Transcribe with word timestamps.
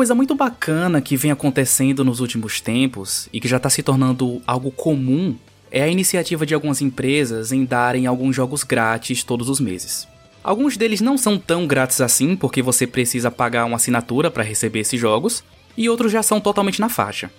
Coisa 0.00 0.14
muito 0.14 0.34
bacana 0.34 1.02
que 1.02 1.14
vem 1.14 1.30
acontecendo 1.30 2.02
nos 2.02 2.20
últimos 2.20 2.58
tempos 2.58 3.28
e 3.34 3.38
que 3.38 3.46
já 3.46 3.58
está 3.58 3.68
se 3.68 3.82
tornando 3.82 4.40
algo 4.46 4.70
comum 4.70 5.36
é 5.70 5.82
a 5.82 5.88
iniciativa 5.88 6.46
de 6.46 6.54
algumas 6.54 6.80
empresas 6.80 7.52
em 7.52 7.66
darem 7.66 8.06
alguns 8.06 8.34
jogos 8.34 8.64
grátis 8.64 9.22
todos 9.22 9.50
os 9.50 9.60
meses. 9.60 10.08
Alguns 10.42 10.78
deles 10.78 11.02
não 11.02 11.18
são 11.18 11.36
tão 11.36 11.66
grátis 11.66 12.00
assim, 12.00 12.34
porque 12.34 12.62
você 12.62 12.86
precisa 12.86 13.30
pagar 13.30 13.66
uma 13.66 13.76
assinatura 13.76 14.30
para 14.30 14.42
receber 14.42 14.78
esses 14.80 14.98
jogos, 14.98 15.44
e 15.76 15.86
outros 15.86 16.10
já 16.10 16.22
são 16.22 16.40
totalmente 16.40 16.80
na 16.80 16.88
faixa. 16.88 17.30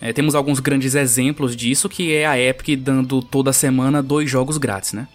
É, 0.00 0.12
temos 0.12 0.36
alguns 0.36 0.60
grandes 0.60 0.94
exemplos 0.94 1.56
disso, 1.56 1.88
que 1.88 2.14
é 2.14 2.26
a 2.26 2.38
Epic 2.38 2.78
dando 2.78 3.22
toda 3.22 3.52
semana 3.52 4.00
dois 4.00 4.30
jogos 4.30 4.56
grátis, 4.56 4.92
né? 4.92 5.08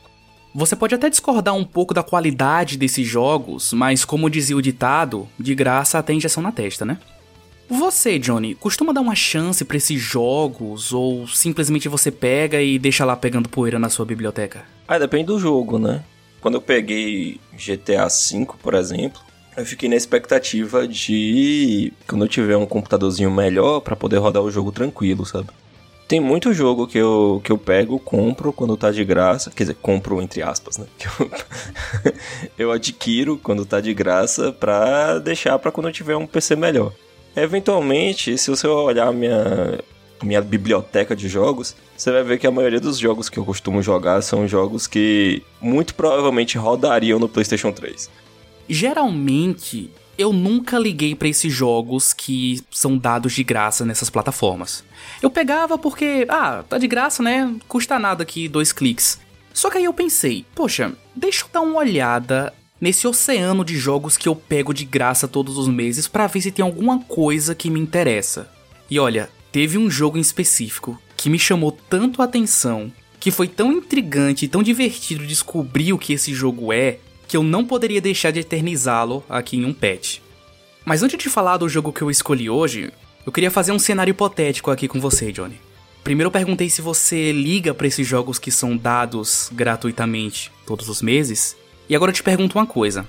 Você 0.53 0.76
pode 0.76 0.95
até 0.95 1.09
discordar 1.09 1.53
um 1.55 1.63
pouco 1.63 1.94
da 1.94 2.02
qualidade 2.02 2.77
desses 2.77 3.08
jogos, 3.08 3.71
mas 3.71 4.03
como 4.03 4.30
dizia 4.30 4.58
o 4.58 4.62
ditado, 4.62 5.27
de 5.39 5.53
graça 5.53 5.99
até 5.99 6.13
injeção 6.13 6.41
na 6.41 6.52
testa, 6.52 6.85
né? 6.85 6.98
Você, 7.70 8.17
Johnny, 8.17 8.55
costuma 8.55 8.91
dar 8.91 9.02
uma 9.02 9.13
chance 9.13 9.63
para 9.63 9.77
esses 9.77 10.02
jogos 10.02 10.91
ou 10.91 11.27
simplesmente 11.27 11.88
você 11.88 12.09
pega 12.09 12.59
e 12.59 12.80
deixa 12.80 13.05
lá 13.05 13.16
pegando 13.16 13.48
poeira 13.48 13.77
na 13.77 13.89
sua 13.89 14.05
biblioteca? 14.05 14.66
Ah, 14.88 14.98
depende 14.98 15.25
do 15.25 15.39
jogo, 15.39 15.77
né? 15.77 16.03
Quando 16.41 16.55
eu 16.55 16.61
peguei 16.61 17.39
GTA 17.53 18.08
V, 18.08 18.47
por 18.63 18.73
exemplo, 18.73 19.22
eu 19.56 19.63
fiquei 19.66 19.88
na 19.88 19.95
expectativa 19.95 20.88
de 20.88 21.94
quando 22.08 22.25
eu 22.25 22.30
tiver 22.30 22.58
um 22.58 22.66
computadorzinho 22.66 23.30
melhor 23.30 23.81
para 23.81 23.95
poder 23.95 24.17
rodar 24.17 24.41
o 24.41 24.50
jogo 24.50 24.72
tranquilo, 24.72 25.23
sabe? 25.23 25.50
Tem 26.10 26.20
muito 26.20 26.52
jogo 26.56 26.88
que 26.88 26.98
eu, 26.98 27.40
que 27.44 27.52
eu 27.52 27.58
pego, 27.58 28.00
compro 28.00 28.52
quando 28.52 28.76
tá 28.76 28.90
de 28.90 29.06
graça. 29.06 29.52
Quer 29.52 29.62
dizer, 29.62 29.76
compro 29.76 30.20
entre 30.20 30.42
aspas, 30.42 30.80
né? 30.80 30.88
Eu, 31.06 31.32
eu 32.58 32.72
adquiro 32.72 33.38
quando 33.38 33.64
tá 33.64 33.80
de 33.80 33.94
graça 33.94 34.52
pra 34.52 35.20
deixar 35.20 35.60
pra 35.60 35.72
quando 35.72 35.88
eu 35.88 35.94
tiver 35.94 36.16
um 36.16 36.26
PC 36.26 36.56
melhor. 36.56 36.92
Eventualmente, 37.36 38.40
se 38.40 38.50
você 38.50 38.66
olhar 38.66 39.14
minha, 39.14 39.78
minha 40.24 40.42
biblioteca 40.42 41.16
de 41.16 41.30
jogos, 41.30 41.76
você 41.96 42.12
vai 42.12 42.24
ver 42.24 42.40
que 42.40 42.48
a 42.48 42.52
maioria 42.52 42.80
dos 42.80 42.98
jogos 42.98 43.30
que 43.30 43.38
eu 43.38 43.46
costumo 43.46 43.80
jogar 43.80 44.24
são 44.24 44.48
jogos 44.48 44.88
que 44.88 45.44
muito 45.62 45.94
provavelmente 45.94 46.58
rodariam 46.58 47.20
no 47.20 47.30
PlayStation 47.30 47.72
3. 47.72 48.10
Geralmente, 48.70 49.89
eu 50.16 50.31
nunca 50.31 50.78
liguei 50.78 51.16
para 51.16 51.28
esses 51.28 51.52
jogos 51.52 52.14
que 52.14 52.62
são 52.70 52.98
dados 52.98 53.34
de 53.34 53.44
graça 53.44 53.84
nessas 53.84 54.09
plataformas. 54.09 54.84
Eu 55.22 55.30
pegava 55.30 55.78
porque, 55.78 56.28
ah, 56.30 56.64
tá 56.67 56.78
de 56.78 56.88
graça, 56.88 57.23
né? 57.23 57.56
Custa 57.67 57.97
nada 57.97 58.22
aqui, 58.22 58.47
dois 58.47 58.72
cliques. 58.72 59.20
Só 59.53 59.70
que 59.70 59.78
aí 59.78 59.86
eu 59.86 59.94
pensei, 59.94 60.45
poxa, 60.53 60.94
deixa 61.16 61.45
eu 61.45 61.50
dar 61.52 61.62
uma 61.62 61.80
olhada 61.80 62.53
nesse 62.80 63.08
oceano 63.08 63.66
de 63.66 63.78
jogos 63.78 64.17
que 64.17 64.30
eu 64.30 64.36
pego 64.36 64.73
de 64.73 64.86
graça 64.86 65.28
todos 65.28 65.58
os 65.58 65.67
meses 65.67 66.08
para 66.08 66.28
ver 66.28 66.42
se 66.42 66.52
tem 66.52 66.64
alguma 66.64 67.00
coisa 67.00 67.56
que 67.56 67.70
me 67.70 67.80
interessa. 67.80 68.50
E 68.90 69.00
olha, 69.00 69.30
teve 69.52 69.78
um 69.78 69.90
jogo 69.90 70.17
em 70.17 70.22
específico 70.22 71.02
que 71.17 71.30
me 71.30 71.40
chamou 71.40 71.72
tanto 71.72 72.22
a 72.22 72.25
atenção, 72.25 72.92
que 73.20 73.31
foi 73.31 73.47
tão 73.47 73.72
intrigante 73.72 74.45
e 74.45 74.47
tão 74.47 74.64
divertido 74.64 75.25
descobrir 75.25 75.92
o 75.92 75.97
que 75.97 76.14
esse 76.14 76.34
jogo 76.34 76.72
é, 76.72 77.00
que 77.30 77.38
eu 77.38 77.44
não 77.44 77.63
poderia 77.63 78.02
deixar 78.02 78.31
de 78.31 78.39
eternizá-lo 78.39 79.23
aqui 79.30 79.55
em 79.55 79.63
um 79.63 79.72
patch. 79.72 80.17
Mas 80.83 81.03
antes 81.03 81.19
de 81.19 81.29
falar 81.29 81.57
do 81.57 81.69
jogo 81.69 81.94
que 81.94 82.01
eu 82.01 82.09
escolhi 82.09 82.50
hoje, 82.50 82.91
eu 83.23 83.31
queria 83.31 83.51
fazer 83.51 83.72
um 83.72 83.78
cenário 83.78 84.09
hipotético 84.09 84.72
aqui 84.72 84.88
com 84.88 85.00
você, 85.00 85.31
Johnny. 85.31 85.62
Primeiro 86.03 86.29
eu 86.29 86.31
perguntei 86.31 86.72
se 86.72 86.81
você 86.81 87.31
liga 87.31 87.72
para 87.72 87.85
esses 87.85 88.07
jogos 88.07 88.39
que 88.39 88.50
são 88.50 88.75
dados 88.75 89.47
gratuitamente 89.53 90.51
todos 90.66 90.89
os 90.89 91.03
meses, 91.03 91.56
e 91.88 91.95
agora 91.95 92.09
eu 92.09 92.16
te 92.16 92.23
pergunto 92.23 92.57
uma 92.57 92.66
coisa. 92.66 93.06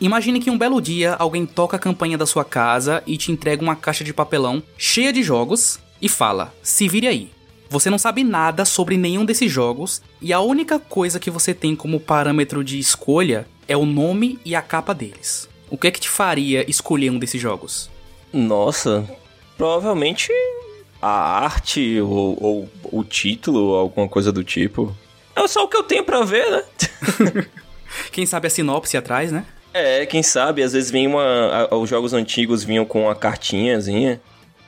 Imagine 0.00 0.40
que 0.40 0.50
um 0.50 0.56
belo 0.56 0.80
dia 0.80 1.14
alguém 1.18 1.44
toca 1.44 1.76
a 1.76 1.80
campanha 1.80 2.16
da 2.16 2.24
sua 2.24 2.46
casa 2.46 3.02
e 3.06 3.18
te 3.18 3.30
entrega 3.30 3.62
uma 3.62 3.76
caixa 3.76 4.02
de 4.02 4.14
papelão 4.14 4.62
cheia 4.78 5.12
de 5.12 5.22
jogos 5.22 5.78
e 6.00 6.08
fala: 6.08 6.54
se 6.62 6.88
vire 6.88 7.06
aí. 7.06 7.30
Você 7.68 7.90
não 7.90 7.98
sabe 7.98 8.24
nada 8.24 8.64
sobre 8.64 8.96
nenhum 8.96 9.26
desses 9.26 9.52
jogos 9.52 10.00
e 10.22 10.32
a 10.32 10.40
única 10.40 10.78
coisa 10.78 11.20
que 11.20 11.30
você 11.30 11.52
tem 11.52 11.76
como 11.76 12.00
parâmetro 12.00 12.64
de 12.64 12.78
escolha 12.78 13.46
é 13.68 13.76
o 13.76 13.86
nome 13.86 14.40
e 14.44 14.56
a 14.56 14.62
capa 14.62 14.94
deles. 14.94 15.48
O 15.70 15.76
que 15.76 15.86
é 15.86 15.90
que 15.90 16.00
te 16.00 16.08
faria 16.08 16.68
escolher 16.68 17.10
um 17.10 17.18
desses 17.18 17.40
jogos? 17.40 17.90
Nossa, 18.32 19.08
provavelmente 19.56 20.32
a 21.00 21.42
arte 21.44 22.00
ou, 22.00 22.36
ou 22.40 22.70
o 22.84 23.04
título, 23.04 23.74
alguma 23.74 24.08
coisa 24.08 24.32
do 24.32 24.42
tipo. 24.42 24.96
É 25.36 25.46
só 25.46 25.64
o 25.64 25.68
que 25.68 25.76
eu 25.76 25.84
tenho 25.84 26.02
para 26.02 26.24
ver, 26.24 26.50
né? 26.50 26.64
Quem 28.10 28.26
sabe 28.26 28.46
a 28.46 28.50
sinopse 28.50 28.96
atrás, 28.96 29.30
né? 29.30 29.44
É, 29.72 30.06
quem 30.06 30.22
sabe, 30.22 30.62
às 30.62 30.72
vezes 30.72 30.90
vem 30.90 31.06
uma. 31.06 31.68
os 31.72 31.88
jogos 31.88 32.12
antigos 32.12 32.64
vinham 32.64 32.84
com 32.84 33.02
uma 33.02 33.14
cartinhazinha. 33.14 34.20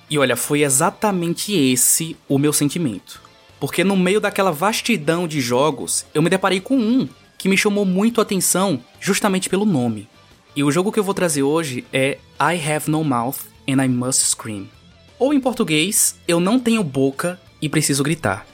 E 0.09 0.19
olha, 0.19 0.37
foi 0.37 0.63
exatamente 0.63 1.55
esse 1.55 2.17
o 2.29 2.39
meu 2.39 2.53
sentimento. 2.53 3.21
Porque 3.59 3.83
no 3.83 3.97
meio 3.97 4.21
daquela 4.21 4.53
vastidão 4.53 5.27
de 5.27 5.41
jogos, 5.41 6.07
eu 6.15 6.23
me 6.23 6.31
deparei 6.31 6.61
com 6.61 6.77
um 6.77 7.09
que 7.41 7.49
me 7.49 7.57
chamou 7.57 7.87
muito 7.87 8.21
a 8.21 8.23
atenção 8.23 8.79
justamente 9.01 9.49
pelo 9.49 9.65
nome. 9.65 10.07
E 10.55 10.63
o 10.63 10.71
jogo 10.71 10.93
que 10.93 11.01
eu 11.01 11.03
vou 11.03 11.15
trazer 11.15 11.43
hoje 11.43 11.87
é 11.91 12.19
I 12.39 12.71
Have 12.71 12.91
No 12.91 13.03
Mouth 13.03 13.39
and 13.67 13.83
I 13.83 13.89
Must 13.89 14.27
Scream. 14.27 14.69
Ou 15.19 15.33
em 15.33 15.41
português, 15.41 16.17
Eu 16.29 16.39
Não 16.39 16.61
Tenho 16.61 16.85
Boca 16.85 17.41
e 17.63 17.67
Preciso 17.67 18.03
Gritar. 18.03 18.47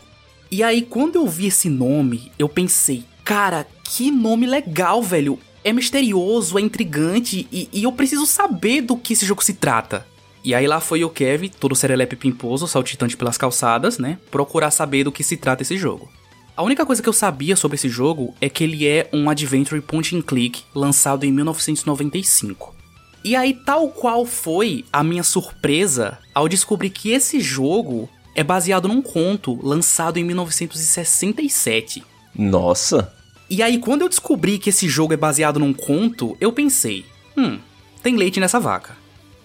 E 0.53 0.63
aí, 0.63 0.83
quando 0.83 1.17
eu 1.17 1.27
vi 1.27 1.47
esse 1.47 1.69
nome, 1.69 2.31
eu 2.39 2.49
pensei, 2.49 3.03
cara, 3.25 3.67
que 3.83 4.13
nome 4.13 4.47
legal, 4.47 5.03
velho. 5.03 5.37
É 5.65 5.73
misterioso, 5.73 6.57
é 6.57 6.61
intrigante 6.63 7.49
e, 7.51 7.69
e 7.73 7.83
eu 7.83 7.91
preciso 7.91 8.25
saber 8.25 8.83
do 8.83 8.97
que 8.97 9.15
esse 9.15 9.27
jogo 9.27 9.43
se 9.43 9.55
trata. 9.55 10.07
E 10.45 10.55
aí 10.55 10.69
lá 10.69 10.79
foi 10.79 11.03
o 11.03 11.11
Kevin, 11.11 11.49
todo 11.49 11.75
serelepe 11.75 12.15
pimposo, 12.15 12.69
saltitante 12.69 13.17
pelas 13.17 13.37
calçadas, 13.37 13.99
né? 13.99 14.17
Procurar 14.31 14.71
saber 14.71 15.03
do 15.03 15.11
que 15.11 15.25
se 15.25 15.37
trata 15.37 15.63
esse 15.63 15.77
jogo. 15.77 16.09
A 16.57 16.63
única 16.63 16.87
coisa 16.87 17.03
que 17.03 17.09
eu 17.09 17.13
sabia 17.13 17.55
sobre 17.55 17.75
esse 17.75 17.87
jogo 17.87 18.35
é 18.41 18.49
que 18.49 18.65
ele 18.65 18.87
é 18.89 19.11
um 19.13 19.29
adventure 19.29 19.79
point 19.83 20.17
and 20.17 20.23
click 20.23 20.63
lançado 20.75 21.25
em 21.25 21.31
1995. 21.31 22.75
E 23.23 23.37
aí, 23.37 23.53
tal 23.53 23.91
qual 23.91 24.25
foi 24.25 24.83
a 24.91 25.05
minha 25.05 25.23
surpresa 25.23 26.17
ao 26.35 26.49
descobrir 26.49 26.89
que 26.89 27.11
esse 27.11 27.41
jogo 27.41 28.09
é 28.35 28.43
baseado 28.43 28.89
num 28.89 29.03
conto 29.03 29.61
lançado 29.63 30.17
em 30.19 30.25
1967. 30.25 32.03
Nossa! 32.35 33.13
E 33.51 33.63
aí, 33.63 33.77
quando 33.77 34.03
eu 34.03 34.09
descobri 34.09 34.59
que 34.59 34.71
esse 34.71 34.89
jogo 34.89 35.13
é 35.13 35.17
baseado 35.17 35.61
num 35.61 35.75
conto, 35.75 36.39
eu 36.41 36.51
pensei: 36.53 37.05
hum, 37.37 37.59
tem 38.03 38.17
leite 38.17 38.41
nessa 38.41 38.59
vaca. 38.59 38.97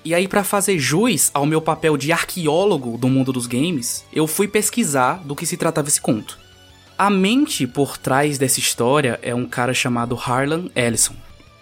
E 0.06 0.16
aí, 0.16 0.30
para 0.30 0.46
fazer 0.46 0.80
jus 0.80 1.30
ao 1.34 1.46
meu 1.46 1.62
papel 1.62 1.98
de 1.98 2.14
arqueólogo 2.14 2.98
do 2.98 3.10
mundo 3.10 3.34
dos 3.34 3.48
games, 3.48 4.06
eu 4.14 4.26
fui 4.28 4.48
pesquisar 4.48 5.22
do 5.26 5.36
que 5.36 5.46
se 5.46 5.58
tratava 5.58 5.90
esse 5.90 6.00
conto. 6.00 6.40
A 7.02 7.10
mente 7.10 7.66
por 7.66 7.98
trás 7.98 8.38
dessa 8.38 8.60
história 8.60 9.20
é 9.24 9.34
um 9.34 9.48
cara 9.48 9.74
chamado 9.74 10.16
Harlan 10.16 10.70
Ellison. 10.76 11.16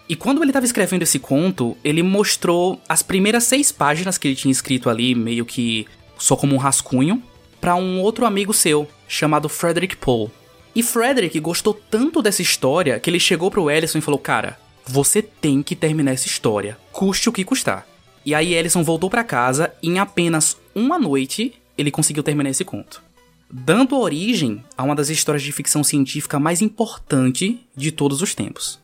E 0.06 0.14
quando 0.14 0.42
ele 0.42 0.50
estava 0.50 0.66
escrevendo 0.66 1.00
esse 1.00 1.18
conto, 1.18 1.78
ele 1.82 2.02
mostrou 2.02 2.78
as 2.86 3.02
primeiras 3.02 3.44
seis 3.44 3.72
páginas 3.72 4.18
que 4.18 4.28
ele 4.28 4.36
tinha 4.36 4.52
escrito 4.52 4.90
ali, 4.90 5.14
meio 5.14 5.46
que 5.46 5.86
só 6.18 6.36
como 6.36 6.54
um 6.54 6.58
rascunho, 6.58 7.22
para 7.58 7.74
um 7.74 8.02
outro 8.02 8.26
amigo 8.26 8.52
seu, 8.52 8.86
chamado 9.08 9.48
Frederick 9.48 9.96
Poe. 9.96 10.28
E 10.74 10.82
Frederick 10.82 11.40
gostou 11.40 11.72
tanto 11.72 12.20
dessa 12.20 12.42
história 12.42 13.00
que 13.00 13.08
ele 13.08 13.18
chegou 13.18 13.50
pro 13.50 13.70
Ellison 13.70 13.96
e 13.96 14.02
falou: 14.02 14.20
Cara, 14.20 14.60
você 14.84 15.22
tem 15.22 15.62
que 15.62 15.74
terminar 15.74 16.12
essa 16.12 16.26
história, 16.26 16.76
custe 16.92 17.30
o 17.30 17.32
que 17.32 17.46
custar. 17.46 17.86
E 18.26 18.34
aí 18.34 18.52
Ellison 18.52 18.84
voltou 18.84 19.08
para 19.08 19.24
casa 19.24 19.72
e 19.82 19.88
em 19.88 19.98
apenas 19.98 20.58
uma 20.74 20.98
noite 20.98 21.54
ele 21.78 21.90
conseguiu 21.90 22.22
terminar 22.22 22.50
esse 22.50 22.62
conto. 22.62 23.02
Dando 23.52 23.98
origem 23.98 24.62
a 24.76 24.84
uma 24.84 24.94
das 24.94 25.08
histórias 25.08 25.42
de 25.42 25.50
ficção 25.50 25.82
científica 25.82 26.38
mais 26.38 26.62
importante 26.62 27.66
de 27.76 27.90
todos 27.90 28.22
os 28.22 28.32
tempos. 28.32 28.78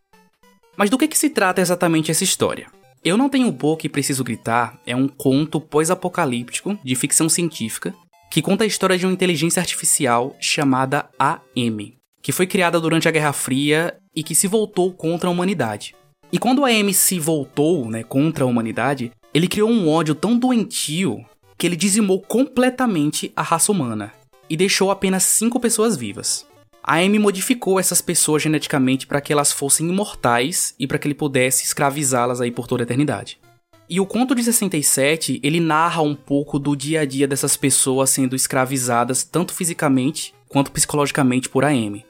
Mas 0.76 0.90
do 0.90 0.98
que, 0.98 1.06
que 1.06 1.16
se 1.16 1.30
trata 1.30 1.60
exatamente 1.60 2.10
essa 2.10 2.24
história? 2.24 2.66
Eu 3.04 3.16
Não 3.16 3.28
Tenho 3.28 3.52
Boca 3.52 3.86
e 3.86 3.88
Preciso 3.88 4.24
Gritar 4.24 4.76
é 4.84 4.96
um 4.96 5.06
conto 5.06 5.60
pós-apocalíptico 5.60 6.76
de 6.82 6.96
ficção 6.96 7.28
científica 7.28 7.94
que 8.28 8.42
conta 8.42 8.64
a 8.64 8.66
história 8.66 8.98
de 8.98 9.06
uma 9.06 9.12
inteligência 9.12 9.60
artificial 9.60 10.36
chamada 10.40 11.08
AM, 11.16 11.96
que 12.20 12.32
foi 12.32 12.48
criada 12.48 12.80
durante 12.80 13.06
a 13.06 13.12
Guerra 13.12 13.32
Fria 13.32 13.96
e 14.12 14.24
que 14.24 14.34
se 14.34 14.48
voltou 14.48 14.92
contra 14.92 15.28
a 15.28 15.32
humanidade. 15.32 15.94
E 16.32 16.40
quando 16.40 16.64
a 16.64 16.68
AM 16.68 16.92
se 16.92 17.20
voltou 17.20 17.88
né, 17.88 18.02
contra 18.02 18.42
a 18.42 18.48
humanidade, 18.48 19.12
ele 19.32 19.46
criou 19.46 19.70
um 19.70 19.88
ódio 19.88 20.16
tão 20.16 20.36
doentio 20.36 21.24
que 21.56 21.68
ele 21.68 21.76
dizimou 21.76 22.20
completamente 22.20 23.32
a 23.36 23.42
raça 23.42 23.70
humana 23.70 24.12
e 24.48 24.56
deixou 24.56 24.90
apenas 24.90 25.22
cinco 25.24 25.58
pessoas 25.60 25.96
vivas. 25.96 26.46
A 26.82 26.98
Amy 26.98 27.18
modificou 27.18 27.80
essas 27.80 28.00
pessoas 28.00 28.42
geneticamente 28.42 29.06
para 29.06 29.20
que 29.20 29.32
elas 29.32 29.52
fossem 29.52 29.88
imortais 29.88 30.74
e 30.78 30.86
para 30.86 30.98
que 30.98 31.08
ele 31.08 31.14
pudesse 31.14 31.64
escravizá-las 31.64 32.40
aí 32.40 32.50
por 32.50 32.68
toda 32.68 32.82
a 32.82 32.84
eternidade. 32.84 33.40
E 33.88 34.00
o 34.00 34.06
conto 34.06 34.34
de 34.34 34.42
67, 34.42 35.40
ele 35.42 35.60
narra 35.60 36.02
um 36.02 36.14
pouco 36.14 36.58
do 36.58 36.76
dia 36.76 37.00
a 37.00 37.04
dia 37.04 37.26
dessas 37.26 37.56
pessoas 37.56 38.10
sendo 38.10 38.34
escravizadas 38.36 39.24
tanto 39.24 39.52
fisicamente 39.52 40.34
quanto 40.48 40.72
psicologicamente 40.72 41.48
por 41.48 41.64
Amy. 41.64 42.04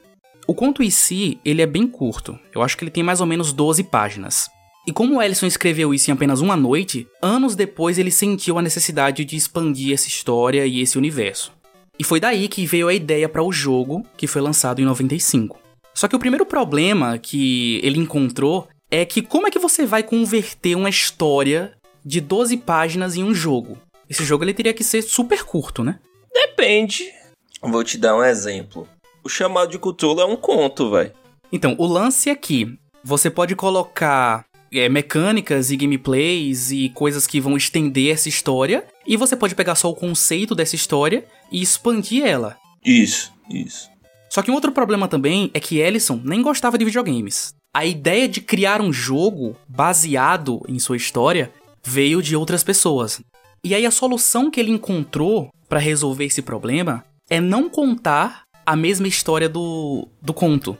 O 0.47 0.55
conto 0.55 0.81
em 0.81 0.89
si, 0.89 1.39
ele 1.43 1.61
é 1.61 1.67
bem 1.67 1.87
curto. 1.87 2.39
Eu 2.53 2.61
acho 2.61 2.77
que 2.77 2.83
ele 2.83 2.91
tem 2.91 3.03
mais 3.03 3.19
ou 3.19 3.27
menos 3.27 3.51
12 3.51 3.83
páginas. 3.83 4.49
E 4.87 4.93
como 4.93 5.21
Ellison 5.21 5.45
escreveu 5.45 5.93
isso 5.93 6.09
em 6.09 6.13
apenas 6.13 6.39
uma 6.39 6.55
noite, 6.55 7.05
anos 7.21 7.55
depois 7.55 7.97
ele 7.97 8.09
sentiu 8.09 8.57
a 8.57 8.61
necessidade 8.61 9.25
de 9.25 9.35
expandir 9.35 9.93
essa 9.93 10.07
história 10.07 10.65
e 10.65 10.79
esse 10.79 10.97
universo. 10.97 11.51
E 11.99 12.03
foi 12.03 12.19
daí 12.19 12.47
que 12.47 12.65
veio 12.65 12.87
a 12.87 12.93
ideia 12.93 13.27
para 13.27 13.43
o 13.43 13.51
jogo, 13.51 14.05
que 14.15 14.27
foi 14.27 14.41
lançado 14.41 14.81
em 14.81 14.85
95. 14.85 15.59
Só 15.93 16.07
que 16.07 16.15
o 16.15 16.19
primeiro 16.19 16.45
problema 16.45 17.17
que 17.17 17.79
ele 17.83 17.99
encontrou 17.99 18.67
é 18.91 19.03
que 19.03 19.21
como 19.21 19.47
é 19.47 19.51
que 19.51 19.59
você 19.59 19.85
vai 19.85 20.03
converter 20.03 20.75
uma 20.75 20.89
história 20.89 21.73
de 22.05 22.21
12 22.21 22.57
páginas 22.57 23.15
em 23.15 23.23
um 23.23 23.33
jogo? 23.33 23.77
Esse 24.09 24.23
jogo 24.23 24.43
ele 24.43 24.53
teria 24.53 24.73
que 24.73 24.83
ser 24.83 25.01
super 25.01 25.43
curto, 25.43 25.83
né? 25.83 25.99
Depende. 26.31 27.11
Vou 27.61 27.83
te 27.83 27.97
dar 27.97 28.15
um 28.15 28.23
exemplo. 28.23 28.87
O 29.23 29.29
chamado 29.29 29.71
de 29.71 29.79
Cthulhu 29.79 30.21
é 30.21 30.25
um 30.25 30.37
conto, 30.37 30.91
velho. 30.91 31.11
Então, 31.51 31.75
o 31.77 31.85
lance 31.85 32.29
é 32.29 32.35
que 32.35 32.77
você 33.03 33.29
pode 33.29 33.55
colocar 33.55 34.45
é, 34.71 34.87
mecânicas 34.87 35.71
e 35.71 35.77
gameplays 35.77 36.71
e 36.71 36.89
coisas 36.89 37.25
que 37.25 37.39
vão 37.39 37.57
estender 37.57 38.13
essa 38.13 38.29
história, 38.29 38.85
e 39.07 39.15
você 39.15 39.35
pode 39.35 39.55
pegar 39.55 39.75
só 39.75 39.89
o 39.89 39.95
conceito 39.95 40.53
dessa 40.53 40.75
história 40.75 41.25
e 41.51 41.61
expandir 41.61 42.25
ela. 42.25 42.57
Isso, 42.83 43.31
isso. 43.49 43.89
Só 44.29 44.41
que 44.41 44.51
um 44.51 44.53
outro 44.53 44.71
problema 44.71 45.07
também 45.07 45.49
é 45.53 45.59
que 45.59 45.77
Ellison 45.79 46.21
nem 46.23 46.41
gostava 46.41 46.77
de 46.77 46.85
videogames. 46.85 47.53
A 47.73 47.85
ideia 47.85 48.27
de 48.27 48.41
criar 48.41 48.81
um 48.81 48.91
jogo 48.91 49.55
baseado 49.67 50.61
em 50.67 50.77
sua 50.79 50.97
história 50.97 51.51
veio 51.85 52.21
de 52.21 52.35
outras 52.35 52.63
pessoas. 52.63 53.21
E 53.63 53.73
aí 53.73 53.85
a 53.85 53.91
solução 53.91 54.51
que 54.51 54.59
ele 54.59 54.71
encontrou 54.71 55.49
para 55.69 55.79
resolver 55.79 56.25
esse 56.25 56.41
problema 56.41 57.03
é 57.29 57.39
não 57.39 57.69
contar 57.69 58.43
a 58.65 58.75
mesma 58.75 59.07
história 59.07 59.47
do, 59.47 60.07
do 60.21 60.33
conto. 60.33 60.77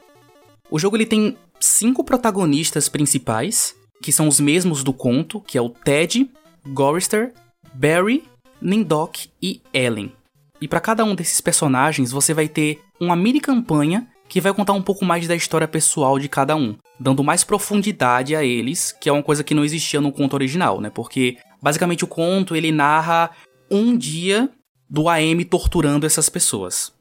O 0.70 0.78
jogo 0.78 0.96
ele 0.96 1.06
tem 1.06 1.36
cinco 1.58 2.04
protagonistas 2.04 2.88
principais, 2.88 3.74
que 4.02 4.12
são 4.12 4.28
os 4.28 4.38
mesmos 4.38 4.84
do 4.84 4.92
conto, 4.92 5.40
que 5.40 5.56
é 5.56 5.62
o 5.62 5.70
Ted, 5.70 6.30
Gorister, 6.68 7.32
Barry, 7.74 8.24
Nindok 8.60 9.30
e 9.42 9.60
Ellen. 9.72 10.12
E 10.60 10.66
para 10.66 10.80
cada 10.80 11.04
um 11.04 11.14
desses 11.14 11.40
personagens 11.40 12.10
você 12.10 12.34
vai 12.34 12.48
ter 12.48 12.80
uma 13.00 13.14
mini 13.14 13.40
campanha 13.40 14.08
que 14.28 14.40
vai 14.40 14.52
contar 14.52 14.74
um 14.74 14.82
pouco 14.82 15.04
mais 15.04 15.26
da 15.26 15.34
história 15.34 15.66
pessoal 15.66 16.18
de 16.18 16.28
cada 16.28 16.54
um, 16.54 16.76
dando 17.00 17.24
mais 17.24 17.44
profundidade 17.44 18.36
a 18.36 18.44
eles, 18.44 18.92
que 18.92 19.08
é 19.08 19.12
uma 19.12 19.22
coisa 19.22 19.42
que 19.42 19.54
não 19.54 19.64
existia 19.64 20.00
no 20.00 20.12
conto 20.12 20.34
original, 20.34 20.80
né? 20.80 20.90
Porque 20.90 21.38
basicamente 21.62 22.04
o 22.04 22.08
conto 22.08 22.54
ele 22.54 22.70
narra 22.70 23.30
um 23.70 23.96
dia 23.96 24.50
do 24.88 25.08
AM 25.08 25.44
torturando 25.44 26.06
essas 26.06 26.28
pessoas. 26.28 26.92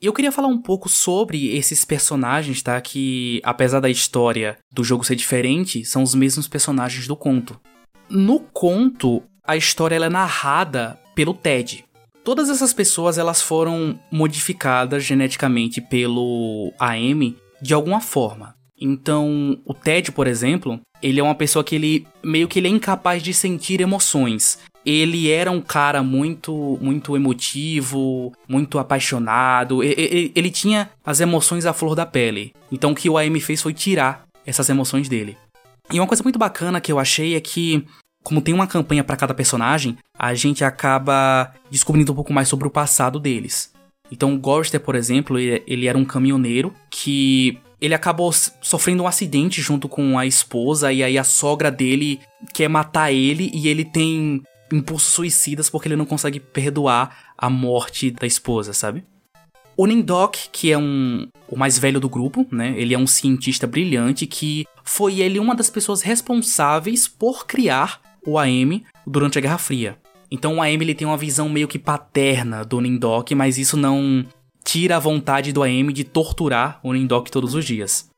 E 0.00 0.06
eu 0.06 0.12
queria 0.12 0.30
falar 0.30 0.48
um 0.48 0.60
pouco 0.60 0.88
sobre 0.88 1.56
esses 1.56 1.84
personagens, 1.84 2.62
tá? 2.62 2.80
Que, 2.80 3.40
apesar 3.42 3.80
da 3.80 3.90
história 3.90 4.56
do 4.72 4.84
jogo 4.84 5.04
ser 5.04 5.16
diferente, 5.16 5.84
são 5.84 6.02
os 6.02 6.14
mesmos 6.14 6.46
personagens 6.46 7.08
do 7.08 7.16
conto. 7.16 7.58
No 8.08 8.38
conto, 8.40 9.22
a 9.48 9.56
história 9.56 9.96
é 9.96 10.08
narrada 10.10 11.00
pelo 11.14 11.32
Ted. 11.32 11.82
Todas 12.22 12.50
essas 12.50 12.74
pessoas 12.74 13.16
elas 13.16 13.40
foram 13.40 13.98
modificadas 14.12 15.02
geneticamente 15.02 15.80
pelo 15.80 16.70
AM 16.78 17.34
de 17.62 17.72
alguma 17.72 18.00
forma. 18.00 18.54
Então, 18.78 19.58
o 19.64 19.72
Ted, 19.72 20.12
por 20.12 20.26
exemplo, 20.26 20.78
ele 21.02 21.18
é 21.18 21.22
uma 21.22 21.34
pessoa 21.34 21.64
que 21.64 21.74
ele 21.74 22.06
meio 22.22 22.46
que 22.46 22.58
ele 22.58 22.68
é 22.68 22.70
incapaz 22.70 23.22
de 23.22 23.32
sentir 23.32 23.80
emoções 23.80 24.58
ele 24.86 25.30
era 25.30 25.50
um 25.50 25.60
cara 25.60 26.02
muito 26.02 26.78
muito 26.80 27.14
emotivo, 27.14 28.32
muito 28.48 28.78
apaixonado. 28.78 29.82
Ele, 29.82 30.32
ele, 30.34 30.50
tinha 30.50 30.88
as 31.04 31.20
emoções 31.20 31.66
à 31.66 31.74
flor 31.74 31.94
da 31.94 32.06
pele. 32.06 32.54
Então 32.72 32.92
o 32.92 32.94
que 32.94 33.10
o 33.10 33.18
AM 33.18 33.38
fez 33.38 33.60
foi 33.60 33.74
tirar 33.74 34.26
essas 34.46 34.70
emoções 34.70 35.06
dele. 35.06 35.36
E 35.92 36.00
uma 36.00 36.06
coisa 36.06 36.22
muito 36.22 36.38
bacana 36.38 36.80
que 36.80 36.90
eu 36.90 36.98
achei 36.98 37.34
é 37.34 37.40
que 37.40 37.84
como 38.22 38.40
tem 38.40 38.54
uma 38.54 38.66
campanha 38.66 39.04
para 39.04 39.16
cada 39.16 39.34
personagem, 39.34 39.96
a 40.18 40.34
gente 40.34 40.64
acaba 40.64 41.52
descobrindo 41.70 42.12
um 42.12 42.14
pouco 42.14 42.32
mais 42.32 42.48
sobre 42.48 42.66
o 42.66 42.70
passado 42.70 43.18
deles. 43.18 43.72
Então, 44.10 44.34
o 44.34 44.38
Gorster, 44.38 44.80
por 44.80 44.94
exemplo, 44.94 45.38
ele 45.38 45.86
era 45.86 45.98
um 45.98 46.04
caminhoneiro 46.04 46.74
que 46.90 47.58
ele 47.80 47.94
acabou 47.94 48.32
sofrendo 48.32 49.02
um 49.02 49.06
acidente 49.06 49.60
junto 49.60 49.88
com 49.88 50.18
a 50.18 50.26
esposa 50.26 50.92
e 50.92 51.02
aí 51.02 51.16
a 51.16 51.24
sogra 51.24 51.70
dele 51.70 52.20
quer 52.52 52.68
matar 52.68 53.12
ele 53.12 53.50
e 53.54 53.68
ele 53.68 53.84
tem 53.84 54.42
impulsos 54.72 55.12
suicidas 55.12 55.70
porque 55.70 55.88
ele 55.88 55.96
não 55.96 56.04
consegue 56.04 56.40
perdoar 56.40 57.32
a 57.36 57.48
morte 57.48 58.10
da 58.10 58.26
esposa, 58.26 58.72
sabe? 58.72 59.04
O 59.76 59.86
Nindok, 59.86 60.48
que 60.50 60.72
é 60.72 60.78
um 60.78 61.28
o 61.46 61.56
mais 61.56 61.78
velho 61.78 62.00
do 62.00 62.08
grupo, 62.08 62.46
né? 62.50 62.74
Ele 62.76 62.92
é 62.92 62.98
um 62.98 63.06
cientista 63.06 63.66
brilhante 63.66 64.26
que 64.26 64.66
foi 64.84 65.20
ele 65.20 65.38
uma 65.38 65.54
das 65.54 65.70
pessoas 65.70 66.02
responsáveis 66.02 67.06
por 67.06 67.46
criar 67.46 68.00
o 68.28 68.38
AM 68.38 68.84
durante 69.06 69.38
a 69.38 69.40
Guerra 69.40 69.58
Fria. 69.58 69.98
Então 70.30 70.56
o 70.56 70.62
AM 70.62 70.82
ele 70.82 70.94
tem 70.94 71.06
uma 71.06 71.16
visão 71.16 71.48
meio 71.48 71.66
que 71.66 71.78
paterna 71.78 72.64
do 72.64 72.80
Nindok, 72.80 73.34
mas 73.34 73.56
isso 73.56 73.76
não 73.76 74.26
tira 74.62 74.96
a 74.96 75.00
vontade 75.00 75.52
do 75.52 75.62
AM 75.62 75.92
de 75.92 76.04
torturar 76.04 76.78
o 76.82 76.92
Nindok 76.92 77.30
todos 77.30 77.54
os 77.54 77.64
dias. 77.64 78.10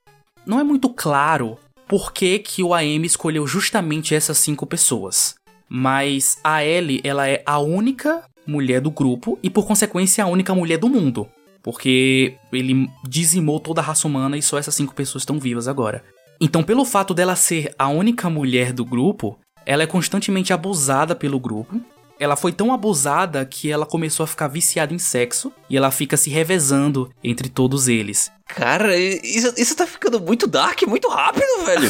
Não 0.44 0.58
é 0.58 0.64
muito 0.64 0.88
claro 0.88 1.56
por 1.86 2.12
que, 2.12 2.38
que 2.40 2.62
o 2.62 2.74
AM 2.74 3.06
escolheu 3.06 3.46
justamente 3.46 4.14
essas 4.14 4.38
cinco 4.38 4.66
pessoas. 4.66 5.34
Mas 5.68 6.38
a 6.42 6.64
Ellie, 6.64 7.00
ela 7.04 7.28
é 7.28 7.42
a 7.46 7.60
única 7.60 8.24
mulher 8.44 8.80
do 8.80 8.90
grupo 8.90 9.38
e, 9.42 9.48
por 9.48 9.66
consequência, 9.66 10.24
a 10.24 10.26
única 10.26 10.52
mulher 10.52 10.78
do 10.78 10.88
mundo. 10.88 11.28
Porque 11.62 12.36
ele 12.52 12.88
dizimou 13.06 13.60
toda 13.60 13.80
a 13.80 13.84
raça 13.84 14.08
humana 14.08 14.36
e 14.36 14.42
só 14.42 14.58
essas 14.58 14.74
cinco 14.74 14.94
pessoas 14.94 15.22
estão 15.22 15.38
vivas 15.38 15.68
agora. 15.68 16.02
Então, 16.40 16.62
pelo 16.62 16.84
fato 16.84 17.12
dela 17.12 17.36
ser 17.36 17.74
a 17.78 17.88
única 17.88 18.30
mulher 18.30 18.72
do 18.72 18.84
grupo, 18.84 19.38
ela 19.70 19.84
é 19.84 19.86
constantemente 19.86 20.52
abusada 20.52 21.14
pelo 21.14 21.38
grupo. 21.38 21.80
Ela 22.18 22.34
foi 22.34 22.50
tão 22.50 22.72
abusada 22.72 23.46
que 23.46 23.70
ela 23.70 23.86
começou 23.86 24.24
a 24.24 24.26
ficar 24.26 24.48
viciada 24.48 24.92
em 24.92 24.98
sexo 24.98 25.52
e 25.70 25.76
ela 25.76 25.92
fica 25.92 26.16
se 26.16 26.28
revezando 26.28 27.08
entre 27.22 27.48
todos 27.48 27.86
eles. 27.86 28.32
Cara, 28.48 28.98
isso, 28.98 29.54
isso 29.56 29.76
tá 29.76 29.86
ficando 29.86 30.18
muito 30.18 30.48
dark, 30.48 30.82
muito 30.88 31.08
rápido, 31.08 31.64
velho. 31.64 31.88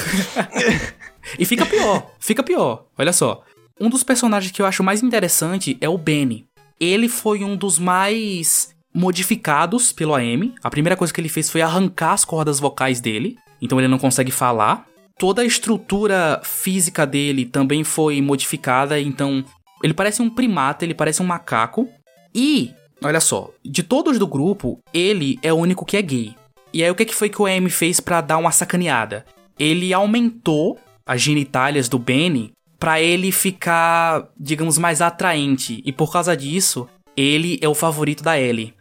e 1.38 1.46
fica 1.46 1.64
pior, 1.64 2.06
fica 2.18 2.42
pior. 2.42 2.84
Olha 2.98 3.14
só. 3.14 3.42
Um 3.80 3.88
dos 3.88 4.04
personagens 4.04 4.52
que 4.52 4.60
eu 4.60 4.66
acho 4.66 4.84
mais 4.84 5.02
interessante 5.02 5.78
é 5.80 5.88
o 5.88 5.96
Benny. 5.96 6.44
Ele 6.78 7.08
foi 7.08 7.42
um 7.42 7.56
dos 7.56 7.78
mais 7.78 8.74
modificados 8.92 9.90
pelo 9.90 10.14
AM. 10.14 10.54
A 10.62 10.68
primeira 10.68 10.98
coisa 10.98 11.14
que 11.14 11.20
ele 11.20 11.30
fez 11.30 11.48
foi 11.48 11.62
arrancar 11.62 12.12
as 12.12 12.26
cordas 12.26 12.60
vocais 12.60 13.00
dele, 13.00 13.38
então 13.62 13.80
ele 13.80 13.88
não 13.88 13.98
consegue 13.98 14.30
falar. 14.30 14.86
Toda 15.20 15.42
a 15.42 15.44
estrutura 15.44 16.40
física 16.42 17.06
dele 17.06 17.44
também 17.44 17.84
foi 17.84 18.22
modificada, 18.22 18.98
então 18.98 19.44
ele 19.84 19.92
parece 19.92 20.22
um 20.22 20.30
primata, 20.30 20.82
ele 20.82 20.94
parece 20.94 21.20
um 21.20 21.26
macaco. 21.26 21.86
E, 22.34 22.72
olha 23.04 23.20
só, 23.20 23.50
de 23.62 23.82
todos 23.82 24.18
do 24.18 24.26
grupo, 24.26 24.78
ele 24.94 25.38
é 25.42 25.52
o 25.52 25.56
único 25.56 25.84
que 25.84 25.98
é 25.98 26.00
gay. 26.00 26.34
E 26.72 26.82
aí 26.82 26.90
o 26.90 26.94
que 26.94 27.14
foi 27.14 27.28
que 27.28 27.42
o 27.42 27.44
AM 27.44 27.68
fez 27.68 28.00
para 28.00 28.22
dar 28.22 28.38
uma 28.38 28.50
sacaneada? 28.50 29.26
Ele 29.58 29.92
aumentou 29.92 30.78
as 31.04 31.20
genitálias 31.20 31.86
do 31.86 31.98
Benny 31.98 32.52
para 32.78 32.98
ele 32.98 33.30
ficar, 33.30 34.26
digamos, 34.38 34.78
mais 34.78 35.02
atraente. 35.02 35.82
E 35.84 35.92
por 35.92 36.10
causa 36.10 36.34
disso, 36.34 36.88
ele 37.14 37.58
é 37.60 37.68
o 37.68 37.74
favorito 37.74 38.22
da 38.22 38.40
Ellie. 38.40 38.72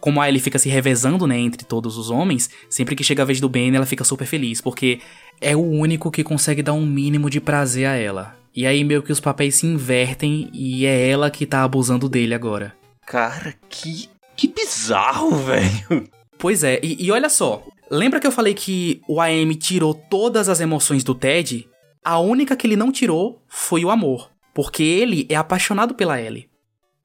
Como 0.00 0.20
a 0.20 0.28
Ellie 0.28 0.40
fica 0.40 0.58
se 0.58 0.68
revezando, 0.68 1.26
né, 1.26 1.38
entre 1.38 1.64
todos 1.64 1.96
os 1.96 2.10
homens, 2.10 2.50
sempre 2.68 2.96
que 2.96 3.04
chega 3.04 3.22
a 3.22 3.26
vez 3.26 3.40
do 3.40 3.48
Ben, 3.48 3.74
ela 3.74 3.86
fica 3.86 4.04
super 4.04 4.26
feliz, 4.26 4.60
porque 4.60 5.00
é 5.40 5.56
o 5.56 5.60
único 5.60 6.10
que 6.10 6.24
consegue 6.24 6.62
dar 6.62 6.72
um 6.72 6.86
mínimo 6.86 7.30
de 7.30 7.40
prazer 7.40 7.86
a 7.86 7.94
ela. 7.94 8.36
E 8.54 8.66
aí 8.66 8.82
meio 8.82 9.02
que 9.02 9.12
os 9.12 9.20
papéis 9.20 9.56
se 9.56 9.66
invertem 9.66 10.48
e 10.52 10.86
é 10.86 11.08
ela 11.08 11.30
que 11.30 11.44
tá 11.44 11.62
abusando 11.62 12.08
dele 12.08 12.34
agora. 12.34 12.74
Cara, 13.06 13.54
que 13.68 14.08
que 14.36 14.48
bizarro, 14.48 15.30
velho. 15.42 16.08
Pois 16.38 16.62
é, 16.62 16.78
e, 16.82 17.06
e 17.06 17.10
olha 17.10 17.28
só, 17.28 17.64
lembra 17.90 18.20
que 18.20 18.26
eu 18.26 18.32
falei 18.32 18.54
que 18.54 19.00
o 19.08 19.20
AM 19.20 19.54
tirou 19.56 19.94
todas 19.94 20.48
as 20.48 20.60
emoções 20.60 21.02
do 21.02 21.14
Ted? 21.14 21.66
A 22.04 22.18
única 22.18 22.54
que 22.54 22.66
ele 22.66 22.76
não 22.76 22.92
tirou 22.92 23.42
foi 23.48 23.84
o 23.84 23.90
amor, 23.90 24.30
porque 24.54 24.82
ele 24.82 25.26
é 25.28 25.34
apaixonado 25.34 25.94
pela 25.94 26.20
Ellie. 26.20 26.48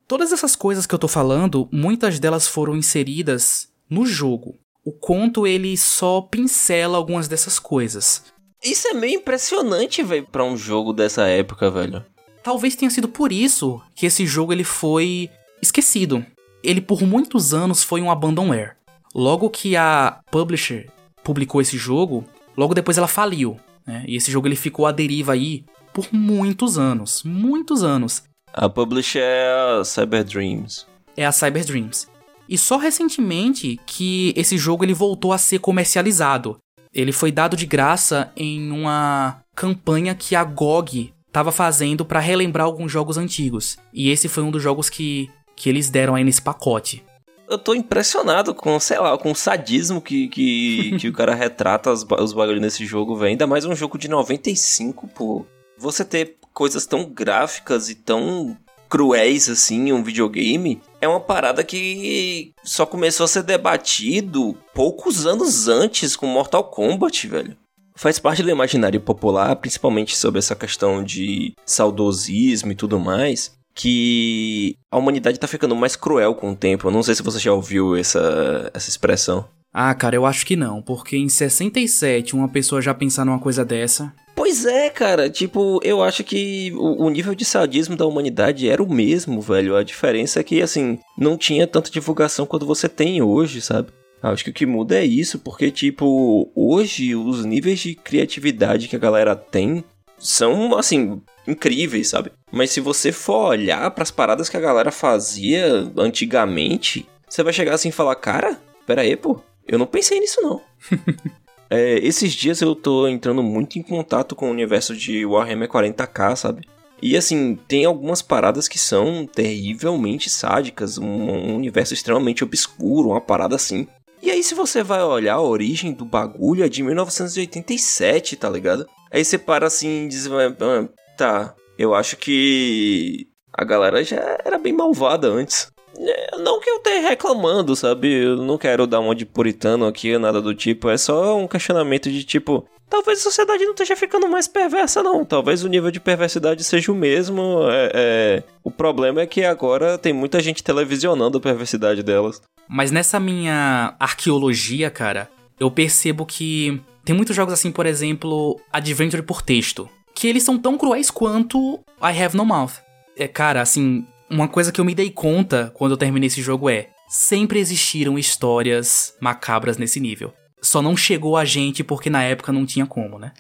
Todas 0.08 0.34
essas 0.34 0.56
coisas 0.56 0.86
que 0.86 0.94
eu 0.94 1.00
tô 1.00 1.08
falando, 1.08 1.70
muitas 1.72 2.20
delas 2.20 2.46
foram 2.46 2.76
inseridas 2.76 3.70
no 3.90 4.06
jogo. 4.06 4.60
O 4.84 4.92
conto 4.92 5.46
ele 5.46 5.78
só 5.78 6.22
pincela 6.22 6.98
algumas 6.98 7.28
dessas 7.28 7.60
coisas. 7.60 8.24
Isso 8.64 8.88
é 8.88 8.94
meio 8.94 9.20
impressionante, 9.20 10.04
velho, 10.04 10.28
para 10.32 10.44
um 10.44 10.58
jogo 10.58 10.94
dessa 10.94 11.28
época, 11.28 11.70
velho. 11.70 12.06
Talvez 12.44 12.76
tenha 12.76 12.90
sido 12.90 13.08
por 13.08 13.32
isso 13.32 13.82
que 13.96 14.06
esse 14.06 14.26
jogo 14.26 14.52
ele 14.52 14.64
foi 14.64 15.30
esquecido. 15.62 16.26
Ele 16.64 16.82
por 16.82 17.02
muitos 17.04 17.54
anos 17.54 17.84
foi 17.84 18.02
um 18.02 18.10
abandonware. 18.10 18.76
Logo 19.14 19.50
que 19.50 19.76
a 19.76 20.20
publisher 20.32 20.90
publicou 21.24 21.62
esse 21.62 21.78
jogo, 21.78 22.26
logo 22.58 22.74
depois 22.74 22.98
ela 22.98 23.08
faliu. 23.08 23.60
Né? 23.86 24.04
E 24.08 24.16
esse 24.16 24.32
jogo 24.32 24.48
ele 24.48 24.56
ficou 24.56 24.86
à 24.86 24.92
deriva 24.92 25.34
aí 25.34 25.64
por 25.94 26.08
muitos 26.12 26.78
anos, 26.78 27.24
muitos 27.24 27.84
anos. 27.84 28.24
A 28.54 28.70
publisher 28.70 29.22
é 29.22 29.80
a 29.80 29.84
Cyber 29.84 30.24
Dreams. 30.24 30.86
É 31.16 31.26
a 31.26 31.32
Cyber 31.32 31.66
Dreams. 31.66 32.08
E 32.52 32.58
só 32.58 32.76
recentemente 32.76 33.80
que 33.86 34.34
esse 34.36 34.58
jogo 34.58 34.84
ele 34.84 34.94
voltou 34.94 35.32
a 35.32 35.38
ser 35.38 35.60
comercializado. 35.60 36.58
ele 36.94 37.14
foi 37.14 37.32
dado 37.32 37.56
de 37.56 37.66
graça 37.66 38.30
em 38.36 38.70
uma 38.70 39.42
campanha 39.56 40.14
que 40.14 40.36
a 40.36 40.44
GOG 40.44 41.14
estava 41.26 41.50
fazendo 41.50 42.04
para 42.04 42.20
relembrar 42.20 42.66
alguns 42.66 42.92
jogos 42.92 43.18
antigos. 43.18 43.78
E 43.94 44.10
esse 44.10 44.28
foi 44.28 44.44
um 44.44 44.52
dos 44.52 44.62
jogos 44.62 44.90
que, 44.90 45.30
que 45.56 45.70
eles 45.70 45.90
deram 45.90 46.14
aí 46.14 46.26
nesse 46.26 46.42
pacote. 46.42 47.02
Eu 47.50 47.58
tô 47.58 47.74
impressionado 47.74 48.54
com, 48.54 48.78
sei 48.82 49.00
lá, 49.00 49.18
com 49.18 49.32
o 49.32 49.36
sadismo 49.36 50.02
que, 50.02 50.28
que, 50.28 50.98
que 51.00 51.08
o 51.08 51.14
cara 51.14 51.34
retrata 51.34 51.90
os, 51.90 52.06
os 52.20 52.34
bagulhos 52.34 52.62
nesse 52.62 52.86
jogo, 52.86 53.16
velho. 53.16 53.30
Ainda 53.30 53.48
mais 53.48 53.64
um 53.64 53.74
jogo 53.74 53.98
de 53.98 54.10
95, 54.10 55.08
pô. 55.08 55.46
Você 55.78 56.04
ter 56.04 56.36
coisas 56.54 56.86
tão 56.86 57.06
gráficas 57.06 57.90
e 57.90 57.96
tão 57.96 58.58
cruéis 58.90 59.48
assim 59.48 59.88
em 59.88 59.94
um 59.94 60.04
videogame 60.04 60.82
é 61.02 61.08
uma 61.08 61.20
parada 61.20 61.64
que 61.64 62.54
só 62.64 62.86
começou 62.86 63.24
a 63.24 63.28
ser 63.28 63.44
debatido 63.44 64.56
poucos 64.74 65.26
anos 65.26 65.68
antes 65.68 66.16
com 66.16 66.28
Mortal 66.28 66.64
Kombat, 66.66 67.28
velho. 67.28 67.58
Faz 67.96 68.20
parte 68.20 68.44
do 68.44 68.50
imaginário 68.50 69.02
popular, 69.02 69.56
principalmente 69.56 70.16
sobre 70.16 70.40
essa 70.40 70.56
questão 70.56 71.04
de 71.04 71.54
saudosismo 71.66 72.72
e 72.72 72.76
tudo 72.76 73.00
mais, 73.00 73.52
que 73.76 74.76
a 74.90 74.98
humanidade 74.98 75.40
tá 75.40 75.48
ficando 75.48 75.76
mais 75.76 75.96
cruel 75.96 76.36
com 76.36 76.52
o 76.52 76.56
tempo. 76.56 76.88
Eu 76.88 76.92
não 76.92 77.04
sei 77.04 77.16
se 77.16 77.24
você 77.24 77.40
já 77.40 77.52
ouviu 77.52 77.96
essa, 77.96 78.72
essa 78.74 78.90
expressão. 78.90 79.46
Ah, 79.74 79.94
cara, 79.96 80.16
eu 80.16 80.26
acho 80.26 80.46
que 80.46 80.56
não, 80.56 80.82
porque 80.82 81.18
em 81.18 81.30
67 81.30 82.36
uma 82.36 82.50
pessoa 82.50 82.82
já 82.82 82.94
pensar 82.94 83.26
numa 83.26 83.40
coisa 83.40 83.64
dessa. 83.64 84.14
Pois 84.42 84.66
é, 84.66 84.90
cara, 84.90 85.30
tipo, 85.30 85.80
eu 85.84 86.02
acho 86.02 86.24
que 86.24 86.74
o, 86.76 87.08
nível 87.12 87.36
de 87.36 87.46
sadismo 87.46 87.96
da 87.96 88.08
humanidade 88.08 88.68
era 88.68 88.82
o 88.82 88.92
mesmo, 88.92 89.40
velho. 89.40 89.76
A 89.76 89.84
diferença 89.84 90.40
é 90.40 90.44
que, 90.44 90.64
assim, 90.64 90.98
não 91.16 91.38
tinha 91.38 91.68
tanta 91.68 91.92
divulgação 91.92 92.48
quanto 92.48 92.66
você 92.66 92.90
tem 92.90 93.22
hoje, 93.22 93.62
sabe? 93.62 93.92
Acho 94.20 94.44
que 94.44 94.50
o 94.50 94.54
que 94.54 94.66
muda 94.66 94.98
é 94.98 95.06
isso, 95.06 95.38
porque, 95.38 95.70
tipo, 95.70 96.52
hoje 96.56 97.16
os 97.16 97.46
níveis 97.46 97.82
de 97.82 97.94
criatividade 97.94 98.88
que 98.88 98.96
a 98.96 99.00
galera 99.00 99.36
tem 99.36 99.84
são, 100.18 100.76
assim, 100.76 101.22
incríveis, 101.48 102.08
sabe? 102.08 102.32
Mas 102.52 102.72
se 102.72 102.82
você 102.82 103.12
for 103.12 103.50
olhar 103.50 103.92
para 103.92 104.02
as 104.02 104.10
paradas 104.10 104.50
que 104.50 104.58
a 104.58 104.62
galera 104.62 104.92
fazia 104.92 105.88
antigamente, 105.96 107.08
você 107.30 107.44
vai 107.44 107.54
chegar 107.54 107.76
assim 107.76 107.90
e 107.90 107.92
falar: 107.92 108.16
Cara, 108.16 108.60
pera 108.88 109.04
aí, 109.04 109.16
pô, 109.16 109.40
eu 109.68 109.78
não 109.78 109.86
pensei 109.86 110.20
nisso, 110.20 110.42
não. 110.42 110.60
é, 111.72 111.98
esses 112.00 112.34
dias 112.34 112.62
eu 112.62 112.76
tô 112.76 113.08
entrando 113.08 113.42
muito 113.42 113.80
em 113.80 113.82
contato 113.82 114.36
com 114.36 114.48
o 114.48 114.52
universo 114.52 114.94
de 114.94 115.26
Warhammer 115.26 115.70
40k, 115.70 116.36
sabe? 116.36 116.68
E 117.02 117.16
assim, 117.16 117.58
tem 117.66 117.86
algumas 117.86 118.22
paradas 118.22 118.68
que 118.68 118.78
são 118.78 119.26
terrivelmente 119.26 120.30
sádicas, 120.30 120.98
um, 120.98 121.06
um, 121.06 121.56
universo 121.56 121.94
extremamente 121.94 122.44
obscuro, 122.44 123.10
uma 123.12 123.22
parada 123.22 123.56
assim. 123.56 123.88
E 124.22 124.30
aí, 124.30 124.44
se 124.44 124.54
você 124.54 124.84
vai 124.84 125.02
olhar 125.02 125.36
a 125.36 125.42
origem 125.42 125.94
do 125.94 126.04
bagulho, 126.04 126.66
é 126.66 126.70
de 126.70 126.84
1987, 126.84 128.36
tá 128.36 128.50
ligado? 128.50 128.86
Aí 129.10 129.24
você 129.24 129.38
para 129.38 129.66
assim 129.66 130.06
e 130.06 130.08
diz: 130.10 130.28
ah, 130.28 130.90
tá, 131.18 131.56
eu 131.78 131.96
acho 131.96 132.18
que 132.18 133.28
a 133.54 133.64
galera 133.64 134.04
já 134.04 134.38
era 134.44 134.60
bem 134.60 134.74
malvada 134.74 135.28
antes. 135.30 135.72
É, 136.02 136.38
não 136.38 136.60
que 136.60 136.70
eu 136.70 136.78
esteja 136.78 137.10
reclamando, 137.10 137.76
sabe? 137.76 138.24
Eu 138.24 138.38
não 138.38 138.58
quero 138.58 138.88
dar 138.88 139.00
uma 139.00 139.14
de 139.14 139.26
puritano 139.26 139.86
aqui, 139.86 140.18
nada 140.18 140.42
do 140.42 140.56
tipo. 140.56 140.90
É 140.90 140.98
só 140.98 141.38
um 141.38 141.48
questionamento 141.48 142.10
de 142.10 142.24
tipo. 142.24 142.66
Talvez 142.90 143.20
a 143.20 143.24
sociedade 143.24 143.64
não 143.64 143.72
esteja 143.72 143.96
ficando 143.96 144.28
mais 144.28 144.48
perversa, 144.48 145.02
não. 145.02 145.24
Talvez 145.24 145.64
o 145.64 145.70
nível 145.70 145.92
de 145.92 146.00
perversidade 146.00 146.64
seja 146.64 146.92
o 146.92 146.96
mesmo. 146.96 147.62
É, 147.70 147.92
é... 147.94 148.44
O 148.64 148.72
problema 148.72 149.22
é 149.22 149.26
que 149.26 149.46
agora 149.46 149.98
tem 149.98 150.12
muita 150.12 150.42
gente 150.42 150.64
televisionando 150.64 151.38
a 151.38 151.42
perversidade 151.42 152.04
delas. 152.04 152.42
Mas 152.68 152.92
nessa 152.92 153.20
minha 153.20 153.96
arqueologia, 154.00 154.90
cara, 154.90 155.30
eu 155.60 155.70
percebo 155.70 156.26
que 156.26 156.82
tem 157.06 157.16
muitos 157.16 157.36
jogos 157.36 157.54
assim, 157.54 157.72
por 157.72 157.86
exemplo, 157.86 158.60
Adventure 158.72 159.24
por 159.24 159.42
texto, 159.42 159.90
que 160.14 160.28
eles 160.28 160.44
são 160.44 160.58
tão 160.58 160.78
cruéis 160.78 161.10
quanto 161.10 161.80
I 162.02 162.24
Have 162.24 162.36
No 162.36 162.46
Mouth. 162.46 162.74
É, 163.18 163.28
cara, 163.28 163.62
assim, 163.62 164.06
uma 164.32 164.48
coisa 164.48 164.72
que 164.72 164.80
eu 164.80 164.86
me 164.86 164.96
dei 164.96 165.12
conta 165.12 165.72
quando 165.76 165.92
eu 165.92 165.98
terminei 165.98 166.28
esse 166.28 166.42
jogo 166.42 166.70
é: 166.70 166.90
sempre 167.10 167.60
existiram 167.60 168.18
histórias 168.18 169.14
macabras 169.20 169.78
nesse 169.78 170.00
nível. 170.00 170.34
Só 170.62 170.82
não 170.82 170.96
chegou 170.96 171.36
a 171.36 171.44
gente 171.44 171.84
porque 171.84 172.10
na 172.10 172.24
época 172.24 172.54
não 172.54 172.66
tinha 172.66 172.86
como, 172.86 173.20
né? 173.20 173.34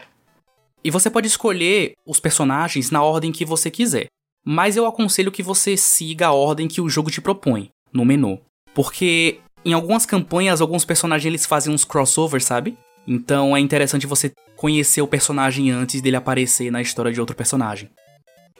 E 0.83 0.91
você 0.91 1.09
pode 1.09 1.27
escolher 1.27 1.93
os 2.05 2.19
personagens 2.19 2.91
na 2.91 3.01
ordem 3.01 3.31
que 3.31 3.45
você 3.45 3.71
quiser. 3.71 4.07
Mas 4.43 4.75
eu 4.75 4.87
aconselho 4.87 5.31
que 5.31 5.43
você 5.43 5.77
siga 5.77 6.27
a 6.27 6.33
ordem 6.33 6.67
que 6.67 6.81
o 6.81 6.89
jogo 6.89 7.11
te 7.11 7.21
propõe 7.21 7.69
no 7.93 8.03
menu. 8.03 8.41
Porque 8.73 9.39
em 9.63 9.73
algumas 9.73 10.05
campanhas, 10.05 10.59
alguns 10.59 10.83
personagens 10.83 11.27
eles 11.27 11.45
fazem 11.45 11.71
uns 11.71 11.85
crossovers, 11.85 12.45
sabe? 12.45 12.75
Então 13.07 13.55
é 13.55 13.59
interessante 13.59 14.07
você 14.07 14.31
conhecer 14.57 15.01
o 15.01 15.07
personagem 15.07 15.69
antes 15.69 16.01
dele 16.01 16.15
aparecer 16.15 16.71
na 16.71 16.81
história 16.81 17.11
de 17.11 17.19
outro 17.19 17.35
personagem. 17.35 17.89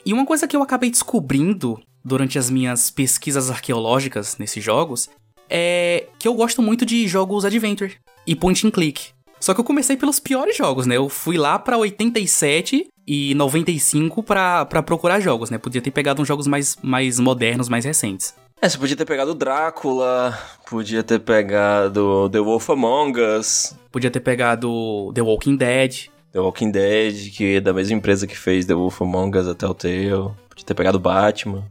E 0.05 0.13
uma 0.13 0.25
coisa 0.25 0.47
que 0.47 0.55
eu 0.55 0.61
acabei 0.61 0.91
descobrindo 0.91 1.81
durante 2.03 2.37
as 2.37 2.49
minhas 2.49 2.89
pesquisas 2.89 3.49
arqueológicas 3.49 4.37
nesses 4.37 4.63
jogos 4.63 5.09
é 5.49 6.07
que 6.17 6.27
eu 6.27 6.33
gosto 6.33 6.61
muito 6.61 6.85
de 6.85 7.07
jogos 7.07 7.43
adventure 7.43 7.97
e 8.25 8.35
point 8.35 8.65
and 8.65 8.71
click. 8.71 9.09
Só 9.39 9.53
que 9.53 9.59
eu 9.59 9.65
comecei 9.65 9.97
pelos 9.97 10.19
piores 10.19 10.55
jogos, 10.55 10.85
né? 10.85 10.97
Eu 10.97 11.09
fui 11.09 11.35
lá 11.35 11.57
para 11.57 11.77
87 11.77 12.87
e 13.07 13.33
95 13.35 14.21
para 14.23 14.65
procurar 14.83 15.19
jogos, 15.19 15.49
né? 15.49 15.57
Podia 15.57 15.81
ter 15.81 15.91
pegado 15.91 16.21
uns 16.21 16.27
jogos 16.27 16.47
mais, 16.47 16.77
mais 16.81 17.19
modernos, 17.19 17.67
mais 17.67 17.83
recentes. 17.83 18.33
É, 18.61 18.69
você 18.69 18.77
podia 18.77 18.95
ter 18.95 19.05
pegado 19.05 19.33
Drácula, 19.33 20.37
podia 20.69 21.01
ter 21.01 21.19
pegado 21.19 22.29
The 22.29 22.39
Wolf 22.39 22.69
Among 22.69 23.19
Us. 23.19 23.75
Podia 23.91 24.11
ter 24.11 24.19
pegado 24.19 25.11
The 25.15 25.21
Walking 25.23 25.55
Dead. 25.55 26.09
The 26.31 26.39
Walking 26.39 26.69
Dead, 26.69 27.31
que 27.31 27.55
é 27.55 27.59
da 27.59 27.73
mesma 27.73 27.97
empresa 27.97 28.27
que 28.27 28.37
fez 28.37 28.67
The 28.67 28.75
Wolf 28.75 29.01
Among 29.01 29.35
Us 29.35 29.47
até 29.47 29.65
o 29.65 29.73
Tale. 29.73 30.31
Podia 30.47 30.65
ter 30.65 30.75
pegado 30.75 30.99
Batman. 30.99 31.65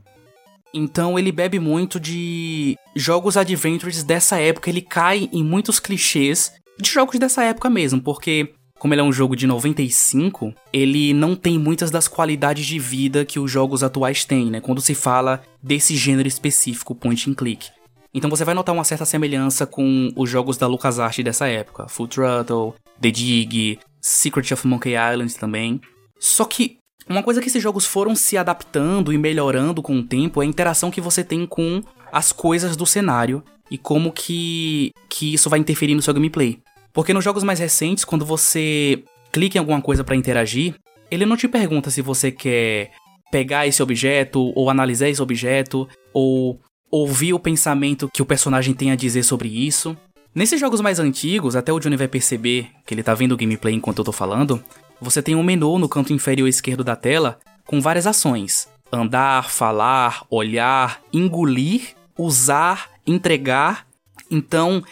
Então 0.72 1.18
ele 1.18 1.32
bebe 1.32 1.58
muito 1.58 1.98
de 1.98 2.76
jogos 2.94 3.36
adventures 3.36 4.02
dessa 4.02 4.38
época, 4.38 4.70
ele 4.70 4.82
cai 4.82 5.28
em 5.32 5.42
muitos 5.42 5.80
clichês 5.80 6.52
de 6.78 6.88
jogos 6.88 7.18
dessa 7.18 7.42
época 7.44 7.68
mesmo, 7.68 8.00
porque 8.00 8.52
como 8.78 8.94
ele 8.94 9.02
é 9.02 9.04
um 9.04 9.12
jogo 9.12 9.36
de 9.36 9.46
95, 9.46 10.54
ele 10.72 11.12
não 11.12 11.36
tem 11.36 11.58
muitas 11.58 11.90
das 11.90 12.08
qualidades 12.08 12.64
de 12.64 12.78
vida 12.78 13.26
que 13.26 13.38
os 13.38 13.50
jogos 13.50 13.82
atuais 13.82 14.24
têm, 14.24 14.46
né? 14.50 14.58
Quando 14.58 14.80
se 14.80 14.94
fala 14.94 15.42
desse 15.62 15.94
gênero 15.94 16.26
específico, 16.26 16.94
point 16.94 17.28
and 17.28 17.34
click. 17.34 17.68
Então 18.14 18.30
você 18.30 18.42
vai 18.42 18.54
notar 18.54 18.74
uma 18.74 18.82
certa 18.82 19.04
semelhança 19.04 19.66
com 19.66 20.10
os 20.16 20.30
jogos 20.30 20.56
da 20.56 20.66
LucasArts 20.66 21.22
dessa 21.22 21.46
época, 21.46 21.88
Full 21.88 22.08
Throttle, 22.08 22.72
The 22.98 23.10
Dig, 23.10 23.78
Secret 24.00 24.54
of 24.54 24.66
Monkey 24.66 24.94
Island 24.94 25.34
também. 25.36 25.78
Só 26.18 26.46
que 26.46 26.79
uma 27.12 27.22
coisa 27.22 27.40
que 27.40 27.48
esses 27.48 27.62
jogos 27.62 27.84
foram 27.84 28.14
se 28.14 28.36
adaptando 28.36 29.12
e 29.12 29.18
melhorando 29.18 29.82
com 29.82 29.98
o 29.98 30.02
tempo 30.02 30.40
é 30.40 30.44
a 30.44 30.48
interação 30.48 30.90
que 30.90 31.00
você 31.00 31.24
tem 31.24 31.44
com 31.44 31.82
as 32.12 32.30
coisas 32.30 32.76
do 32.76 32.86
cenário 32.86 33.42
e 33.70 33.76
como 33.76 34.12
que, 34.12 34.92
que 35.08 35.34
isso 35.34 35.50
vai 35.50 35.58
interferir 35.58 35.94
no 35.94 36.02
seu 36.02 36.14
gameplay. 36.14 36.60
Porque 36.92 37.12
nos 37.12 37.24
jogos 37.24 37.42
mais 37.42 37.58
recentes, 37.58 38.04
quando 38.04 38.24
você 38.24 39.02
clica 39.32 39.58
em 39.58 39.60
alguma 39.60 39.80
coisa 39.80 40.04
para 40.04 40.16
interagir, 40.16 40.74
ele 41.10 41.26
não 41.26 41.36
te 41.36 41.48
pergunta 41.48 41.90
se 41.90 42.02
você 42.02 42.30
quer 42.30 42.90
pegar 43.30 43.66
esse 43.66 43.82
objeto 43.82 44.52
ou 44.56 44.70
analisar 44.70 45.08
esse 45.08 45.22
objeto 45.22 45.88
ou 46.12 46.60
ouvir 46.90 47.32
o 47.32 47.38
pensamento 47.38 48.08
que 48.12 48.22
o 48.22 48.26
personagem 48.26 48.74
tem 48.74 48.90
a 48.90 48.96
dizer 48.96 49.22
sobre 49.22 49.48
isso. 49.48 49.96
Nesses 50.32 50.60
jogos 50.60 50.80
mais 50.80 51.00
antigos, 51.00 51.56
até 51.56 51.72
o 51.72 51.80
Johnny 51.80 51.96
vai 51.96 52.06
perceber 52.06 52.68
que 52.86 52.94
ele 52.94 53.02
tá 53.02 53.14
vendo 53.14 53.32
o 53.32 53.36
gameplay 53.36 53.74
enquanto 53.74 53.98
eu 53.98 54.04
tô 54.04 54.12
falando, 54.12 54.62
você 55.00 55.22
tem 55.22 55.34
um 55.34 55.42
menu 55.42 55.78
no 55.78 55.88
canto 55.88 56.12
inferior 56.12 56.48
esquerdo 56.48 56.84
da 56.84 56.94
tela 56.94 57.38
com 57.66 57.80
várias 57.80 58.06
ações: 58.06 58.68
andar, 58.92 59.50
falar, 59.50 60.24
olhar, 60.30 61.00
engolir, 61.12 61.94
usar, 62.18 62.90
entregar. 63.06 63.86
Então, 64.30 64.82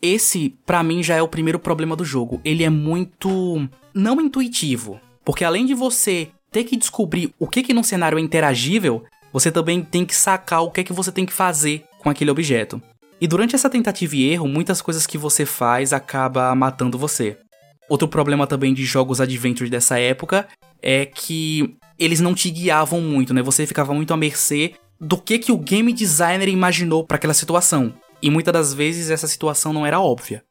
esse 0.00 0.54
para 0.64 0.82
mim 0.82 1.02
já 1.02 1.16
é 1.16 1.22
o 1.22 1.28
primeiro 1.28 1.58
problema 1.58 1.96
do 1.96 2.04
jogo. 2.04 2.40
Ele 2.44 2.62
é 2.62 2.70
muito 2.70 3.68
não 3.94 4.20
intuitivo, 4.20 5.00
porque 5.24 5.44
além 5.44 5.66
de 5.66 5.74
você 5.74 6.28
ter 6.52 6.64
que 6.64 6.76
descobrir 6.76 7.34
o 7.38 7.46
que 7.46 7.62
que 7.62 7.74
num 7.74 7.82
cenário 7.82 8.18
é 8.18 8.20
interagível, 8.20 9.04
você 9.32 9.50
também 9.50 9.82
tem 9.82 10.04
que 10.04 10.14
sacar 10.14 10.62
o 10.62 10.70
que 10.70 10.80
é 10.80 10.84
que 10.84 10.92
você 10.92 11.10
tem 11.10 11.26
que 11.26 11.32
fazer 11.32 11.84
com 11.98 12.08
aquele 12.08 12.30
objeto. 12.30 12.80
E 13.20 13.26
durante 13.26 13.54
essa 13.54 13.70
tentativa 13.70 14.14
e 14.14 14.30
erro, 14.30 14.46
muitas 14.46 14.82
coisas 14.82 15.06
que 15.06 15.16
você 15.16 15.46
faz 15.46 15.92
acaba 15.92 16.54
matando 16.54 16.98
você. 16.98 17.38
Outro 17.88 18.08
problema 18.08 18.46
também 18.46 18.74
de 18.74 18.84
jogos 18.84 19.20
adventure 19.20 19.70
dessa 19.70 19.98
época 19.98 20.48
é 20.82 21.06
que 21.06 21.76
eles 21.98 22.20
não 22.20 22.34
te 22.34 22.50
guiavam 22.50 23.00
muito, 23.00 23.32
né? 23.32 23.42
Você 23.42 23.66
ficava 23.66 23.94
muito 23.94 24.12
à 24.12 24.16
mercê 24.16 24.74
do 25.00 25.16
que 25.16 25.38
que 25.38 25.52
o 25.52 25.58
game 25.58 25.92
designer 25.92 26.48
imaginou 26.48 27.04
para 27.04 27.16
aquela 27.16 27.34
situação. 27.34 27.94
E 28.20 28.30
muitas 28.30 28.52
das 28.52 28.74
vezes 28.74 29.10
essa 29.10 29.26
situação 29.26 29.72
não 29.72 29.86
era 29.86 30.00
óbvia. 30.00 30.42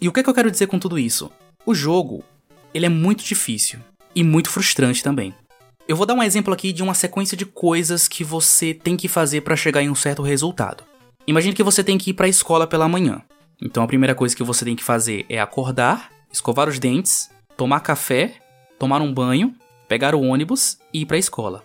E 0.00 0.08
o 0.08 0.12
que 0.12 0.20
é 0.20 0.22
que 0.22 0.28
eu 0.28 0.34
quero 0.34 0.50
dizer 0.50 0.66
com 0.66 0.78
tudo 0.78 0.98
isso? 0.98 1.30
O 1.66 1.74
jogo, 1.74 2.22
ele 2.72 2.86
é 2.86 2.90
muito 2.90 3.24
difícil 3.24 3.78
e 4.14 4.22
muito 4.22 4.50
frustrante 4.50 5.02
também. 5.02 5.34
Eu 5.86 5.96
vou 5.96 6.06
dar 6.06 6.14
um 6.14 6.22
exemplo 6.22 6.52
aqui 6.52 6.72
de 6.72 6.82
uma 6.82 6.94
sequência 6.94 7.36
de 7.36 7.44
coisas 7.44 8.08
que 8.08 8.24
você 8.24 8.72
tem 8.72 8.96
que 8.96 9.08
fazer 9.08 9.42
para 9.42 9.56
chegar 9.56 9.82
em 9.82 9.90
um 9.90 9.94
certo 9.94 10.22
resultado. 10.22 10.84
Imagine 11.26 11.54
que 11.54 11.62
você 11.62 11.82
tem 11.82 11.98
que 11.98 12.10
ir 12.10 12.14
para 12.14 12.26
a 12.26 12.28
escola 12.28 12.66
pela 12.66 12.88
manhã. 12.88 13.22
Então 13.60 13.82
a 13.82 13.86
primeira 13.86 14.14
coisa 14.14 14.34
que 14.34 14.42
você 14.42 14.64
tem 14.64 14.76
que 14.76 14.84
fazer 14.84 15.24
é 15.28 15.40
acordar, 15.40 16.10
escovar 16.34 16.68
os 16.68 16.80
dentes, 16.80 17.30
tomar 17.56 17.78
café, 17.78 18.34
tomar 18.76 19.00
um 19.00 19.14
banho, 19.14 19.54
pegar 19.88 20.16
o 20.16 20.20
ônibus 20.20 20.78
e 20.92 21.02
ir 21.02 21.06
pra 21.06 21.16
escola. 21.16 21.64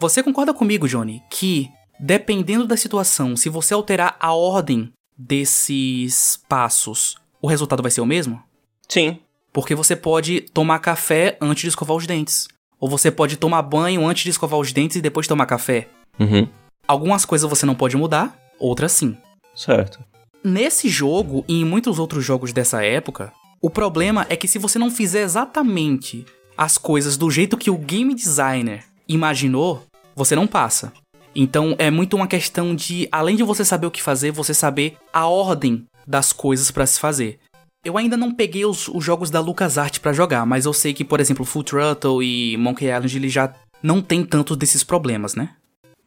Você 0.00 0.24
concorda 0.24 0.52
comigo, 0.52 0.88
Johnny, 0.88 1.22
que 1.30 1.70
dependendo 2.00 2.66
da 2.66 2.76
situação, 2.76 3.36
se 3.36 3.48
você 3.48 3.74
alterar 3.74 4.16
a 4.18 4.34
ordem 4.34 4.92
desses 5.16 6.42
passos, 6.48 7.16
o 7.40 7.46
resultado 7.46 7.80
vai 7.80 7.92
ser 7.92 8.00
o 8.00 8.06
mesmo? 8.06 8.42
Sim. 8.88 9.20
Porque 9.52 9.74
você 9.74 9.94
pode 9.94 10.40
tomar 10.40 10.80
café 10.80 11.38
antes 11.40 11.62
de 11.62 11.68
escovar 11.68 11.96
os 11.96 12.06
dentes. 12.06 12.48
Ou 12.80 12.88
você 12.88 13.12
pode 13.12 13.36
tomar 13.36 13.62
banho 13.62 14.04
antes 14.04 14.24
de 14.24 14.30
escovar 14.30 14.58
os 14.58 14.72
dentes 14.72 14.96
e 14.96 15.00
depois 15.00 15.28
tomar 15.28 15.46
café. 15.46 15.88
Uhum. 16.18 16.48
Algumas 16.86 17.24
coisas 17.24 17.48
você 17.48 17.64
não 17.64 17.74
pode 17.74 17.96
mudar, 17.96 18.36
outras 18.58 18.92
sim. 18.92 19.16
Certo. 19.54 20.00
Nesse 20.42 20.88
jogo 20.88 21.44
e 21.48 21.60
em 21.60 21.64
muitos 21.64 21.98
outros 21.98 22.24
jogos 22.24 22.52
dessa 22.52 22.84
época, 22.84 23.32
o 23.60 23.68
problema 23.68 24.26
é 24.28 24.36
que 24.36 24.48
se 24.48 24.58
você 24.58 24.78
não 24.78 24.90
fizer 24.90 25.22
exatamente 25.22 26.24
as 26.56 26.78
coisas 26.78 27.16
do 27.16 27.30
jeito 27.30 27.56
que 27.56 27.70
o 27.70 27.78
game 27.78 28.14
designer 28.14 28.84
imaginou, 29.08 29.84
você 30.14 30.36
não 30.36 30.46
passa. 30.46 30.92
Então 31.34 31.74
é 31.78 31.90
muito 31.90 32.16
uma 32.16 32.26
questão 32.26 32.74
de, 32.74 33.08
além 33.10 33.36
de 33.36 33.42
você 33.42 33.64
saber 33.64 33.86
o 33.86 33.90
que 33.90 34.02
fazer, 34.02 34.30
você 34.30 34.54
saber 34.54 34.96
a 35.12 35.26
ordem 35.26 35.84
das 36.06 36.32
coisas 36.32 36.70
para 36.70 36.86
se 36.86 36.98
fazer. 36.98 37.38
Eu 37.84 37.96
ainda 37.96 38.16
não 38.16 38.34
peguei 38.34 38.64
os, 38.64 38.88
os 38.88 39.04
jogos 39.04 39.30
da 39.30 39.40
LucasArts 39.40 39.98
para 39.98 40.12
jogar, 40.12 40.44
mas 40.44 40.64
eu 40.64 40.72
sei 40.72 40.92
que, 40.92 41.04
por 41.04 41.20
exemplo, 41.20 41.44
Full 41.44 41.62
Throttle 41.64 42.22
e 42.22 42.56
Monkey 42.56 42.86
Island 42.86 43.16
ele 43.16 43.28
já 43.28 43.54
não 43.82 44.02
tem 44.02 44.24
tanto 44.24 44.56
desses 44.56 44.82
problemas, 44.82 45.34
né? 45.34 45.50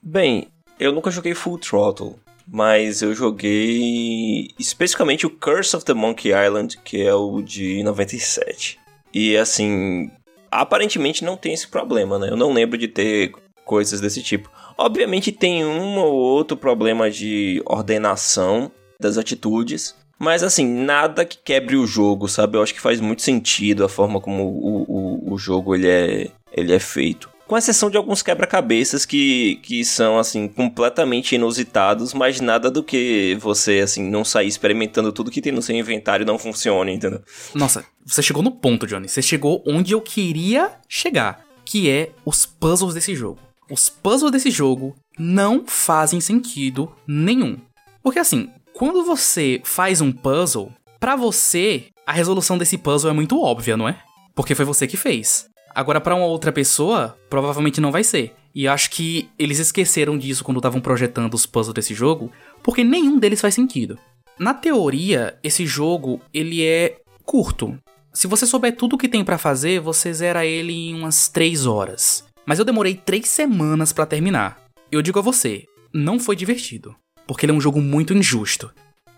Bem, 0.01 0.49
eu 0.79 0.91
nunca 0.91 1.11
joguei 1.11 1.33
Full 1.33 1.59
Throttle, 1.59 2.19
mas 2.47 3.01
eu 3.01 3.13
joguei 3.13 4.49
especificamente 4.57 5.25
o 5.25 5.29
Curse 5.29 5.75
of 5.75 5.85
the 5.85 5.93
Monkey 5.93 6.29
Island, 6.29 6.77
que 6.83 7.01
é 7.01 7.13
o 7.13 7.41
de 7.41 7.81
97. 7.83 8.79
E 9.13 9.35
assim, 9.37 10.09
aparentemente 10.49 11.23
não 11.23 11.37
tem 11.37 11.53
esse 11.53 11.67
problema, 11.67 12.19
né? 12.19 12.29
Eu 12.29 12.37
não 12.37 12.53
lembro 12.53 12.77
de 12.77 12.87
ter 12.87 13.31
coisas 13.65 14.01
desse 14.01 14.21
tipo. 14.21 14.49
Obviamente 14.77 15.31
tem 15.31 15.63
um 15.65 15.97
ou 15.97 16.13
outro 16.13 16.57
problema 16.57 17.09
de 17.09 17.61
ordenação 17.65 18.71
das 18.99 19.17
atitudes, 19.17 19.95
mas 20.19 20.43
assim, 20.43 20.65
nada 20.67 21.25
que 21.25 21.37
quebre 21.37 21.75
o 21.75 21.87
jogo, 21.87 22.27
sabe? 22.27 22.57
Eu 22.57 22.61
acho 22.61 22.73
que 22.73 22.81
faz 22.81 22.99
muito 22.99 23.21
sentido 23.21 23.83
a 23.83 23.89
forma 23.89 24.19
como 24.21 24.43
o, 24.43 24.85
o, 24.87 25.33
o 25.33 25.37
jogo 25.37 25.73
ele 25.73 25.87
é, 25.87 26.29
ele 26.51 26.73
é 26.73 26.79
feito. 26.79 27.30
Com 27.51 27.57
exceção 27.57 27.89
de 27.89 27.97
alguns 27.97 28.23
quebra-cabeças 28.23 29.05
que, 29.05 29.59
que 29.61 29.83
são, 29.83 30.17
assim, 30.17 30.47
completamente 30.47 31.35
inusitados, 31.35 32.13
mas 32.13 32.39
nada 32.39 32.71
do 32.71 32.81
que 32.81 33.37
você, 33.41 33.79
assim, 33.79 34.09
não 34.09 34.23
sair 34.23 34.47
experimentando 34.47 35.11
tudo 35.11 35.29
que 35.29 35.41
tem 35.41 35.51
no 35.51 35.61
seu 35.61 35.75
inventário 35.75 36.25
não 36.25 36.39
funcione, 36.39 36.93
entendeu? 36.93 37.21
Nossa, 37.53 37.83
você 38.05 38.23
chegou 38.23 38.41
no 38.41 38.51
ponto, 38.51 38.87
Johnny. 38.87 39.09
Você 39.09 39.21
chegou 39.21 39.61
onde 39.67 39.91
eu 39.91 39.99
queria 39.99 40.71
chegar, 40.87 41.43
que 41.65 41.89
é 41.89 42.11
os 42.23 42.45
puzzles 42.45 42.93
desse 42.93 43.13
jogo. 43.15 43.39
Os 43.69 43.89
puzzles 43.89 44.31
desse 44.31 44.49
jogo 44.49 44.95
não 45.19 45.65
fazem 45.67 46.21
sentido 46.21 46.89
nenhum. 47.05 47.57
Porque 48.01 48.19
assim, 48.19 48.49
quando 48.71 49.03
você 49.03 49.59
faz 49.65 49.99
um 49.99 50.13
puzzle, 50.13 50.71
para 51.01 51.17
você, 51.17 51.87
a 52.07 52.13
resolução 52.13 52.57
desse 52.57 52.77
puzzle 52.77 53.11
é 53.11 53.13
muito 53.13 53.37
óbvia, 53.41 53.75
não 53.75 53.89
é? 53.89 54.01
Porque 54.33 54.55
foi 54.55 54.63
você 54.63 54.87
que 54.87 54.95
fez. 54.95 55.50
Agora, 55.73 56.01
para 56.01 56.15
uma 56.15 56.25
outra 56.25 56.51
pessoa, 56.51 57.17
provavelmente 57.29 57.81
não 57.81 57.91
vai 57.91 58.03
ser. 58.03 58.33
E 58.53 58.67
acho 58.67 58.89
que 58.89 59.29
eles 59.39 59.59
esqueceram 59.59 60.17
disso 60.17 60.43
quando 60.43 60.57
estavam 60.57 60.81
projetando 60.81 61.33
os 61.33 61.45
puzzles 61.45 61.73
desse 61.73 61.93
jogo, 61.93 62.31
porque 62.61 62.83
nenhum 62.83 63.17
deles 63.17 63.41
faz 63.41 63.55
sentido. 63.55 63.97
Na 64.37 64.53
teoria, 64.53 65.37
esse 65.43 65.65
jogo 65.65 66.19
ele 66.33 66.65
é 66.65 66.97
curto. 67.23 67.77
Se 68.13 68.27
você 68.27 68.45
souber 68.45 68.75
tudo 68.75 68.95
o 68.95 68.97
que 68.97 69.07
tem 69.07 69.23
para 69.23 69.37
fazer, 69.37 69.79
você 69.79 70.13
zera 70.13 70.45
ele 70.45 70.73
em 70.73 70.95
umas 70.95 71.29
3 71.29 71.65
horas. 71.65 72.25
Mas 72.45 72.59
eu 72.59 72.65
demorei 72.65 72.95
3 72.95 73.27
semanas 73.27 73.93
para 73.93 74.05
terminar. 74.05 74.59
Eu 74.91 75.01
digo 75.01 75.19
a 75.19 75.21
você, 75.21 75.65
não 75.93 76.19
foi 76.19 76.35
divertido 76.35 76.95
porque 77.31 77.45
ele 77.45 77.53
é 77.53 77.55
um 77.55 77.61
jogo 77.61 77.79
muito 77.79 78.13
injusto. 78.13 78.71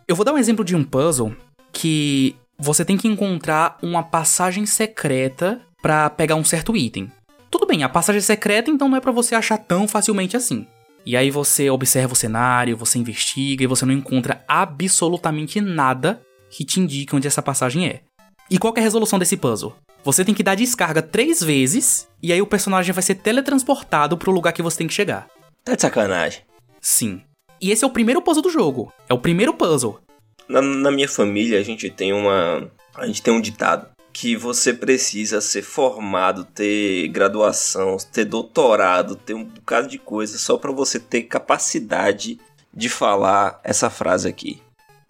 Eu 0.08 0.16
vou 0.16 0.24
dar 0.24 0.34
um 0.34 0.38
exemplo 0.38 0.64
de 0.64 0.76
um 0.76 0.84
puzzle 0.84 1.36
que 1.72 2.36
você 2.60 2.86
tem 2.86 2.96
que 2.96 3.08
encontrar 3.08 3.78
uma 3.82 4.04
passagem 4.04 4.68
secreta 4.68 5.60
para 5.84 6.10
pegar 6.10 6.36
um 6.36 6.46
certo 6.46 6.78
item. 6.78 7.12
Tudo 7.52 7.68
bem, 7.68 7.84
a 7.84 7.90
passagem 7.90 8.22
secreta 8.22 8.72
então 8.72 8.88
não 8.88 8.98
é 8.98 9.02
para 9.02 9.12
você 9.12 9.36
achar 9.36 9.58
tão 9.58 9.86
facilmente 9.86 10.38
assim. 10.38 10.66
E 11.06 11.18
aí 11.18 11.30
você 11.30 11.70
observa 11.70 12.14
o 12.14 12.16
cenário, 12.16 12.78
você 12.78 12.98
investiga 12.98 13.66
e 13.66 13.68
você 13.68 13.86
não 13.86 13.94
encontra 13.94 14.42
absolutamente 14.48 15.60
nada 15.60 16.22
que 16.50 16.64
te 16.64 16.80
indique 16.80 17.14
onde 17.14 17.28
essa 17.28 17.42
passagem 17.42 17.86
é. 17.86 18.02
E 18.50 18.58
qual 18.58 18.74
é 18.78 18.80
a 18.80 18.84
resolução 18.84 19.20
desse 19.20 19.36
puzzle? 19.36 19.76
Você 20.06 20.24
tem 20.24 20.34
que 20.34 20.44
dar 20.44 20.56
descarga 20.56 21.02
três 21.02 21.44
vezes 21.44 22.08
e 22.22 22.32
aí 22.32 22.42
o 22.42 22.48
personagem 22.48 22.94
vai 22.94 23.04
ser 23.04 23.16
teletransportado 23.16 24.18
pro 24.18 24.32
lugar 24.32 24.54
que 24.54 24.62
você 24.62 24.78
tem 24.78 24.88
que 24.88 24.94
chegar. 24.94 25.28
Tá 25.66 25.76
de 25.76 25.82
sacanagem. 25.82 26.44
Sim. 26.80 27.22
E 27.60 27.72
esse 27.72 27.84
é 27.84 27.88
o 27.88 27.92
primeiro 27.92 28.22
puzzle 28.22 28.44
do 28.44 28.50
jogo. 28.50 28.92
É 29.10 29.14
o 29.14 29.20
primeiro 29.20 29.54
puzzle. 29.54 30.00
Na, 30.48 30.62
na 30.62 30.92
minha 30.92 31.08
família, 31.08 31.60
a 31.60 31.64
gente 31.64 31.90
tem 31.90 32.12
uma. 32.12 32.70
A 32.96 33.08
gente 33.08 33.22
tem 33.22 33.34
um 33.34 33.40
ditado 33.40 33.93
que 34.14 34.38
você 34.38 34.72
precisa 34.72 35.42
ser 35.42 35.64
formado, 35.64 36.46
ter 36.46 37.08
graduação, 37.08 37.98
ter 38.12 38.26
doutorado, 38.26 39.16
ter 39.16 39.34
um 39.34 39.44
bocado 39.44 39.88
de 39.88 39.98
coisa 39.98 40.38
só 40.38 40.56
para 40.56 40.72
você 40.72 41.00
ter 41.00 41.24
capacidade 41.24 42.40
de 42.72 42.90
falar 42.90 43.60
essa 43.64 43.90
frase 43.90 44.30
aqui. 44.30 44.62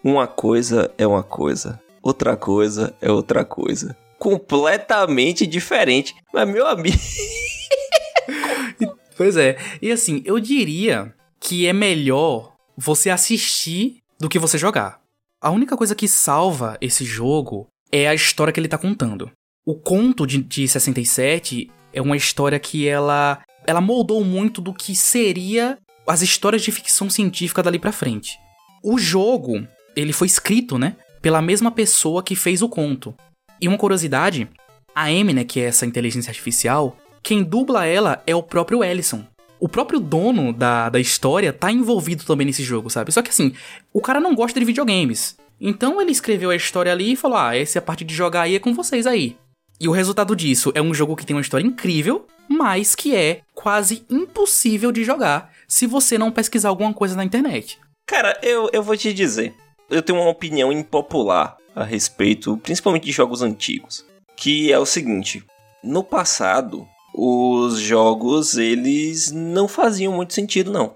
Uma 0.02 0.26
coisa 0.26 0.90
é 0.98 1.06
uma 1.06 1.22
coisa, 1.22 1.82
outra 2.02 2.38
coisa 2.38 2.96
é 3.02 3.12
outra 3.12 3.44
coisa. 3.44 3.96
Completamente 4.18 5.46
diferente. 5.46 6.16
Mas, 6.34 6.48
meu 6.48 6.66
amigo. 6.66 6.96
pois 9.18 9.36
é. 9.36 9.58
E 9.82 9.92
assim, 9.92 10.24
eu 10.26 10.40
diria 10.40 11.14
que 11.42 11.68
é 11.68 11.74
melhor 11.74 12.54
você 12.78 13.10
assistir 13.10 13.98
do 14.18 14.30
que 14.30 14.40
você 14.40 14.58
jogar. 14.58 15.02
A 15.42 15.52
única 15.52 15.76
coisa 15.76 15.94
que 15.94 16.08
salva 16.08 16.78
esse 16.80 17.04
jogo 17.04 17.68
é 17.94 18.08
a 18.08 18.14
história 18.16 18.52
que 18.52 18.60
ele 18.60 18.68
tá 18.68 18.78
contando. 18.78 19.30
O 19.64 19.76
conto 19.76 20.26
de, 20.26 20.40
de 20.42 20.68
67 20.68 21.70
é 21.94 22.02
uma 22.02 22.18
história 22.18 22.58
que 22.58 22.88
ela 22.88 23.40
ela 23.68 23.80
moldou 23.80 24.26
muito 24.26 24.60
do 24.60 24.74
que 24.74 24.96
seria 24.96 25.78
as 26.06 26.22
histórias 26.24 26.64
de 26.64 26.72
ficção 26.72 27.08
científica 27.08 27.62
dali 27.62 27.78
para 27.78 27.92
frente. 27.92 28.38
O 28.84 28.98
jogo, 28.98 29.66
ele 29.96 30.12
foi 30.12 30.28
escrito, 30.28 30.78
né, 30.78 30.98
pela 31.22 31.42
mesma 31.42 31.72
pessoa 31.72 32.24
que 32.24 32.36
fez 32.36 32.62
o 32.62 32.68
conto. 32.68 33.14
E 33.62 33.68
uma 33.70 33.78
curiosidade, 33.78 34.50
a 34.94 35.04
Amy, 35.04 35.32
né, 35.32 35.44
que 35.46 35.62
é 35.62 35.66
essa 35.66 35.86
inteligência 35.86 36.32
artificial, 36.32 36.98
quem 37.22 37.42
dubla 37.42 37.86
ela 37.86 38.22
é 38.28 38.36
o 38.36 38.44
próprio 38.44 38.84
Ellison, 38.84 39.24
o 39.62 39.70
próprio 39.70 40.02
dono 40.02 40.52
da, 40.52 40.90
da 40.90 41.00
história 41.00 41.54
tá 41.54 41.72
envolvido 41.72 42.26
também 42.26 42.46
nesse 42.46 42.64
jogo, 42.64 42.90
sabe? 42.90 43.14
Só 43.14 43.22
que 43.22 43.30
assim, 43.30 43.54
o 43.94 44.02
cara 44.02 44.20
não 44.20 44.36
gosta 44.36 44.60
de 44.60 44.66
videogames. 44.66 45.38
Então 45.66 46.02
ele 46.02 46.12
escreveu 46.12 46.50
a 46.50 46.56
história 46.58 46.92
ali 46.92 47.14
e 47.14 47.16
falou: 47.16 47.38
Ah, 47.38 47.56
essa 47.56 47.78
é 47.78 47.80
a 47.80 47.82
parte 47.82 48.04
de 48.04 48.14
jogar 48.14 48.42
aí 48.42 48.56
é 48.56 48.60
com 48.60 48.74
vocês 48.74 49.08
aí. 49.08 49.38
E 49.80 49.88
o 49.88 49.94
resultado 49.94 50.36
disso 50.36 50.74
é 50.76 50.82
um 50.82 50.94
jogo 50.94 51.16
que 51.16 51.26
tem 51.26 51.34
uma 51.34 51.42
história 51.42 51.66
incrível, 51.66 52.28
mas 52.50 52.94
que 52.94 53.16
é 53.16 53.42
quase 53.54 54.06
impossível 54.10 54.92
de 54.92 55.06
jogar 55.06 55.54
se 55.66 55.88
você 55.88 56.18
não 56.18 56.34
pesquisar 56.34 56.68
alguma 56.68 56.94
coisa 56.94 57.16
na 57.16 57.24
internet. 57.24 57.80
Cara, 58.06 58.38
eu, 58.44 58.70
eu 58.74 58.84
vou 58.84 58.98
te 58.98 59.14
dizer. 59.14 59.56
Eu 59.90 60.02
tenho 60.02 60.20
uma 60.20 60.30
opinião 60.30 60.72
impopular 60.72 61.56
a 61.74 61.84
respeito, 61.86 62.58
principalmente 62.58 63.06
de 63.06 63.14
jogos 63.14 63.42
antigos. 63.42 64.06
Que 64.36 64.70
é 64.70 64.78
o 64.78 64.86
seguinte: 64.86 65.46
no 65.82 66.04
passado, 66.04 66.86
os 67.16 67.80
jogos 67.80 68.58
eles 68.58 69.32
não 69.32 69.70
faziam 69.70 70.12
muito 70.12 70.34
sentido 70.34 70.74
não. 70.74 70.96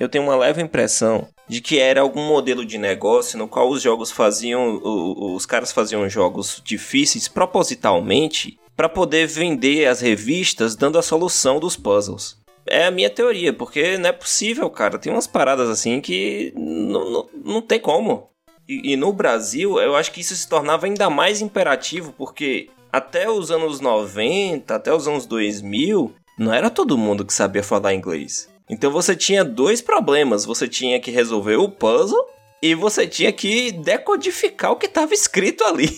Eu 0.00 0.08
tenho 0.08 0.24
uma 0.24 0.34
leve 0.34 0.60
impressão 0.60 1.28
de 1.48 1.60
que 1.60 1.78
era 1.78 2.00
algum 2.00 2.26
modelo 2.26 2.64
de 2.64 2.78
negócio 2.78 3.38
no 3.38 3.48
qual 3.48 3.68
os 3.68 3.82
jogos 3.82 4.10
faziam, 4.10 4.80
os 4.82 5.44
caras 5.44 5.72
faziam 5.72 6.08
jogos 6.08 6.62
difíceis 6.64 7.28
propositalmente 7.28 8.58
para 8.76 8.88
poder 8.88 9.26
vender 9.26 9.86
as 9.86 10.00
revistas 10.00 10.74
dando 10.74 10.98
a 10.98 11.02
solução 11.02 11.60
dos 11.60 11.76
puzzles. 11.76 12.40
É 12.66 12.86
a 12.86 12.90
minha 12.90 13.10
teoria, 13.10 13.52
porque 13.52 13.98
não 13.98 14.08
é 14.08 14.12
possível, 14.12 14.70
cara. 14.70 14.98
Tem 14.98 15.12
umas 15.12 15.26
paradas 15.26 15.68
assim 15.68 16.00
que 16.00 16.52
não, 16.56 17.10
não, 17.10 17.28
não 17.44 17.62
tem 17.62 17.80
como. 17.80 18.30
E, 18.68 18.92
e 18.92 18.96
no 18.96 19.12
Brasil, 19.12 19.80
eu 19.80 19.96
acho 19.96 20.12
que 20.12 20.20
isso 20.20 20.34
se 20.34 20.48
tornava 20.48 20.86
ainda 20.86 21.10
mais 21.10 21.40
imperativo, 21.40 22.14
porque 22.16 22.70
até 22.92 23.28
os 23.28 23.50
anos 23.50 23.80
90, 23.80 24.74
até 24.74 24.94
os 24.94 25.08
anos 25.08 25.26
2000, 25.26 26.14
não 26.38 26.52
era 26.52 26.70
todo 26.70 26.98
mundo 26.98 27.24
que 27.24 27.34
sabia 27.34 27.62
falar 27.62 27.94
inglês. 27.94 28.48
Então 28.68 28.90
você 28.90 29.14
tinha 29.14 29.44
dois 29.44 29.80
problemas: 29.80 30.44
você 30.44 30.68
tinha 30.68 31.00
que 31.00 31.10
resolver 31.10 31.56
o 31.56 31.68
puzzle 31.68 32.24
e 32.62 32.74
você 32.74 33.06
tinha 33.06 33.32
que 33.32 33.72
decodificar 33.72 34.70
o 34.70 34.76
que 34.76 34.86
estava 34.86 35.12
escrito 35.12 35.64
ali. 35.64 35.90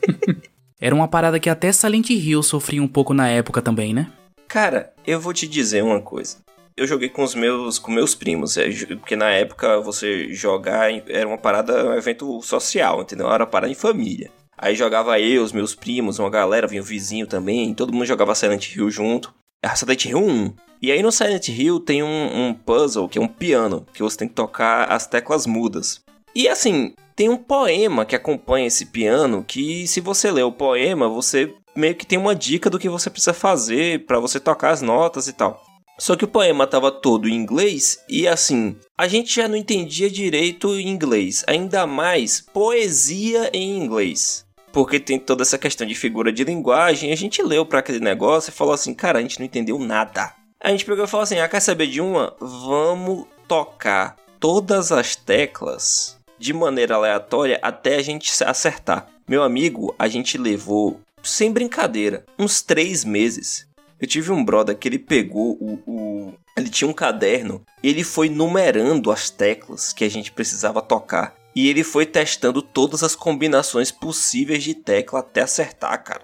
era 0.80 0.94
uma 0.94 1.06
parada 1.06 1.38
que 1.38 1.48
até 1.48 1.70
Silent 1.72 2.10
Hill 2.10 2.42
sofria 2.42 2.82
um 2.82 2.88
pouco 2.88 3.14
na 3.14 3.28
época 3.28 3.62
também, 3.62 3.94
né? 3.94 4.10
Cara, 4.48 4.92
eu 5.06 5.20
vou 5.20 5.32
te 5.32 5.46
dizer 5.46 5.82
uma 5.82 6.00
coisa. 6.00 6.38
Eu 6.76 6.86
joguei 6.86 7.08
com 7.08 7.22
os 7.22 7.34
meus 7.34 7.78
com 7.78 7.90
meus 7.92 8.14
primos, 8.14 8.56
é, 8.56 8.68
porque 8.96 9.14
na 9.14 9.30
época 9.30 9.80
você 9.80 10.32
jogar 10.32 10.90
era 11.08 11.28
uma 11.28 11.38
parada, 11.38 11.90
um 11.90 11.94
evento 11.94 12.40
social, 12.42 13.02
entendeu? 13.02 13.30
Era 13.30 13.44
uma 13.44 13.50
parada 13.50 13.70
em 13.70 13.76
família. 13.76 14.30
Aí 14.56 14.74
jogava 14.74 15.18
eu, 15.20 15.42
os 15.42 15.52
meus 15.52 15.74
primos, 15.74 16.18
uma 16.18 16.30
galera, 16.30 16.66
vinha 16.66 16.82
o 16.82 16.84
vizinho 16.84 17.26
também, 17.26 17.74
todo 17.74 17.92
mundo 17.92 18.06
jogava 18.06 18.34
Silent 18.34 18.74
Hill 18.74 18.90
junto. 18.90 19.34
É 19.64 19.74
Silent 19.76 20.06
Hill 20.06 20.18
1. 20.18 20.54
E 20.82 20.90
aí 20.90 21.00
no 21.02 21.12
Silent 21.12 21.48
Hill 21.48 21.78
tem 21.78 22.02
um, 22.02 22.48
um 22.48 22.52
puzzle, 22.52 23.08
que 23.08 23.16
é 23.16 23.20
um 23.20 23.28
piano, 23.28 23.86
que 23.94 24.02
você 24.02 24.16
tem 24.16 24.28
que 24.28 24.34
tocar 24.34 24.90
as 24.90 25.06
teclas 25.06 25.46
mudas. 25.46 26.02
E 26.34 26.48
assim, 26.48 26.94
tem 27.14 27.28
um 27.28 27.36
poema 27.36 28.04
que 28.04 28.16
acompanha 28.16 28.66
esse 28.66 28.86
piano, 28.86 29.44
que 29.46 29.86
se 29.86 30.00
você 30.00 30.32
ler 30.32 30.42
o 30.42 30.50
poema, 30.50 31.08
você 31.08 31.54
meio 31.76 31.94
que 31.94 32.04
tem 32.04 32.18
uma 32.18 32.34
dica 32.34 32.68
do 32.68 32.78
que 32.78 32.88
você 32.88 33.08
precisa 33.08 33.32
fazer 33.32 34.04
para 34.04 34.18
você 34.18 34.40
tocar 34.40 34.70
as 34.70 34.82
notas 34.82 35.28
e 35.28 35.32
tal. 35.32 35.62
Só 35.96 36.16
que 36.16 36.24
o 36.24 36.28
poema 36.28 36.66
tava 36.66 36.90
todo 36.90 37.28
em 37.28 37.34
inglês 37.34 38.02
e 38.08 38.26
assim, 38.26 38.76
a 38.98 39.06
gente 39.06 39.32
já 39.32 39.46
não 39.46 39.56
entendia 39.56 40.10
direito 40.10 40.80
inglês, 40.80 41.44
ainda 41.46 41.86
mais 41.86 42.40
poesia 42.40 43.48
em 43.52 43.78
inglês. 43.78 44.44
Porque 44.72 44.98
tem 44.98 45.18
toda 45.18 45.42
essa 45.42 45.58
questão 45.58 45.86
de 45.86 45.94
figura 45.94 46.32
de 46.32 46.44
linguagem, 46.44 47.12
a 47.12 47.16
gente 47.16 47.42
leu 47.42 47.66
para 47.66 47.80
aquele 47.80 48.00
negócio 48.00 48.50
e 48.50 48.54
falou 48.54 48.72
assim: 48.72 48.94
"Cara, 48.94 49.18
a 49.18 49.22
gente 49.22 49.38
não 49.38 49.46
entendeu 49.46 49.78
nada". 49.78 50.32
A 50.60 50.70
gente 50.70 50.84
pegou 50.84 51.04
e 51.04 51.08
falou 51.08 51.24
assim: 51.24 51.38
"Ah, 51.38 51.48
quer 51.48 51.60
saber 51.60 51.88
de 51.88 52.00
uma? 52.00 52.34
Vamos 52.40 53.26
tocar 53.46 54.16
todas 54.40 54.90
as 54.90 55.14
teclas 55.14 56.18
de 56.38 56.52
maneira 56.52 56.94
aleatória 56.94 57.58
até 57.62 57.96
a 57.96 58.02
gente 58.02 58.32
acertar". 58.44 59.06
Meu 59.28 59.42
amigo, 59.42 59.94
a 59.98 60.08
gente 60.08 60.36
levou 60.36 61.00
sem 61.22 61.52
brincadeira, 61.52 62.24
uns 62.38 62.62
três 62.62 63.04
meses. 63.04 63.66
Eu 64.00 64.08
tive 64.08 64.32
um 64.32 64.44
brother 64.44 64.76
que 64.76 64.88
ele 64.88 64.98
pegou 64.98 65.56
o, 65.60 65.78
o, 65.86 66.34
Ele 66.56 66.68
tinha 66.68 66.88
um 66.88 66.92
caderno 66.92 67.64
e 67.80 67.88
ele 67.88 68.02
foi 68.02 68.28
numerando 68.28 69.12
as 69.12 69.30
teclas 69.30 69.92
que 69.92 70.04
a 70.04 70.10
gente 70.10 70.32
precisava 70.32 70.82
tocar. 70.82 71.34
E 71.54 71.68
ele 71.68 71.84
foi 71.84 72.06
testando 72.06 72.62
todas 72.62 73.02
as 73.02 73.14
combinações 73.14 73.90
possíveis 73.90 74.62
de 74.62 74.74
tecla 74.74 75.20
até 75.20 75.42
acertar, 75.42 76.02
cara. 76.02 76.22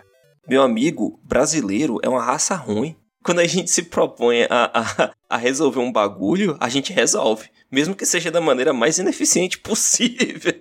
Meu 0.49 0.63
amigo, 0.63 1.21
brasileiro 1.23 1.99
é 2.03 2.09
uma 2.09 2.23
raça 2.23 2.55
ruim. 2.55 2.97
Quando 3.23 3.41
a 3.41 3.47
gente 3.47 3.71
se 3.71 3.83
propõe 3.83 4.45
a, 4.45 4.71
a, 4.73 5.11
a 5.29 5.37
resolver 5.37 5.81
um 5.81 5.93
bagulho, 5.93 6.57
a 6.59 6.69
gente 6.69 6.93
resolve. 6.93 7.51
Mesmo 7.71 7.95
que 7.95 8.07
seja 8.07 8.31
da 8.31 8.41
maneira 8.41 8.73
mais 8.73 8.99
ineficiente 8.99 9.59
possível. 9.59 10.55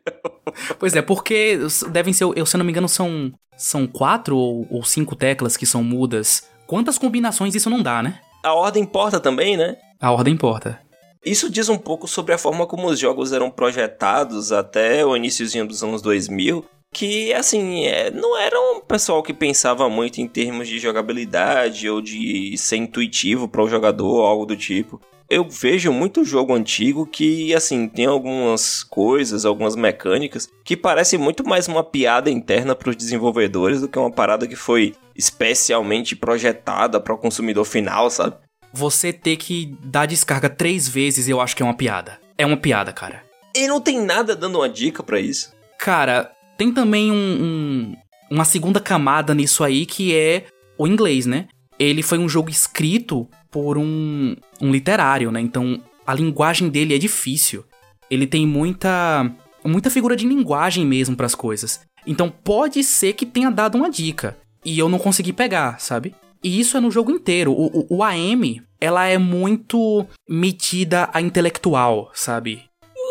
Pois 0.78 0.96
é, 0.96 1.02
porque 1.02 1.60
devem 1.92 2.14
ser, 2.14 2.26
eu, 2.36 2.46
se 2.46 2.56
eu 2.56 2.58
não 2.58 2.66
me 2.66 2.72
engano, 2.72 2.90
são, 2.90 3.32
são 3.56 3.88
quatro 3.88 4.36
ou, 4.36 4.68
ou 4.70 4.84
cinco 4.84 5.16
teclas 5.16 5.56
que 5.56 5.66
são 5.66 5.84
mudas 5.84 6.44
Quantas 6.68 6.98
combinações 6.98 7.56
isso 7.56 7.70
não 7.70 7.82
dá, 7.82 8.04
né? 8.04 8.20
A 8.44 8.54
ordem 8.54 8.84
importa 8.84 9.22
também, 9.22 9.56
né? 9.56 9.78
A 10.02 10.12
ordem 10.12 10.34
importa. 10.34 10.80
Isso 11.28 11.50
diz 11.50 11.70
um 11.70 11.78
pouco 11.78 12.08
sobre 12.08 12.34
a 12.34 12.38
forma 12.38 12.66
como 12.66 12.88
os 12.88 13.00
jogos 13.00 13.34
eram 13.34 13.50
projetados 13.50 14.52
até 14.52 15.06
o 15.06 15.16
iníciozinho 15.16 15.68
dos 15.68 15.84
anos 15.84 16.02
2000, 16.02 16.66
que 16.94 17.34
assim, 17.34 17.86
é, 17.86 18.10
não 18.10 18.38
era 18.38 18.60
um 18.60 18.80
pessoal 18.80 19.22
que 19.22 19.34
pensava 19.34 19.90
muito 19.90 20.22
em 20.22 20.28
termos 20.28 20.68
de 20.68 20.80
jogabilidade 20.80 21.90
ou 21.90 22.02
de 22.02 22.58
ser 22.58 22.78
intuitivo 22.78 23.48
para 23.48 23.62
o 23.62 23.70
jogador 23.70 24.08
ou 24.08 24.26
algo 24.26 24.46
do 24.46 24.56
tipo 24.56 25.02
eu 25.30 25.44
vejo 25.44 25.92
muito 25.92 26.24
jogo 26.24 26.54
antigo 26.54 27.06
que, 27.06 27.54
assim, 27.54 27.88
tem 27.88 28.06
algumas 28.06 28.84
coisas, 28.84 29.46
algumas 29.46 29.76
mecânicas 29.76 30.50
que 30.64 30.78
parece 30.78 31.18
muito 31.18 31.46
mais 31.46 31.68
uma 31.68 31.84
piada 31.84 32.30
interna 32.30 32.74
para 32.74 32.90
os 32.90 32.96
desenvolvedores 32.96 33.82
do 33.82 33.90
que 33.90 34.00
uma 34.00 34.12
parada 34.12 34.48
que 34.48 34.56
foi 34.56 34.96
especialmente 35.16 36.16
projetada 36.16 37.00
para 37.00 37.14
o 37.14 37.18
consumidor 37.18 37.66
final, 37.66 38.10
sabe? 38.10 38.38
Você 38.78 39.12
ter 39.12 39.38
que 39.38 39.76
dar 39.82 40.06
descarga 40.06 40.48
três 40.48 40.88
vezes, 40.88 41.28
eu 41.28 41.42
acho 41.42 41.56
que 41.56 41.64
é 41.64 41.66
uma 41.66 41.74
piada. 41.74 42.20
É 42.38 42.46
uma 42.46 42.56
piada, 42.56 42.94
cara. 42.94 43.24
E 43.56 43.68
não 43.68 43.82
tem 43.82 44.00
nada 44.00 44.36
dando 44.36 44.60
uma 44.60 44.70
dica 44.70 45.02
para 45.02 45.20
isso. 45.20 45.52
Cara, 45.80 46.32
tem 46.60 46.72
também 46.72 47.12
um, 47.12 47.16
um, 47.16 47.96
uma 48.30 48.46
segunda 48.46 48.80
camada 48.80 49.34
nisso 49.34 49.64
aí 49.64 49.84
que 49.84 50.16
é 50.16 50.46
o 50.78 50.86
inglês, 50.86 51.26
né? 51.26 51.48
Ele 51.80 52.04
foi 52.04 52.20
um 52.20 52.30
jogo 52.30 52.52
escrito 52.52 53.28
por 53.50 53.80
um, 53.80 54.36
um 54.62 54.72
literário, 54.72 55.32
né? 55.32 55.42
Então 55.42 55.82
a 56.06 56.14
linguagem 56.14 56.70
dele 56.70 56.94
é 56.94 57.00
difícil. 57.00 57.66
Ele 58.12 58.28
tem 58.28 58.46
muita 58.46 59.28
muita 59.66 59.90
figura 59.90 60.16
de 60.16 60.28
linguagem 60.28 60.86
mesmo 60.86 61.16
para 61.16 61.26
as 61.26 61.34
coisas. 61.34 61.82
Então 62.06 62.30
pode 62.30 62.84
ser 62.84 63.14
que 63.14 63.26
tenha 63.26 63.50
dado 63.50 63.76
uma 63.76 63.90
dica 63.90 64.38
e 64.64 64.78
eu 64.78 64.88
não 64.88 65.00
consegui 65.00 65.34
pegar, 65.34 65.80
sabe? 65.80 66.14
E 66.44 66.60
isso 66.60 66.78
é 66.78 66.80
no 66.80 66.92
jogo 66.92 67.12
inteiro. 67.12 67.52
O, 67.52 67.80
o, 67.80 67.98
o 67.98 68.04
AM, 68.04 68.62
ela 68.80 69.06
é 69.06 69.18
muito 69.18 70.06
metida 70.28 71.10
a 71.14 71.22
intelectual, 71.22 72.12
sabe? 72.14 72.64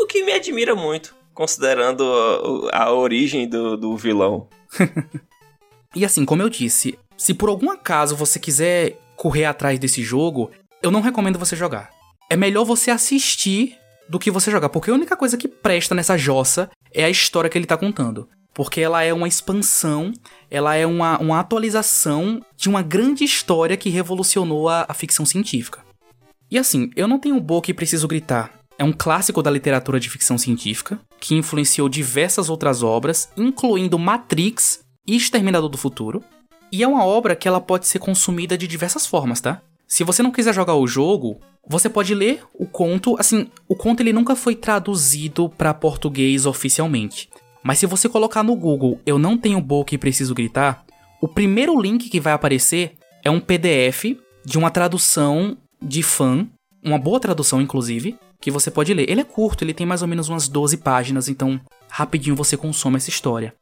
O 0.03 0.07
que 0.07 0.23
me 0.23 0.33
admira 0.33 0.75
muito, 0.75 1.15
considerando 1.35 2.05
a, 2.73 2.85
a 2.85 2.93
origem 2.93 3.49
do, 3.49 3.77
do 3.77 3.97
vilão. 3.97 4.49
e 5.95 6.05
assim, 6.05 6.25
como 6.25 6.43
eu 6.43 6.49
disse, 6.49 6.99
se 7.17 7.35
por 7.35 7.49
algum 7.49 7.71
acaso 7.71 8.15
você 8.15 8.39
quiser 8.39 8.99
correr 9.17 9.47
atrás 9.47 9.79
desse 9.79 10.03
jogo, 10.03 10.51
eu 10.83 10.91
não 10.91 11.01
recomendo 11.01 11.39
você 11.39 11.57
jogar. 11.57 11.91
É 12.29 12.37
melhor 12.37 12.65
você 12.65 12.91
assistir 12.91 13.77
do 14.09 14.19
que 14.19 14.31
você 14.31 14.51
jogar, 14.51 14.69
porque 14.69 14.91
a 14.91 14.95
única 14.95 15.17
coisa 15.17 15.37
que 15.37 15.49
presta 15.49 15.95
nessa 15.95 16.17
jossa 16.17 16.71
é 16.93 17.05
a 17.05 17.11
história 17.11 17.51
que 17.51 17.59
ele 17.59 17.67
tá 17.67 17.77
contando. 17.77 18.29
Porque 18.57 18.81
ela 18.81 19.03
é 19.03 19.13
uma 19.13 19.29
expansão, 19.29 20.15
ela 20.51 20.75
é 20.75 20.87
uma, 20.87 21.19
uma 21.19 21.39
atualização 21.39 22.41
de 22.57 22.71
uma 22.71 22.81
grande 22.81 23.23
história 23.23 23.77
que 23.77 23.91
revolucionou 23.91 24.71
a, 24.71 24.87
a 24.89 24.95
ficção 24.95 25.27
científica. 25.27 25.85
E 26.51 26.59
assim, 26.59 26.91
eu 26.97 27.07
não 27.07 27.19
tenho 27.19 27.39
boca 27.39 27.71
e 27.71 27.75
preciso 27.75 28.09
gritar. 28.09 28.51
É 28.79 28.83
um 28.83 28.95
clássico 28.95 29.43
da 29.43 29.51
literatura 29.51 30.01
de 30.01 30.09
ficção 30.09 30.39
científica, 30.39 30.99
que 31.21 31.35
influenciou 31.35 31.87
diversas 31.87 32.49
outras 32.49 32.83
obras, 32.83 33.29
incluindo 33.37 33.99
Matrix 33.99 34.81
e 35.07 35.15
Exterminador 35.15 35.69
do 35.69 35.77
Futuro. 35.77 36.25
E 36.73 36.83
é 36.83 36.89
uma 36.89 37.05
obra 37.05 37.37
que 37.37 37.47
ela 37.47 37.61
pode 37.61 37.87
ser 37.87 37.99
consumida 37.99 38.57
de 38.57 38.67
diversas 38.67 39.07
formas, 39.07 39.39
tá? 39.39 39.61
Se 39.87 40.03
você 40.03 40.23
não 40.23 40.33
quiser 40.33 40.55
jogar 40.55 40.77
o 40.77 40.87
jogo, 40.87 41.39
você 41.69 41.91
pode 41.91 42.15
ler 42.15 42.43
o 42.55 42.65
conto. 42.65 43.17
Assim, 43.19 43.51
o 43.69 43.77
conto 43.77 44.01
ele 44.01 44.15
nunca 44.15 44.35
foi 44.35 44.55
traduzido 44.55 45.47
para 45.47 45.75
português 45.75 46.47
oficialmente. 46.47 47.29
Mas 47.67 47.81
se 47.81 47.87
você 47.87 48.09
colocar 48.09 48.45
no 48.45 48.55
Google 48.55 49.01
Eu 49.05 49.19
não 49.19 49.37
tenho 49.37 49.61
boca 49.61 49.93
e 49.93 49.99
preciso 49.99 50.33
gritar, 50.33 50.85
o 51.21 51.27
primeiro 51.27 51.79
link 51.81 52.09
que 52.09 52.21
vai 52.21 52.33
aparecer 52.33 52.93
é 53.25 53.31
um 53.31 53.41
PDF 53.41 54.17
de 54.45 54.57
uma 54.57 54.71
tradução 54.71 55.57
de 55.83 56.01
fã, 56.01 56.47
uma 56.81 56.97
boa 56.97 57.19
tradução 57.19 57.61
inclusive, 57.61 58.17
que 58.41 58.53
você 58.53 58.71
pode 58.71 58.95
ler. 58.95 59.11
Ele 59.11 59.23
é 59.23 59.25
curto, 59.25 59.65
ele 59.65 59.75
tem 59.75 59.85
mais 59.85 60.01
ou 60.01 60.07
menos 60.07 60.29
umas 60.29 60.47
12 60.47 60.77
páginas, 60.77 61.29
então 61.29 61.61
rapidinho 61.89 62.37
você 62.37 62.57
consome 62.57 62.99
essa 62.99 63.11
história. 63.11 63.53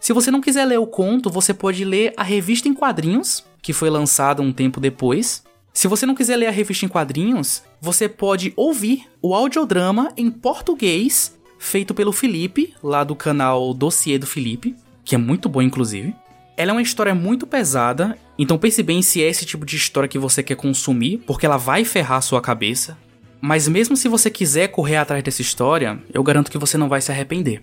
Se 0.00 0.14
você 0.14 0.30
não 0.30 0.40
quiser 0.40 0.64
ler 0.64 0.78
o 0.78 0.86
conto, 0.86 1.28
você 1.28 1.52
pode 1.52 1.84
ler 1.84 2.14
a 2.16 2.22
revista 2.22 2.66
em 2.66 2.72
quadrinhos, 2.72 3.44
que 3.60 3.74
foi 3.74 3.90
lançada 3.90 4.40
um 4.40 4.54
tempo 4.54 4.80
depois. 4.80 5.42
Se 5.74 5.86
você 5.86 6.06
não 6.06 6.14
quiser 6.14 6.36
ler 6.36 6.46
a 6.46 6.50
revista 6.50 6.86
em 6.86 6.88
quadrinhos, 6.88 7.62
você 7.78 8.08
pode 8.08 8.54
ouvir 8.56 9.06
o 9.20 9.34
audiodrama 9.34 10.14
em 10.16 10.30
português, 10.30 11.38
feito 11.60 11.92
pelo 11.92 12.10
Felipe, 12.10 12.74
lá 12.82 13.04
do 13.04 13.14
canal 13.14 13.74
Dossiê 13.74 14.18
do 14.18 14.26
Felipe, 14.26 14.74
que 15.04 15.14
é 15.14 15.18
muito 15.18 15.46
bom 15.46 15.60
inclusive. 15.60 16.16
Ela 16.56 16.70
é 16.70 16.72
uma 16.72 16.82
história 16.82 17.14
muito 17.14 17.46
pesada, 17.46 18.18
então 18.38 18.58
pense 18.58 18.82
bem 18.82 19.02
se 19.02 19.22
é 19.22 19.28
esse 19.28 19.44
tipo 19.44 19.64
de 19.66 19.76
história 19.76 20.08
que 20.08 20.18
você 20.18 20.42
quer 20.42 20.56
consumir, 20.56 21.18
porque 21.18 21.44
ela 21.44 21.58
vai 21.58 21.84
ferrar 21.84 22.22
sua 22.22 22.40
cabeça. 22.40 22.96
Mas 23.40 23.68
mesmo 23.68 23.96
se 23.96 24.08
você 24.08 24.30
quiser 24.30 24.68
correr 24.68 24.96
atrás 24.96 25.22
dessa 25.22 25.42
história, 25.42 25.98
eu 26.12 26.22
garanto 26.22 26.50
que 26.50 26.58
você 26.58 26.78
não 26.78 26.88
vai 26.88 27.00
se 27.00 27.12
arrepender. 27.12 27.62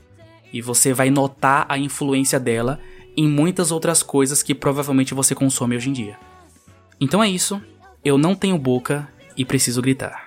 E 0.53 0.61
você 0.61 0.93
vai 0.93 1.09
notar 1.09 1.65
a 1.67 1.77
influência 1.77 2.39
dela 2.39 2.79
em 3.15 3.27
muitas 3.27 3.71
outras 3.71 4.03
coisas 4.03 4.43
que 4.43 4.55
provavelmente 4.55 5.13
você 5.13 5.33
consome 5.33 5.75
hoje 5.75 5.89
em 5.89 5.93
dia. 5.93 6.17
Então 7.01 7.21
é 7.21 7.29
isso. 7.29 7.61
Eu 8.05 8.17
não 8.17 8.35
tenho 8.35 8.57
boca 8.57 9.07
e 9.35 9.43
preciso 9.43 9.81
gritar. 9.81 10.26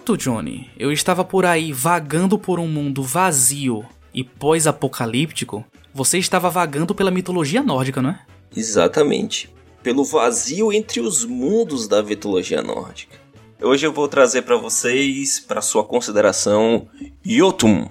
Enquanto, 0.00 0.16
Johnny, 0.16 0.70
eu 0.78 0.90
estava 0.90 1.22
por 1.22 1.44
aí 1.44 1.74
vagando 1.74 2.38
por 2.38 2.58
um 2.58 2.66
mundo 2.66 3.02
vazio 3.02 3.84
e 4.14 4.24
pós-apocalíptico, 4.24 5.62
você 5.92 6.16
estava 6.16 6.48
vagando 6.48 6.94
pela 6.94 7.10
mitologia 7.10 7.62
nórdica, 7.62 8.00
não 8.00 8.08
é? 8.08 8.20
Exatamente. 8.56 9.52
Pelo 9.82 10.02
vazio 10.02 10.72
entre 10.72 11.00
os 11.00 11.26
mundos 11.26 11.86
da 11.86 12.02
mitologia 12.02 12.62
nórdica. 12.62 13.18
Hoje 13.60 13.86
eu 13.86 13.92
vou 13.92 14.08
trazer 14.08 14.40
para 14.40 14.56
vocês, 14.56 15.38
para 15.38 15.60
sua 15.60 15.84
consideração, 15.84 16.88
Yotum. 17.24 17.86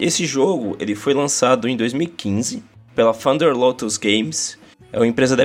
Esse 0.00 0.24
jogo 0.24 0.74
ele 0.80 0.94
foi 0.94 1.12
lançado 1.12 1.68
em 1.68 1.76
2015 1.76 2.62
pela 2.94 3.12
Thunder 3.12 3.54
Lotus 3.54 3.98
Games. 3.98 4.58
É 4.90 4.98
uma 4.98 5.06
empresa, 5.06 5.36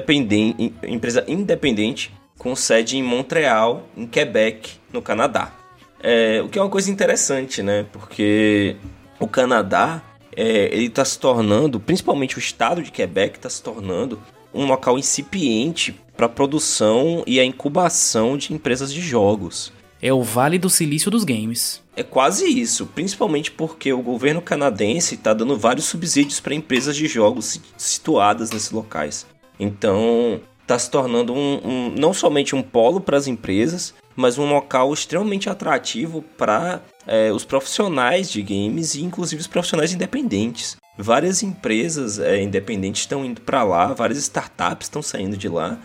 empresa 0.87 1.25
independente 1.27 2.13
com 2.37 2.55
sede 2.55 2.95
em 2.95 3.03
Montreal, 3.03 3.85
em 3.95 4.07
Quebec, 4.07 4.75
no 4.93 5.01
Canadá. 5.01 5.56
É, 6.01 6.41
o 6.43 6.49
que 6.49 6.59
é 6.59 6.61
uma 6.61 6.69
coisa 6.69 6.91
interessante, 6.91 7.61
né? 7.63 7.85
Porque 7.91 8.75
o 9.19 9.27
Canadá 9.27 10.01
é, 10.35 10.69
ele 10.71 10.85
está 10.85 11.03
se 11.03 11.17
tornando, 11.19 11.79
principalmente 11.79 12.37
o 12.37 12.39
estado 12.39 12.83
de 12.83 12.91
Quebec, 12.91 13.37
está 13.37 13.49
se 13.49 13.61
tornando 13.61 14.21
um 14.53 14.65
local 14.65 14.97
incipiente 14.97 15.99
para 16.15 16.25
a 16.27 16.29
produção 16.29 17.23
e 17.25 17.39
a 17.39 17.43
incubação 17.43 18.37
de 18.37 18.53
empresas 18.53 18.93
de 18.93 19.01
jogos. 19.01 19.71
É 20.01 20.13
o 20.13 20.21
Vale 20.21 20.59
do 20.59 20.69
Silício 20.69 21.09
dos 21.09 21.23
games. 21.23 21.81
É 21.95 22.03
quase 22.03 22.45
isso, 22.45 22.85
principalmente 22.85 23.49
porque 23.49 23.91
o 23.91 24.01
governo 24.01 24.41
canadense 24.41 25.15
está 25.15 25.33
dando 25.33 25.57
vários 25.57 25.85
subsídios 25.85 26.39
para 26.39 26.53
empresas 26.53 26.95
de 26.95 27.07
jogos 27.07 27.59
situadas 27.75 28.51
nesses 28.51 28.69
locais. 28.69 29.25
Então, 29.59 30.39
está 30.67 30.77
se 30.77 30.91
tornando 30.91 31.33
um, 31.33 31.61
um, 31.63 31.93
não 31.97 32.13
somente 32.13 32.53
um 32.53 32.61
polo 32.61 32.99
para 32.99 33.15
as 33.15 33.25
empresas, 33.25 33.93
mas 34.17 34.37
um 34.37 34.45
local 34.45 34.93
extremamente 34.93 35.49
atrativo 35.49 36.21
para 36.37 36.81
é, 37.07 37.31
os 37.31 37.45
profissionais 37.45 38.29
de 38.29 38.41
games 38.41 38.93
e 38.93 39.01
inclusive 39.01 39.39
os 39.39 39.47
profissionais 39.47 39.93
independentes. 39.93 40.75
Várias 40.97 41.41
empresas 41.41 42.19
é, 42.19 42.41
independentes 42.41 43.03
estão 43.03 43.23
indo 43.23 43.39
para 43.39 43.63
lá, 43.63 43.93
várias 43.93 44.17
startups 44.17 44.87
estão 44.87 45.01
saindo 45.01 45.37
de 45.37 45.47
lá. 45.47 45.79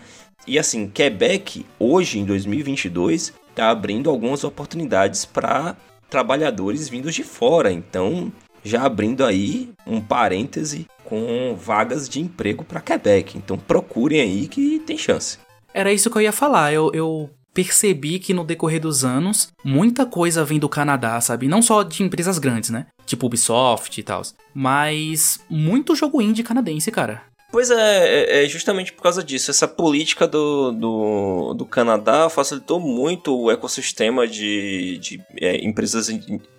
E 0.45 0.59
assim, 0.59 0.89
Quebec, 0.89 1.65
hoje 1.79 2.19
em 2.19 2.25
2022, 2.25 3.31
está 3.51 3.69
abrindo 3.69 4.09
algumas 4.09 4.43
oportunidades 4.43 5.23
para 5.23 5.77
trabalhadores 6.09 6.89
vindos 6.89 7.15
de 7.15 7.23
fora. 7.23 7.71
Então, 7.71 8.33
já 8.63 8.83
abrindo 8.83 9.25
aí 9.25 9.69
um 9.85 9.99
parêntese 9.99 10.87
com 11.03 11.55
vagas 11.55 12.07
de 12.07 12.19
emprego 12.19 12.63
para 12.63 12.81
Quebec. 12.81 13.37
Então 13.37 13.57
procurem 13.57 14.21
aí 14.21 14.47
que 14.47 14.79
tem 14.79 14.97
chance. 14.97 15.37
Era 15.73 15.91
isso 15.91 16.09
que 16.09 16.17
eu 16.17 16.21
ia 16.21 16.31
falar. 16.31 16.73
Eu, 16.73 16.91
eu 16.93 17.29
percebi 17.53 18.19
que 18.19 18.33
no 18.33 18.43
decorrer 18.43 18.79
dos 18.79 19.05
anos, 19.05 19.51
muita 19.63 20.05
coisa 20.05 20.43
vem 20.43 20.59
do 20.59 20.69
Canadá, 20.69 21.19
sabe? 21.21 21.47
Não 21.47 21.61
só 21.61 21.83
de 21.83 22.03
empresas 22.03 22.39
grandes, 22.39 22.69
né? 22.69 22.87
Tipo 23.05 23.27
Ubisoft 23.27 23.99
e 23.99 24.03
tal. 24.03 24.21
Mas 24.53 25.39
muito 25.49 25.95
jogo 25.95 26.21
indie 26.21 26.43
canadense, 26.43 26.91
cara. 26.91 27.21
Pois 27.53 27.69
é, 27.69 27.75
é, 27.75 28.45
é 28.45 28.49
justamente 28.49 28.91
por 28.91 29.03
causa 29.03 29.23
disso. 29.23 29.51
Essa 29.51 29.67
política 29.67 30.27
do, 30.27 30.71
do, 30.71 31.53
do 31.53 31.65
Canadá 31.67 32.27
facilitou 32.27 32.79
muito 32.79 33.39
o 33.39 33.51
ecossistema 33.51 34.27
de, 34.27 34.97
de 34.97 35.23
é, 35.39 35.63
empresas 35.63 36.09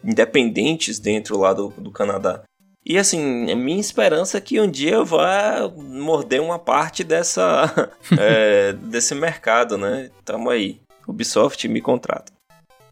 independentes 0.05 1.01
dentro 1.01 1.37
lá 1.37 1.53
do, 1.53 1.71
do 1.71 1.91
Canadá. 1.91 2.45
E 2.87 2.97
assim, 2.97 3.19
minha 3.57 3.81
esperança 3.81 4.39
é 4.39 4.41
que 4.41 4.61
um 4.61 4.71
dia 4.71 4.93
eu 4.93 5.05
vá 5.05 5.69
morder 5.77 6.41
uma 6.41 6.61
parte 6.61 7.03
dessa 7.03 7.91
é, 8.17 8.73
desse 8.75 9.17
mercado, 9.17 9.77
né? 9.77 10.13
Tamo 10.25 10.49
aí. 10.49 10.81
Ubisoft 11.09 11.67
me 11.67 11.81
contrata. 11.81 12.33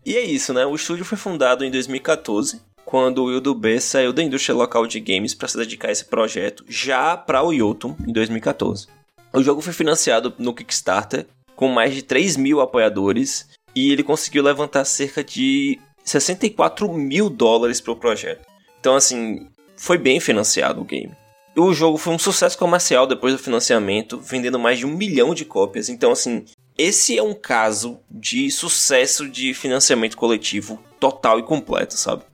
E 0.04 0.16
é 0.16 0.24
isso, 0.24 0.52
né? 0.52 0.66
O 0.66 0.74
estúdio 0.74 1.04
foi 1.04 1.16
fundado 1.16 1.64
em 1.64 1.70
2014, 1.70 2.60
quando 2.92 3.20
o 3.20 3.24
Wildo 3.24 3.54
B 3.54 3.80
saiu 3.80 4.12
da 4.12 4.22
indústria 4.22 4.54
local 4.54 4.86
de 4.86 5.00
games 5.00 5.32
para 5.32 5.48
se 5.48 5.56
dedicar 5.56 5.88
a 5.88 5.92
esse 5.92 6.04
projeto, 6.04 6.62
já 6.68 7.16
para 7.16 7.42
o 7.42 7.50
Yotum, 7.50 7.96
em 8.06 8.12
2014. 8.12 8.86
O 9.32 9.42
jogo 9.42 9.62
foi 9.62 9.72
financiado 9.72 10.34
no 10.38 10.52
Kickstarter, 10.52 11.26
com 11.56 11.68
mais 11.68 11.94
de 11.94 12.02
3 12.02 12.36
mil 12.36 12.60
apoiadores, 12.60 13.48
e 13.74 13.90
ele 13.90 14.02
conseguiu 14.02 14.42
levantar 14.42 14.84
cerca 14.84 15.24
de 15.24 15.80
64 16.04 16.86
mil 16.92 17.30
dólares 17.30 17.80
para 17.80 17.94
o 17.94 17.96
projeto. 17.96 18.46
Então, 18.78 18.94
assim, 18.94 19.48
foi 19.74 19.96
bem 19.96 20.20
financiado 20.20 20.82
o 20.82 20.84
game. 20.84 21.16
O 21.56 21.72
jogo 21.72 21.96
foi 21.96 22.12
um 22.12 22.18
sucesso 22.18 22.58
comercial 22.58 23.06
depois 23.06 23.32
do 23.32 23.42
financiamento, 23.42 24.20
vendendo 24.20 24.58
mais 24.58 24.78
de 24.78 24.84
um 24.84 24.94
milhão 24.94 25.34
de 25.34 25.46
cópias. 25.46 25.88
Então, 25.88 26.12
assim, 26.12 26.44
esse 26.76 27.16
é 27.16 27.22
um 27.22 27.32
caso 27.32 28.00
de 28.10 28.50
sucesso 28.50 29.26
de 29.30 29.54
financiamento 29.54 30.14
coletivo 30.14 30.78
total 31.00 31.38
e 31.38 31.42
completo, 31.42 31.94
sabe? 31.96 32.24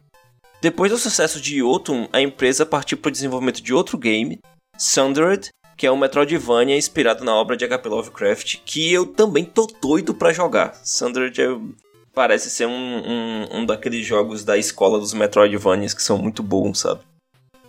Depois 0.61 0.91
do 0.91 0.99
sucesso 0.99 1.41
de 1.41 1.61
Yotum, 1.61 2.09
a 2.13 2.21
empresa 2.21 2.67
partiu 2.67 2.99
para 2.99 3.11
o 3.11 3.13
desenvolvimento 3.13 3.63
de 3.63 3.73
outro 3.73 3.97
game, 3.97 4.41
Sundered, 4.77 5.51
que 5.77 5.87
é 5.87 5.93
um 5.93 5.97
Metroidvania 5.97 6.77
inspirado 6.77 7.25
na 7.25 7.33
obra 7.33 7.57
de 7.57 7.65
H.P. 7.65 7.89
Lovecraft, 7.89 8.57
que 8.65 8.93
eu 8.93 9.07
também 9.07 9.45
tô 9.45 9.69
doido 9.81 10.13
para 10.13 10.33
jogar. 10.33 10.75
Sundered 10.85 11.41
é, 11.41 11.57
parece 12.13 12.51
ser 12.51 12.67
um, 12.67 12.73
um, 12.73 13.59
um, 13.59 13.67
daqueles 13.67 14.05
jogos 14.05 14.43
da 14.43 14.59
escola 14.59 14.99
dos 14.99 15.15
Metroidvanias 15.15 15.95
que 15.95 16.03
são 16.03 16.19
muito 16.19 16.43
bons, 16.43 16.81
sabe? 16.81 17.03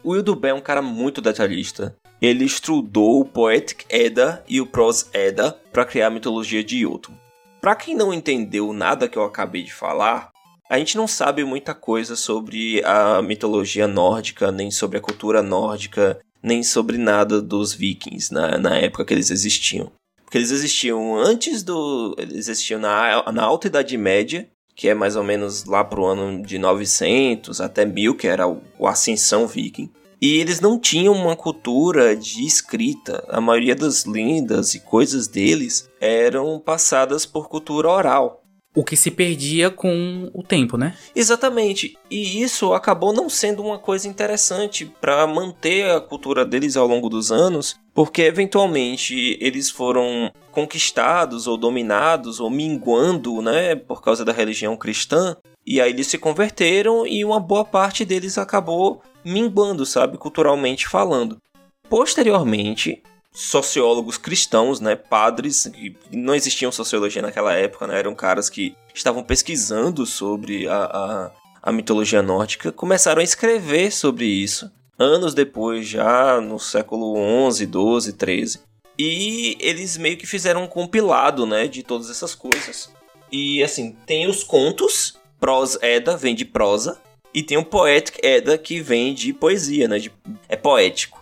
O 0.04 0.14
Will 0.14 0.24
é 0.44 0.54
um 0.54 0.62
cara 0.62 0.82
muito 0.82 1.22
detalhista. 1.22 1.96
Ele 2.20 2.44
estudou 2.44 3.22
o 3.22 3.26
Poetic 3.26 3.86
Edda 3.88 4.44
e 4.48 4.60
o 4.60 4.66
Prose 4.66 5.06
Edda 5.14 5.52
para 5.72 5.86
criar 5.86 6.08
a 6.08 6.12
mitologia 6.12 6.64
de 6.64 6.82
Jotun. 6.82 7.14
Para 7.62 7.76
quem 7.76 7.96
não 7.96 8.12
entendeu 8.12 8.74
nada 8.74 9.08
que 9.08 9.18
eu 9.18 9.24
acabei 9.24 9.62
de 9.62 9.74
falar, 9.74 10.32
a 10.70 10.78
gente 10.78 10.96
não 10.96 11.08
sabe 11.08 11.44
muita 11.44 11.74
coisa 11.74 12.16
sobre 12.16 12.84
a 12.86 13.22
mitologia 13.24 13.88
nórdica, 13.88 14.52
nem 14.52 14.70
sobre 14.70 15.00
a 15.00 15.02
cultura 15.02 15.42
nórdica, 15.42 16.20
nem 16.44 16.62
sobre 16.62 16.98
nada 16.98 17.42
dos 17.42 17.74
vikings 17.74 18.32
na, 18.32 18.58
na 18.60 18.78
época 18.78 19.04
que 19.04 19.14
eles 19.14 19.32
existiam. 19.32 19.92
Porque 20.24 20.38
eles 20.38 20.52
existiam 20.52 21.18
antes 21.18 21.64
do. 21.64 22.16
Eles 22.20 22.48
existiam 22.48 22.80
na, 22.80 23.32
na 23.32 23.44
Alta 23.44 23.66
Idade 23.66 23.98
Média, 23.98 24.48
que 24.76 24.88
é 24.88 24.94
mais 24.94 25.16
ou 25.16 25.24
menos 25.24 25.66
lá 25.66 25.84
pro 25.84 26.06
ano 26.06 26.44
de 26.46 26.60
900 26.60 27.60
até 27.60 27.84
1000, 27.84 28.16
que 28.16 28.28
era 28.28 28.48
o, 28.48 28.62
o 28.78 28.88
Ascensão 28.88 29.48
Viking. 29.48 29.90
E 30.22 30.38
eles 30.38 30.62
não 30.62 30.78
tinham 30.78 31.16
uma 31.16 31.36
cultura 31.36 32.16
de 32.16 32.46
escrita. 32.46 33.24
A 33.28 33.42
maioria 33.42 33.76
das 33.76 34.06
lendas 34.06 34.76
e 34.76 34.82
coisas 34.82 35.28
deles 35.28 35.90
eram 36.00 36.60
passadas 36.60 37.26
por 37.26 37.50
cultura 37.50 37.90
oral. 37.90 38.44
O 38.76 38.84
que 38.84 38.96
se 38.96 39.10
perdia 39.10 39.72
com 39.72 40.30
o 40.34 40.44
tempo, 40.44 40.78
né? 40.78 40.96
Exatamente. 41.16 41.98
E 42.10 42.42
isso 42.42 42.72
acabou 42.74 43.12
não 43.12 43.28
sendo 43.28 43.64
uma 43.64 43.80
coisa 43.80 44.08
interessante 44.08 44.86
para 45.02 45.26
manter 45.26 45.90
a 45.90 46.00
cultura 46.00 46.46
deles 46.46 46.78
ao 46.78 46.88
longo 46.88 47.10
dos 47.10 47.32
anos, 47.32 47.80
porque 47.94 48.22
eventualmente 48.22 49.38
eles 49.42 49.72
foram 49.72 50.32
conquistados 50.52 51.48
ou 51.48 51.58
dominados 51.58 52.40
ou 52.40 52.50
minguando, 52.50 53.42
né, 53.42 53.76
por 53.76 54.04
causa 54.04 54.24
da 54.24 54.32
religião 54.32 54.78
cristã. 54.78 55.36
E 55.66 55.82
aí 55.82 55.92
eles 55.92 56.08
se 56.08 56.18
converteram 56.18 57.06
e 57.08 57.26
uma 57.26 57.40
boa 57.40 57.66
parte 57.66 58.06
deles 58.06 58.38
acabou 58.38 59.02
minguando, 59.26 59.86
sabe, 59.86 60.18
culturalmente 60.18 60.88
falando. 60.88 61.38
Posteriormente, 61.90 63.02
sociólogos 63.40 64.18
cristãos, 64.18 64.82
né, 64.82 64.98
padres, 64.98 65.72
não 66.12 66.36
existiam 66.36 66.74
sociologia 66.74 67.22
naquela 67.22 67.54
época, 67.54 67.88
né, 67.88 67.98
eram 67.98 68.14
caras 68.14 68.50
que 68.50 68.76
estavam 68.94 69.24
pesquisando 69.24 70.06
sobre 70.06 70.68
a, 70.68 70.84
a, 70.84 71.32
a 71.64 71.72
mitologia 71.72 72.22
nórdica, 72.22 72.70
começaram 72.70 73.22
a 73.22 73.24
escrever 73.24 73.94
sobre 73.94 74.26
isso, 74.26 74.70
anos 74.98 75.34
depois, 75.34 75.88
já 75.88 76.42
no 76.42 76.60
século 76.60 77.16
11, 77.16 77.66
12, 77.66 78.14
13. 78.14 78.60
E 78.98 79.56
eles 79.62 79.98
meio 79.98 80.18
que 80.18 80.28
fizeram 80.28 80.64
um 80.64 80.68
compilado, 80.68 81.46
né, 81.46 81.66
de 81.66 81.82
todas 81.82 82.10
essas 82.10 82.36
coisas. 82.36 82.92
E 83.32 83.64
assim, 83.64 83.96
tem 84.06 84.28
os 84.28 84.44
contos, 84.44 85.18
Pros 85.40 85.78
Edda 85.82 86.18
vem 86.18 86.36
de 86.36 86.44
prosa, 86.44 87.00
e 87.34 87.42
tem 87.42 87.58
o 87.58 87.64
Poetic 87.64 88.20
Edda, 88.22 88.58
que 88.58 88.82
vem 88.82 89.14
de 89.14 89.32
poesia, 89.32 89.88
né? 89.88 90.00
De, 90.00 90.12
é 90.50 90.58
poético. 90.58 91.19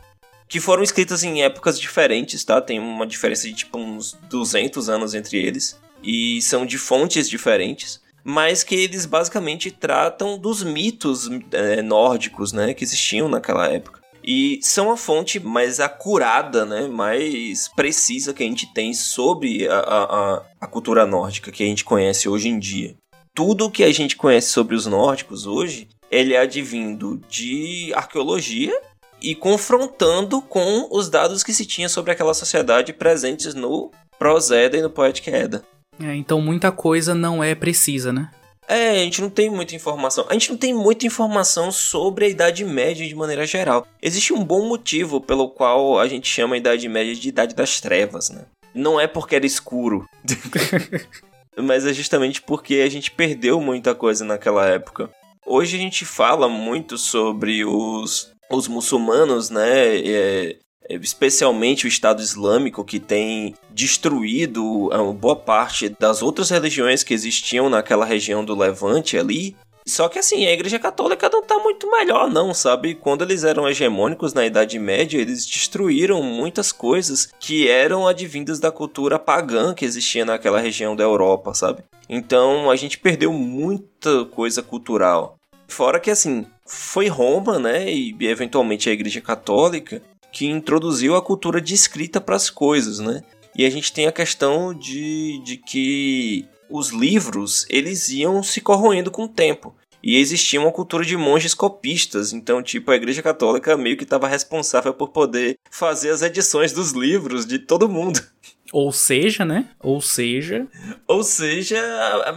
Que 0.47 0.59
foram 0.59 0.83
escritas 0.83 1.23
em 1.23 1.43
épocas 1.43 1.79
diferentes, 1.79 2.43
tá? 2.43 2.61
Tem 2.61 2.79
uma 2.79 3.05
diferença 3.05 3.47
de 3.47 3.53
tipo 3.53 3.77
uns 3.77 4.17
200 4.29 4.89
anos 4.89 5.13
entre 5.13 5.37
eles. 5.37 5.79
E 6.01 6.41
são 6.41 6.65
de 6.65 6.77
fontes 6.77 7.29
diferentes. 7.29 8.01
Mas 8.23 8.63
que 8.63 8.75
eles 8.75 9.05
basicamente 9.05 9.71
tratam 9.71 10.37
dos 10.37 10.63
mitos 10.63 11.29
é, 11.51 11.81
nórdicos, 11.81 12.51
né? 12.51 12.73
Que 12.73 12.83
existiam 12.83 13.27
naquela 13.27 13.67
época. 13.67 14.01
E 14.23 14.59
são 14.61 14.91
a 14.91 14.97
fonte 14.97 15.39
mais 15.39 15.79
acurada, 15.79 16.65
né? 16.65 16.87
Mais 16.87 17.69
precisa 17.69 18.33
que 18.33 18.43
a 18.43 18.45
gente 18.45 18.73
tem 18.73 18.93
sobre 18.93 19.67
a, 19.67 19.79
a, 19.79 20.45
a 20.61 20.67
cultura 20.67 21.05
nórdica 21.05 21.51
que 21.51 21.63
a 21.63 21.67
gente 21.67 21.85
conhece 21.85 22.27
hoje 22.27 22.49
em 22.49 22.59
dia 22.59 22.95
tudo 23.37 23.69
que 23.69 23.83
a 23.83 23.93
gente 23.93 24.15
conhece 24.15 24.47
sobre 24.47 24.75
os 24.75 24.87
nórdicos 24.87 25.45
hoje 25.45 25.87
ele 26.09 26.33
é 26.33 26.39
advindo 26.39 27.21
de 27.29 27.93
arqueologia 27.93 28.73
e 29.21 29.35
confrontando 29.35 30.41
com 30.41 30.87
os 30.91 31.09
dados 31.09 31.43
que 31.43 31.53
se 31.53 31.65
tinha 31.65 31.89
sobre 31.89 32.11
aquela 32.11 32.33
sociedade 32.33 32.93
presentes 32.93 33.53
no 33.53 33.91
Proseda 34.17 34.77
e 34.77 34.81
no 34.81 34.89
Poetic 34.89 35.27
Edda. 35.27 35.63
É, 35.99 36.15
então 36.15 36.41
muita 36.41 36.71
coisa 36.71 37.15
não 37.15 37.43
é 37.43 37.55
precisa, 37.55 38.13
né? 38.13 38.29
É, 38.67 38.91
a 38.91 38.95
gente 38.95 39.21
não 39.21 39.29
tem 39.29 39.49
muita 39.49 39.75
informação. 39.75 40.25
A 40.29 40.33
gente 40.33 40.49
não 40.49 40.57
tem 40.57 40.73
muita 40.73 41.07
informação 41.07 41.71
sobre 41.71 42.25
a 42.25 42.29
Idade 42.29 42.65
Média 42.65 43.07
de 43.07 43.15
maneira 43.15 43.45
geral. 43.45 43.87
Existe 44.01 44.33
um 44.33 44.43
bom 44.43 44.67
motivo 44.67 45.21
pelo 45.21 45.49
qual 45.49 45.97
a 45.97 46.07
gente 46.07 46.27
chama 46.27 46.55
a 46.55 46.57
Idade 46.57 46.89
Média 46.89 47.15
de 47.15 47.29
Idade 47.29 47.55
das 47.55 47.79
Trevas, 47.79 48.29
né? 48.29 48.45
Não 48.75 48.99
é 48.99 49.07
porque 49.07 49.37
era 49.37 49.45
escuro. 49.45 50.05
mas 51.57 51.85
é 51.85 51.93
justamente 51.93 52.41
porque 52.41 52.75
a 52.75 52.89
gente 52.89 53.09
perdeu 53.09 53.61
muita 53.61 53.95
coisa 53.95 54.25
naquela 54.25 54.65
época. 54.67 55.09
Hoje 55.45 55.77
a 55.77 55.79
gente 55.79 56.03
fala 56.03 56.49
muito 56.49 56.97
sobre 56.97 57.63
os, 57.63 58.33
os 58.51 58.67
muçulmanos, 58.67 59.49
né? 59.49 59.97
É, 59.97 60.55
especialmente 60.89 61.85
o 61.85 61.87
Estado 61.87 62.21
Islâmico, 62.21 62.83
que 62.83 62.99
tem 62.99 63.55
destruído 63.69 64.89
boa 65.19 65.35
parte 65.35 65.89
das 65.89 66.21
outras 66.21 66.49
religiões 66.49 67.03
que 67.03 67.13
existiam 67.13 67.69
naquela 67.69 68.05
região 68.05 68.43
do 68.43 68.55
Levante 68.55 69.17
ali. 69.17 69.55
Só 69.85 70.09
que 70.09 70.19
assim, 70.19 70.45
a 70.45 70.51
Igreja 70.51 70.77
Católica 70.77 71.29
não 71.31 71.41
tá 71.41 71.57
muito 71.59 71.89
melhor, 71.89 72.29
não, 72.29 72.53
sabe? 72.53 72.93
Quando 72.93 73.23
eles 73.23 73.45
eram 73.45 73.69
hegemônicos 73.69 74.33
na 74.33 74.45
Idade 74.45 74.77
Média, 74.77 75.17
eles 75.17 75.45
destruíram 75.45 76.21
muitas 76.21 76.73
coisas 76.73 77.29
que 77.39 77.69
eram 77.69 78.05
advindas 78.05 78.59
da 78.59 78.69
cultura 78.69 79.17
pagã 79.17 79.73
que 79.73 79.85
existia 79.85 80.25
naquela 80.25 80.59
região 80.59 80.93
da 80.93 81.05
Europa, 81.05 81.53
sabe? 81.53 81.83
Então 82.09 82.69
a 82.69 82.75
gente 82.75 82.97
perdeu 82.97 83.31
muita 83.31 84.25
coisa 84.25 84.61
cultural. 84.61 85.36
Fora 85.67 85.99
que 85.99 86.09
assim, 86.09 86.45
foi 86.65 87.07
Roma, 87.07 87.59
né? 87.59 87.91
E 87.91 88.15
eventualmente 88.21 88.89
a 88.89 88.93
Igreja 88.93 89.21
Católica 89.21 90.01
que 90.31 90.45
introduziu 90.45 91.15
a 91.15 91.21
cultura 91.21 91.59
de 91.59 91.73
escrita 91.73 92.21
para 92.21 92.35
as 92.35 92.49
coisas, 92.49 92.99
né? 92.99 93.23
E 93.55 93.65
a 93.65 93.69
gente 93.69 93.91
tem 93.91 94.05
a 94.05 94.11
questão 94.11 94.73
de, 94.73 95.41
de 95.43 95.57
que 95.57 96.45
os 96.69 96.89
livros 96.89 97.65
eles 97.69 98.09
iam 98.09 98.43
se 98.43 98.61
corroendo 98.61 99.09
com 99.09 99.23
o 99.23 99.27
tempo. 99.27 99.75
E 100.03 100.17
existia 100.17 100.61
uma 100.61 100.71
cultura 100.71 101.03
de 101.03 101.17
monges 101.17 101.55
copistas, 101.55 102.31
então, 102.31 102.61
tipo, 102.61 102.91
a 102.91 102.95
Igreja 102.95 103.23
Católica 103.23 103.75
meio 103.75 103.97
que 103.97 104.03
estava 104.03 104.27
responsável 104.27 104.93
por 104.93 105.09
poder 105.09 105.57
fazer 105.71 106.11
as 106.11 106.21
edições 106.21 106.71
dos 106.71 106.91
livros 106.91 107.45
de 107.45 107.57
todo 107.57 107.89
mundo. 107.89 108.21
Ou 108.71 108.91
seja, 108.91 109.43
né? 109.43 109.69
Ou 109.79 109.99
seja. 109.99 110.67
Ou 111.07 111.23
seja, 111.23 111.81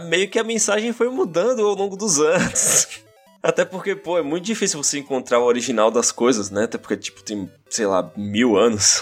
meio 0.07 0.29
que 0.29 0.39
a 0.39 0.43
mensagem 0.43 0.91
foi 0.91 1.09
mudando 1.09 1.61
ao 1.61 1.75
longo 1.75 1.95
dos 1.95 2.19
anos. 2.19 2.87
Até 3.43 3.65
porque, 3.65 3.95
pô, 3.95 4.17
é 4.17 4.21
muito 4.21 4.45
difícil 4.45 4.81
você 4.81 4.99
encontrar 4.99 5.39
o 5.39 5.45
original 5.45 5.89
das 5.89 6.11
coisas, 6.11 6.51
né? 6.51 6.65
Até 6.65 6.77
porque, 6.77 6.95
tipo, 6.95 7.23
tem, 7.23 7.49
sei 7.69 7.87
lá, 7.87 8.11
mil 8.15 8.57
anos. 8.57 9.01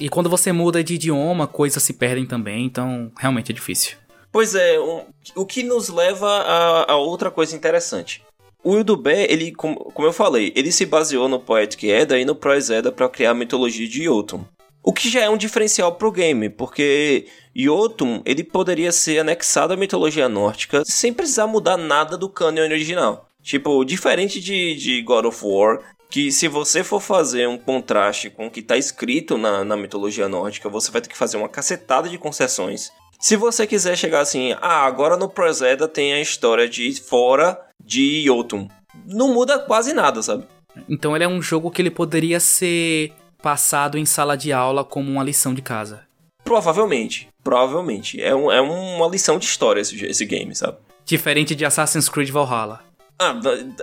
E 0.00 0.08
quando 0.08 0.30
você 0.30 0.52
muda 0.52 0.82
de 0.82 0.94
idioma, 0.94 1.46
coisas 1.46 1.82
se 1.82 1.92
perdem 1.92 2.26
também, 2.26 2.64
então 2.64 3.12
realmente 3.16 3.52
é 3.52 3.54
difícil. 3.54 3.96
Pois 4.32 4.54
é, 4.54 4.80
um, 4.80 5.04
o 5.36 5.46
que 5.46 5.62
nos 5.62 5.88
leva 5.88 6.28
a, 6.28 6.92
a, 6.92 6.96
outra 6.96 7.30
coisa 7.30 7.54
interessante. 7.54 8.20
O 8.64 8.72
Udubé, 8.72 9.30
ele, 9.30 9.52
como, 9.52 9.76
como 9.76 10.08
eu 10.08 10.12
falei, 10.12 10.52
ele 10.56 10.72
se 10.72 10.86
baseou 10.86 11.28
no 11.28 11.38
Poetic 11.38 11.84
Edda 11.84 12.18
e 12.18 12.24
no 12.24 12.34
Prose 12.34 12.72
Edda 12.72 12.90
para 12.90 13.08
criar 13.08 13.30
a 13.30 13.34
mitologia 13.34 13.86
de 13.86 14.04
Jotun. 14.04 14.44
O 14.82 14.92
que 14.92 15.08
já 15.08 15.20
é 15.20 15.30
um 15.30 15.36
diferencial 15.36 15.94
pro 15.94 16.10
game, 16.10 16.48
porque 16.48 17.26
Jotun, 17.54 18.22
ele 18.24 18.42
poderia 18.42 18.90
ser 18.90 19.20
anexado 19.20 19.72
à 19.72 19.76
mitologia 19.76 20.28
nórdica 20.28 20.82
sem 20.84 21.12
precisar 21.12 21.46
mudar 21.46 21.76
nada 21.76 22.18
do 22.18 22.28
canon 22.28 22.62
original. 22.62 23.28
Tipo, 23.44 23.84
diferente 23.84 24.40
de, 24.40 24.74
de 24.74 25.02
God 25.02 25.26
of 25.26 25.38
War, 25.44 25.78
que 26.08 26.32
se 26.32 26.48
você 26.48 26.82
for 26.82 26.98
fazer 26.98 27.46
um 27.46 27.58
contraste 27.58 28.30
com 28.30 28.46
o 28.46 28.50
que 28.50 28.60
está 28.60 28.74
escrito 28.74 29.36
na, 29.36 29.62
na 29.62 29.76
mitologia 29.76 30.26
nórdica, 30.30 30.70
você 30.70 30.90
vai 30.90 31.02
ter 31.02 31.10
que 31.10 31.16
fazer 31.16 31.36
uma 31.36 31.48
cacetada 31.48 32.08
de 32.08 32.16
concessões. 32.16 32.90
Se 33.20 33.36
você 33.36 33.66
quiser 33.66 33.98
chegar 33.98 34.20
assim, 34.20 34.52
ah, 34.62 34.86
agora 34.86 35.18
no 35.18 35.28
Proseda 35.28 35.86
tem 35.86 36.14
a 36.14 36.22
história 36.22 36.66
de 36.66 36.94
fora 37.02 37.60
de 37.84 38.24
Jotun. 38.24 38.66
Não 39.04 39.34
muda 39.34 39.58
quase 39.58 39.92
nada, 39.92 40.22
sabe? 40.22 40.46
Então 40.88 41.14
ele 41.14 41.24
é 41.24 41.28
um 41.28 41.42
jogo 41.42 41.70
que 41.70 41.82
ele 41.82 41.90
poderia 41.90 42.40
ser 42.40 43.12
passado 43.42 43.98
em 43.98 44.06
sala 44.06 44.36
de 44.36 44.54
aula 44.54 44.84
como 44.84 45.10
uma 45.10 45.22
lição 45.22 45.52
de 45.52 45.60
casa. 45.60 46.06
Provavelmente, 46.42 47.28
provavelmente. 47.42 48.22
É, 48.22 48.34
um, 48.34 48.50
é 48.50 48.60
uma 48.60 49.06
lição 49.06 49.38
de 49.38 49.44
história 49.44 49.82
esse, 49.82 50.02
esse 50.06 50.24
game, 50.24 50.54
sabe? 50.54 50.78
Diferente 51.04 51.54
de 51.54 51.64
Assassin's 51.66 52.08
Creed 52.08 52.30
Valhalla. 52.30 52.93
Ah, 53.18 53.38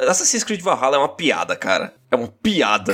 Assassin's 0.10 0.44
Creed 0.44 0.62
Valhalla 0.62 0.98
é 0.98 1.00
uma 1.00 1.10
piada, 1.10 1.56
cara. 1.56 1.94
É 2.12 2.16
uma 2.16 2.28
piada. 2.28 2.94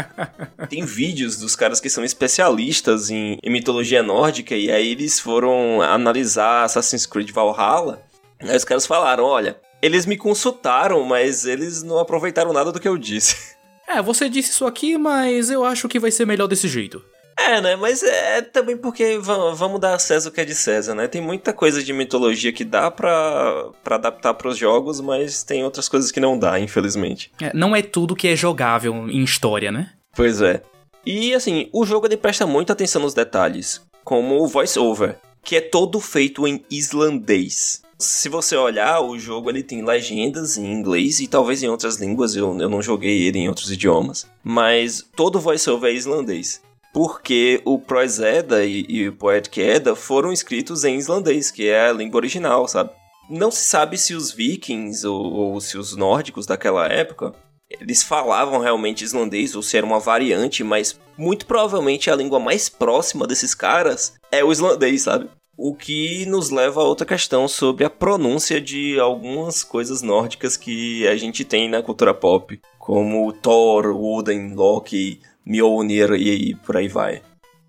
Tem 0.68 0.84
vídeos 0.84 1.36
dos 1.36 1.54
caras 1.54 1.78
que 1.80 1.90
são 1.90 2.04
especialistas 2.04 3.10
em, 3.10 3.38
em, 3.42 3.50
mitologia 3.50 4.02
nórdica 4.02 4.54
e 4.56 4.70
aí 4.70 4.92
eles 4.92 5.20
foram 5.20 5.82
analisar 5.82 6.64
Assassin's 6.64 7.04
Creed 7.04 7.30
Valhalla. 7.30 8.02
Aí 8.40 8.56
os 8.56 8.64
caras 8.64 8.86
falaram: 8.86 9.24
olha, 9.24 9.60
eles 9.82 10.06
me 10.06 10.16
consultaram, 10.16 11.04
mas 11.04 11.44
eles 11.44 11.82
não 11.82 11.98
aproveitaram 11.98 12.52
nada 12.52 12.72
do 12.72 12.80
que 12.80 12.88
eu 12.88 12.96
disse. 12.96 13.56
É, 13.86 14.02
você 14.02 14.28
disse 14.28 14.50
isso 14.50 14.66
aqui, 14.66 14.98
mas 14.98 15.50
eu 15.50 15.64
acho 15.64 15.88
que 15.88 15.98
vai 15.98 16.10
ser 16.10 16.26
melhor 16.26 16.46
desse 16.46 16.68
jeito. 16.68 17.02
É, 17.38 17.60
né? 17.60 17.76
Mas 17.76 18.02
é 18.02 18.42
também 18.42 18.76
porque 18.76 19.16
vamos 19.18 19.80
dar 19.80 19.94
a 19.94 19.98
César 19.98 20.28
o 20.28 20.32
que 20.32 20.40
é 20.40 20.44
de 20.44 20.56
César, 20.56 20.94
né? 20.94 21.06
Tem 21.06 21.20
muita 21.20 21.52
coisa 21.52 21.82
de 21.82 21.92
mitologia 21.92 22.52
que 22.52 22.64
dá 22.64 22.90
pra, 22.90 23.70
pra 23.84 23.94
adaptar 23.94 24.34
pros 24.34 24.58
jogos, 24.58 25.00
mas 25.00 25.44
tem 25.44 25.62
outras 25.62 25.88
coisas 25.88 26.10
que 26.10 26.18
não 26.18 26.36
dá, 26.36 26.58
infelizmente. 26.58 27.30
É, 27.40 27.52
não 27.54 27.76
é 27.76 27.80
tudo 27.80 28.16
que 28.16 28.26
é 28.26 28.34
jogável 28.34 29.08
em 29.08 29.22
história, 29.22 29.70
né? 29.70 29.92
Pois 30.16 30.42
é. 30.42 30.62
E 31.06 31.32
assim, 31.32 31.68
o 31.72 31.86
jogo 31.86 32.06
ele 32.06 32.16
presta 32.16 32.44
muita 32.44 32.72
atenção 32.72 33.00
nos 33.00 33.14
detalhes, 33.14 33.80
como 34.02 34.42
o 34.42 34.48
voice-over, 34.48 35.16
que 35.44 35.56
é 35.56 35.60
todo 35.60 36.00
feito 36.00 36.46
em 36.46 36.64
islandês. 36.68 37.82
Se 37.96 38.28
você 38.28 38.56
olhar, 38.56 39.00
o 39.00 39.18
jogo 39.18 39.48
ele 39.48 39.62
tem 39.62 39.84
legendas 39.84 40.56
em 40.56 40.70
inglês 40.70 41.20
e 41.20 41.26
talvez 41.26 41.62
em 41.62 41.68
outras 41.68 41.96
línguas, 41.96 42.36
eu, 42.36 42.56
eu 42.60 42.68
não 42.68 42.82
joguei 42.82 43.22
ele 43.22 43.38
em 43.38 43.48
outros 43.48 43.70
idiomas, 43.70 44.26
mas 44.42 45.04
todo 45.16 45.40
voice-over 45.40 45.90
é 45.90 45.94
islandês 45.94 46.60
porque 46.98 47.62
o 47.64 47.78
Proezeda 47.78 48.64
e, 48.64 48.84
e 48.88 49.08
o 49.08 49.12
Poetic 49.12 49.58
Edda 49.58 49.94
foram 49.94 50.32
escritos 50.32 50.82
em 50.82 50.96
islandês, 50.96 51.48
que 51.48 51.68
é 51.68 51.90
a 51.90 51.92
língua 51.92 52.18
original, 52.18 52.66
sabe? 52.66 52.90
Não 53.30 53.52
se 53.52 53.66
sabe 53.66 53.96
se 53.96 54.14
os 54.14 54.32
vikings 54.32 55.06
ou, 55.06 55.32
ou 55.32 55.60
se 55.60 55.78
os 55.78 55.94
nórdicos 55.94 56.44
daquela 56.44 56.88
época 56.88 57.32
eles 57.70 58.02
falavam 58.02 58.58
realmente 58.58 59.04
islandês 59.04 59.54
ou 59.54 59.62
se 59.62 59.76
era 59.76 59.86
uma 59.86 60.00
variante, 60.00 60.64
mas 60.64 60.98
muito 61.16 61.46
provavelmente 61.46 62.10
a 62.10 62.16
língua 62.16 62.40
mais 62.40 62.68
próxima 62.68 63.28
desses 63.28 63.54
caras 63.54 64.14
é 64.32 64.42
o 64.42 64.50
islandês, 64.50 65.02
sabe? 65.02 65.30
O 65.56 65.76
que 65.76 66.26
nos 66.26 66.50
leva 66.50 66.80
a 66.80 66.84
outra 66.84 67.06
questão 67.06 67.46
sobre 67.46 67.84
a 67.84 67.90
pronúncia 67.90 68.60
de 68.60 68.98
algumas 68.98 69.62
coisas 69.62 70.02
nórdicas 70.02 70.56
que 70.56 71.06
a 71.06 71.16
gente 71.16 71.44
tem 71.44 71.68
na 71.68 71.80
cultura 71.80 72.12
pop, 72.12 72.60
como 72.76 73.32
Thor, 73.34 73.86
Odin, 73.86 74.54
Loki, 74.54 75.20
Mjolnir 75.48 76.12
e, 76.12 76.50
e 76.50 76.54
por 76.54 76.76
aí 76.76 76.86
vai. 76.86 77.22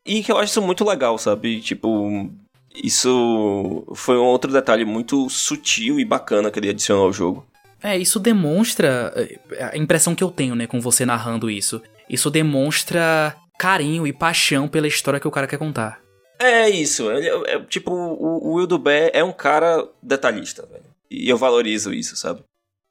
E 0.05 0.21
que 0.21 0.31
eu 0.31 0.37
acho 0.37 0.51
isso 0.51 0.61
muito 0.61 0.83
legal, 0.83 1.17
sabe? 1.17 1.61
Tipo, 1.61 2.29
isso 2.75 3.85
foi 3.95 4.17
um 4.17 4.25
outro 4.25 4.51
detalhe 4.51 4.85
muito 4.85 5.29
sutil 5.29 5.99
e 5.99 6.05
bacana 6.05 6.51
que 6.51 6.59
ele 6.59 6.69
adicionou 6.69 7.05
ao 7.05 7.13
jogo. 7.13 7.45
É, 7.81 7.97
isso 7.97 8.19
demonstra 8.19 9.13
é, 9.15 9.63
a 9.63 9.77
impressão 9.77 10.13
que 10.13 10.23
eu 10.23 10.29
tenho, 10.29 10.55
né, 10.55 10.67
com 10.67 10.81
você 10.81 11.05
narrando 11.05 11.49
isso. 11.49 11.81
Isso 12.09 12.29
demonstra 12.29 13.35
carinho 13.57 14.05
e 14.05 14.13
paixão 14.13 14.67
pela 14.67 14.87
história 14.87 15.19
que 15.19 15.27
o 15.27 15.31
cara 15.31 15.47
quer 15.47 15.57
contar. 15.57 16.01
É 16.39 16.69
isso. 16.69 17.09
É, 17.11 17.53
é, 17.53 17.59
tipo, 17.61 17.91
o, 17.91 18.49
o 18.49 18.53
Will 18.55 18.67
Dubé 18.67 19.11
é 19.13 19.23
um 19.23 19.33
cara 19.33 19.87
detalhista, 20.01 20.65
velho. 20.65 20.85
E 21.09 21.29
eu 21.29 21.37
valorizo 21.37 21.93
isso, 21.93 22.15
sabe? 22.15 22.41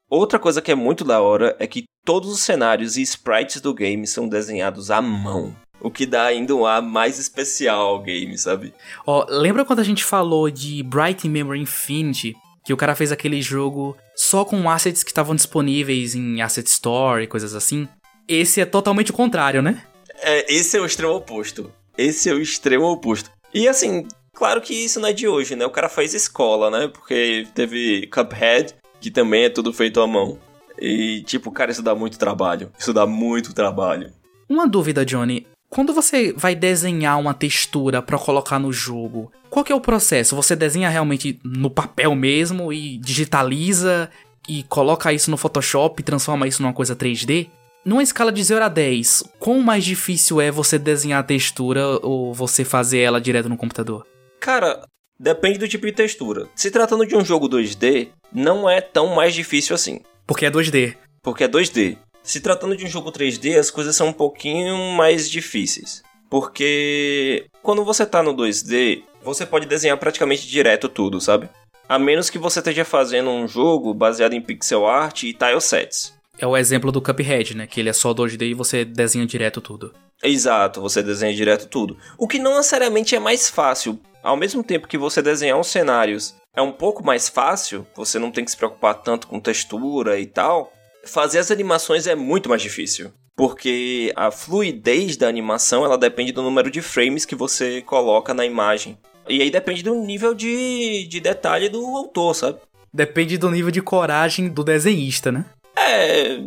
Outra 0.09 0.39
coisa 0.39 0.61
que 0.61 0.71
é 0.71 0.75
muito 0.75 1.03
da 1.03 1.21
hora 1.21 1.55
é 1.59 1.67
que 1.67 1.83
todos 2.03 2.31
os 2.31 2.41
cenários 2.41 2.97
e 2.97 3.01
sprites 3.01 3.61
do 3.61 3.73
game 3.73 4.05
são 4.07 4.27
desenhados 4.27 4.91
à 4.91 5.01
mão. 5.01 5.55
O 5.81 5.89
que 5.89 6.05
dá 6.05 6.25
ainda 6.25 6.53
um 6.53 6.65
ar 6.65 6.81
mais 6.81 7.17
especial 7.17 7.87
ao 7.87 8.01
game, 8.01 8.37
sabe? 8.37 8.73
Ó, 9.05 9.25
lembra 9.29 9.63
quando 9.63 9.79
a 9.79 9.83
gente 9.83 10.03
falou 10.03 10.49
de 10.49 10.83
Bright 10.83 11.27
Memory 11.27 11.61
Infinity? 11.61 12.35
Que 12.65 12.73
o 12.73 12.77
cara 12.77 12.95
fez 12.95 13.11
aquele 13.11 13.41
jogo 13.41 13.95
só 14.15 14.43
com 14.43 14.69
assets 14.69 15.03
que 15.03 15.09
estavam 15.09 15.35
disponíveis 15.35 16.15
em 16.15 16.41
Asset 16.41 16.67
Store 16.67 17.23
e 17.23 17.27
coisas 17.27 17.55
assim? 17.55 17.87
Esse 18.27 18.59
é 18.59 18.65
totalmente 18.65 19.11
o 19.11 19.13
contrário, 19.13 19.61
né? 19.61 19.81
É, 20.21 20.53
esse 20.53 20.77
é 20.77 20.81
o 20.81 20.85
extremo 20.85 21.13
oposto. 21.13 21.71
Esse 21.97 22.29
é 22.29 22.33
o 22.33 22.41
extremo 22.41 22.85
oposto. 22.85 23.31
E 23.53 23.67
assim, 23.67 24.05
claro 24.33 24.61
que 24.61 24.73
isso 24.73 24.99
não 24.99 25.09
é 25.09 25.13
de 25.13 25.27
hoje, 25.27 25.55
né? 25.55 25.65
O 25.65 25.71
cara 25.71 25.89
faz 25.89 26.13
escola, 26.13 26.69
né? 26.69 26.87
Porque 26.87 27.47
teve 27.55 28.07
Cuphead, 28.07 28.75
que 28.99 29.09
também 29.09 29.45
é 29.45 29.49
tudo 29.49 29.73
feito 29.73 30.01
à 30.01 30.05
mão. 30.05 30.37
E, 30.81 31.21
tipo, 31.25 31.51
cara, 31.51 31.71
isso 31.71 31.83
dá 31.83 31.93
muito 31.93 32.17
trabalho. 32.17 32.71
Isso 32.77 32.93
dá 32.93 33.05
muito 33.05 33.53
trabalho. 33.53 34.11
Uma 34.47 34.67
dúvida, 34.67 35.05
Johnny. 35.05 35.45
Quando 35.69 35.93
você 35.93 36.33
vai 36.33 36.55
desenhar 36.55 37.19
uma 37.19 37.33
textura 37.33 38.01
para 38.01 38.17
colocar 38.17 38.57
no 38.57 38.73
jogo, 38.73 39.31
qual 39.49 39.63
que 39.63 39.71
é 39.71 39.75
o 39.75 39.81
processo? 39.81 40.35
Você 40.35 40.55
desenha 40.55 40.89
realmente 40.89 41.39
no 41.43 41.69
papel 41.69 42.15
mesmo 42.15 42.73
e 42.73 42.97
digitaliza 42.97 44.09
e 44.47 44.63
coloca 44.63 45.13
isso 45.13 45.29
no 45.29 45.37
Photoshop 45.37 46.01
e 46.01 46.03
transforma 46.03 46.47
isso 46.47 46.63
numa 46.63 46.73
coisa 46.73 46.95
3D? 46.95 47.49
Numa 47.85 48.03
escala 48.03 48.31
de 48.31 48.43
0 48.43 48.65
a 48.65 48.67
10, 48.67 49.23
quão 49.39 49.61
mais 49.61 49.85
difícil 49.85 50.41
é 50.41 50.51
você 50.51 50.77
desenhar 50.77 51.19
a 51.19 51.23
textura 51.23 51.85
ou 52.01 52.33
você 52.33 52.65
fazer 52.65 52.99
ela 52.99 53.21
direto 53.21 53.47
no 53.47 53.57
computador? 53.57 54.05
Cara, 54.39 54.83
depende 55.19 55.59
do 55.59 55.67
tipo 55.67 55.85
de 55.85 55.91
textura. 55.91 56.47
Se 56.55 56.71
tratando 56.71 57.05
de 57.05 57.15
um 57.15 57.23
jogo 57.23 57.47
2D, 57.47 58.09
não 58.33 58.69
é 58.69 58.81
tão 58.81 59.15
mais 59.15 59.33
difícil 59.33 59.75
assim. 59.75 60.01
Porque 60.29 60.45
é 60.45 60.51
2D. 60.51 60.95
Porque 61.23 61.43
é 61.43 61.47
2D. 61.47 61.97
Se 62.21 62.39
tratando 62.39 62.77
de 62.77 62.85
um 62.85 62.87
jogo 62.87 63.11
3D, 63.11 63.57
as 63.57 63.71
coisas 63.71 63.95
são 63.95 64.09
um 64.09 64.13
pouquinho 64.13 64.77
mais 64.95 65.27
difíceis. 65.27 66.03
Porque 66.29 67.47
quando 67.63 67.83
você 67.83 68.05
tá 68.05 68.21
no 68.21 68.31
2D, 68.35 69.01
você 69.23 69.43
pode 69.43 69.65
desenhar 69.65 69.97
praticamente 69.97 70.47
direto 70.47 70.87
tudo, 70.87 71.19
sabe? 71.19 71.49
A 71.87 71.97
menos 71.97 72.29
que 72.29 72.37
você 72.37 72.59
esteja 72.59 72.85
fazendo 72.85 73.31
um 73.31 73.47
jogo 73.47 73.91
baseado 73.91 74.33
em 74.33 74.41
pixel 74.41 74.85
art 74.85 75.23
e 75.23 75.33
tilesets. 75.33 76.13
É 76.37 76.45
o 76.45 76.55
exemplo 76.55 76.91
do 76.91 77.01
Cuphead, 77.01 77.57
né? 77.57 77.65
Que 77.65 77.79
ele 77.79 77.89
é 77.89 77.93
só 77.93 78.13
2D 78.13 78.51
e 78.51 78.53
você 78.53 78.85
desenha 78.85 79.25
direto 79.25 79.59
tudo. 79.59 79.95
Exato, 80.21 80.79
você 80.79 81.01
desenha 81.01 81.33
direto 81.33 81.67
tudo. 81.67 81.97
O 82.19 82.27
que 82.27 82.37
não 82.37 82.55
necessariamente 82.55 83.15
é 83.15 83.19
mais 83.19 83.49
fácil. 83.49 83.99
Ao 84.21 84.37
mesmo 84.37 84.63
tempo 84.63 84.87
que 84.87 84.97
você 84.97 85.23
desenhar 85.23 85.59
os 85.59 85.67
cenários 85.67 86.35
é 86.59 86.61
um 86.61 86.73
pouco 86.73 87.03
mais 87.03 87.29
fácil, 87.29 87.87
você 87.95 88.19
não 88.19 88.31
tem 88.31 88.43
que 88.43 88.51
se 88.51 88.57
preocupar 88.57 88.93
tanto 88.95 89.27
com 89.27 89.39
textura 89.39 90.19
e 90.19 90.25
tal. 90.25 90.73
Fazer 91.05 91.39
as 91.39 91.49
animações 91.49 92.05
é 92.05 92.15
muito 92.15 92.49
mais 92.49 92.61
difícil. 92.61 93.11
Porque 93.35 94.11
a 94.15 94.29
fluidez 94.29 95.15
da 95.15 95.29
animação 95.29 95.85
ela 95.85 95.97
depende 95.97 96.33
do 96.33 96.43
número 96.43 96.69
de 96.69 96.81
frames 96.81 97.23
que 97.23 97.35
você 97.35 97.81
coloca 97.81 98.33
na 98.33 98.45
imagem. 98.45 98.97
E 99.29 99.41
aí 99.41 99.49
depende 99.49 99.81
do 99.81 99.95
nível 99.95 100.33
de, 100.33 101.07
de 101.07 101.21
detalhe 101.21 101.69
do 101.69 101.85
autor, 101.95 102.35
sabe? 102.35 102.59
Depende 102.93 103.37
do 103.37 103.49
nível 103.49 103.71
de 103.71 103.81
coragem 103.81 104.49
do 104.49 104.63
desenhista, 104.63 105.31
né? 105.31 105.45
É. 105.89 106.37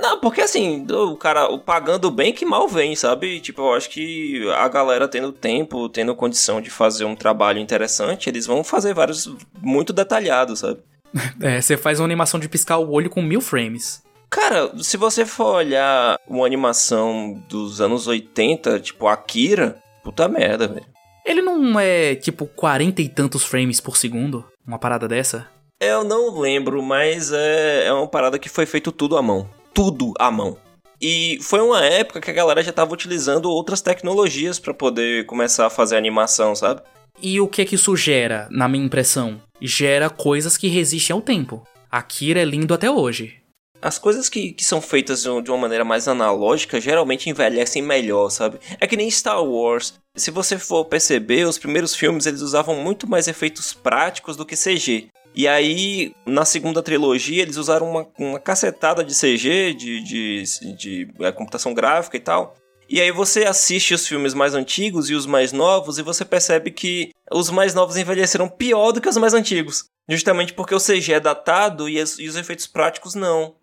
Não, 0.00 0.20
porque 0.20 0.40
assim, 0.40 0.86
o 0.88 1.16
cara 1.16 1.48
o 1.50 1.58
pagando 1.58 2.10
bem 2.10 2.32
que 2.32 2.44
mal 2.44 2.68
vem, 2.68 2.94
sabe? 2.94 3.40
Tipo, 3.40 3.62
eu 3.62 3.74
acho 3.74 3.90
que 3.90 4.48
a 4.56 4.68
galera 4.68 5.08
tendo 5.08 5.32
tempo, 5.32 5.88
tendo 5.88 6.14
condição 6.14 6.60
de 6.60 6.70
fazer 6.70 7.04
um 7.04 7.16
trabalho 7.16 7.58
interessante, 7.58 8.28
eles 8.28 8.46
vão 8.46 8.62
fazer 8.62 8.94
vários 8.94 9.30
muito 9.60 9.92
detalhados, 9.92 10.60
sabe? 10.60 10.80
É, 11.42 11.60
você 11.60 11.76
faz 11.76 11.98
uma 11.98 12.04
animação 12.04 12.38
de 12.38 12.48
piscar 12.48 12.78
o 12.78 12.92
olho 12.92 13.10
com 13.10 13.20
mil 13.20 13.40
frames. 13.40 14.02
Cara, 14.28 14.70
se 14.78 14.96
você 14.96 15.26
for 15.26 15.56
olhar 15.56 16.16
uma 16.28 16.46
animação 16.46 17.42
dos 17.48 17.80
anos 17.80 18.06
80, 18.06 18.78
tipo 18.78 19.08
Akira, 19.08 19.82
puta 20.04 20.28
merda, 20.28 20.68
velho. 20.68 20.86
Ele 21.24 21.42
não 21.42 21.78
é 21.80 22.14
tipo 22.14 22.46
40 22.46 23.02
e 23.02 23.08
tantos 23.08 23.44
frames 23.44 23.80
por 23.80 23.96
segundo? 23.96 24.44
Uma 24.64 24.78
parada 24.78 25.08
dessa? 25.08 25.48
Eu 25.82 26.04
não 26.04 26.38
lembro, 26.38 26.82
mas 26.82 27.32
é, 27.32 27.86
é 27.86 27.92
uma 27.92 28.06
parada 28.06 28.38
que 28.38 28.50
foi 28.50 28.66
feito 28.66 28.92
tudo 28.92 29.16
à 29.16 29.22
mão. 29.22 29.48
Tudo 29.72 30.12
à 30.18 30.30
mão. 30.30 30.58
E 31.00 31.38
foi 31.40 31.58
uma 31.62 31.82
época 31.82 32.20
que 32.20 32.30
a 32.30 32.34
galera 32.34 32.62
já 32.62 32.70
tava 32.70 32.92
utilizando 32.92 33.50
outras 33.50 33.80
tecnologias 33.80 34.58
para 34.58 34.74
poder 34.74 35.24
começar 35.24 35.64
a 35.64 35.70
fazer 35.70 35.96
animação, 35.96 36.54
sabe? 36.54 36.82
E 37.22 37.40
o 37.40 37.48
que 37.48 37.62
é 37.62 37.64
que 37.64 37.76
isso 37.76 37.96
gera, 37.96 38.46
na 38.50 38.68
minha 38.68 38.84
impressão? 38.84 39.40
Gera 39.58 40.10
coisas 40.10 40.58
que 40.58 40.68
resistem 40.68 41.14
ao 41.14 41.22
tempo. 41.22 41.66
Akira 41.90 42.42
é 42.42 42.44
lindo 42.44 42.74
até 42.74 42.90
hoje. 42.90 43.40
As 43.80 43.98
coisas 43.98 44.28
que, 44.28 44.52
que 44.52 44.62
são 44.62 44.82
feitas 44.82 45.22
de 45.22 45.50
uma 45.50 45.56
maneira 45.56 45.86
mais 45.86 46.06
analógica 46.06 46.78
geralmente 46.78 47.30
envelhecem 47.30 47.80
melhor, 47.80 48.28
sabe? 48.28 48.58
É 48.78 48.86
que 48.86 48.98
nem 48.98 49.10
Star 49.10 49.42
Wars. 49.42 49.94
Se 50.14 50.30
você 50.30 50.58
for 50.58 50.84
perceber, 50.84 51.46
os 51.46 51.56
primeiros 51.56 51.94
filmes 51.96 52.26
eles 52.26 52.42
usavam 52.42 52.76
muito 52.76 53.08
mais 53.08 53.26
efeitos 53.26 53.72
práticos 53.72 54.36
do 54.36 54.44
que 54.44 54.54
CG. 54.54 55.08
E 55.34 55.46
aí, 55.46 56.12
na 56.26 56.44
segunda 56.44 56.82
trilogia, 56.82 57.42
eles 57.42 57.56
usaram 57.56 57.88
uma, 57.88 58.06
uma 58.18 58.40
cacetada 58.40 59.04
de 59.04 59.14
CG, 59.14 59.74
de, 59.74 60.02
de, 60.02 60.42
de, 60.42 60.76
de 60.76 61.08
é, 61.20 61.30
computação 61.30 61.72
gráfica 61.72 62.16
e 62.16 62.20
tal. 62.20 62.54
E 62.88 63.00
aí 63.00 63.12
você 63.12 63.44
assiste 63.44 63.94
os 63.94 64.08
filmes 64.08 64.34
mais 64.34 64.52
antigos 64.52 65.08
e 65.08 65.14
os 65.14 65.24
mais 65.24 65.52
novos 65.52 65.98
e 65.98 66.02
você 66.02 66.24
percebe 66.24 66.72
que 66.72 67.12
os 67.30 67.48
mais 67.48 67.72
novos 67.72 67.96
envelheceram 67.96 68.48
pior 68.48 68.90
do 68.90 69.00
que 69.00 69.08
os 69.08 69.16
mais 69.16 69.32
antigos. 69.32 69.84
Justamente 70.08 70.52
porque 70.52 70.74
o 70.74 70.80
CG 70.80 71.12
é 71.12 71.20
datado 71.20 71.88
e, 71.88 72.00
as, 72.00 72.18
e 72.18 72.26
os 72.26 72.34
efeitos 72.34 72.66
práticos 72.66 73.14
não. 73.14 73.54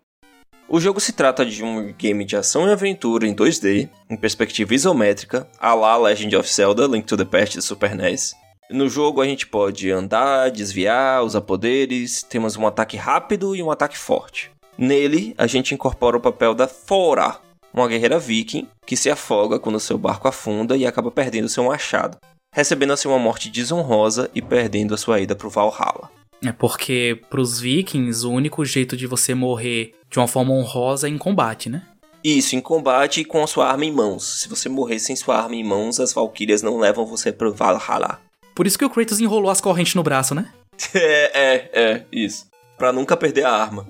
O 0.66 0.80
jogo 0.80 0.98
se 0.98 1.12
trata 1.12 1.44
de 1.44 1.62
um 1.62 1.92
game 1.92 2.24
de 2.24 2.36
ação 2.36 2.66
e 2.66 2.72
aventura 2.72 3.26
em 3.26 3.34
2D, 3.34 3.90
em 4.08 4.16
perspectiva 4.16 4.74
isométrica, 4.74 5.46
a 5.58 5.74
la 5.74 5.96
Legend 5.98 6.36
of 6.36 6.50
Zelda 6.50 6.86
Link 6.86 7.06
to 7.06 7.16
the 7.16 7.24
Past 7.26 7.56
do 7.56 7.62
Super 7.62 7.94
NES. 7.94 8.34
No 8.70 8.86
jogo 8.86 9.22
a 9.22 9.26
gente 9.26 9.46
pode 9.46 9.90
andar, 9.90 10.50
desviar, 10.50 11.24
usar 11.24 11.40
poderes, 11.40 12.22
temos 12.22 12.54
um 12.54 12.66
ataque 12.66 12.98
rápido 12.98 13.56
e 13.56 13.62
um 13.62 13.70
ataque 13.70 13.96
forte. 13.96 14.50
Nele, 14.76 15.34
a 15.38 15.46
gente 15.46 15.72
incorpora 15.72 16.18
o 16.18 16.20
papel 16.20 16.54
da 16.54 16.68
Fora, 16.68 17.38
uma 17.72 17.88
guerreira 17.88 18.18
viking 18.18 18.68
que 18.84 18.94
se 18.94 19.08
afoga 19.08 19.58
quando 19.58 19.80
seu 19.80 19.96
barco 19.96 20.28
afunda 20.28 20.76
e 20.76 20.84
acaba 20.84 21.10
perdendo 21.10 21.48
seu 21.48 21.64
machado, 21.64 22.18
recebendo 22.52 22.92
assim 22.92 23.08
uma 23.08 23.18
morte 23.18 23.48
desonrosa 23.48 24.30
e 24.34 24.42
perdendo 24.42 24.92
a 24.92 24.98
sua 24.98 25.18
ida 25.18 25.34
para 25.34 25.46
o 25.46 25.50
Valhalla. 25.50 26.10
É 26.44 26.52
porque 26.52 27.22
pros 27.30 27.58
vikings 27.60 28.26
o 28.26 28.30
único 28.30 28.66
jeito 28.66 28.98
de 28.98 29.06
você 29.06 29.34
morrer 29.34 29.94
de 30.10 30.18
uma 30.18 30.28
forma 30.28 30.52
honrosa 30.52 31.08
é 31.08 31.10
em 31.10 31.16
combate, 31.16 31.70
né? 31.70 31.86
Isso, 32.22 32.54
em 32.54 32.60
combate 32.60 33.24
com 33.24 33.42
a 33.42 33.46
sua 33.46 33.68
arma 33.68 33.86
em 33.86 33.92
mãos. 33.92 34.40
Se 34.42 34.48
você 34.48 34.68
morrer 34.68 34.98
sem 34.98 35.16
sua 35.16 35.38
arma 35.38 35.56
em 35.56 35.64
mãos, 35.64 35.98
as 35.98 36.12
valquírias 36.12 36.60
não 36.60 36.78
levam 36.78 37.06
você 37.06 37.32
pro 37.32 37.54
Valhalla. 37.54 38.20
Por 38.58 38.66
isso 38.66 38.76
que 38.76 38.84
o 38.84 38.90
Kratos 38.90 39.20
enrolou 39.20 39.52
as 39.52 39.60
correntes 39.60 39.94
no 39.94 40.02
braço, 40.02 40.34
né? 40.34 40.52
é, 40.92 41.30
é, 41.32 41.70
é, 41.72 42.04
isso. 42.10 42.48
Pra 42.76 42.92
nunca 42.92 43.16
perder 43.16 43.44
a 43.44 43.52
arma. 43.52 43.86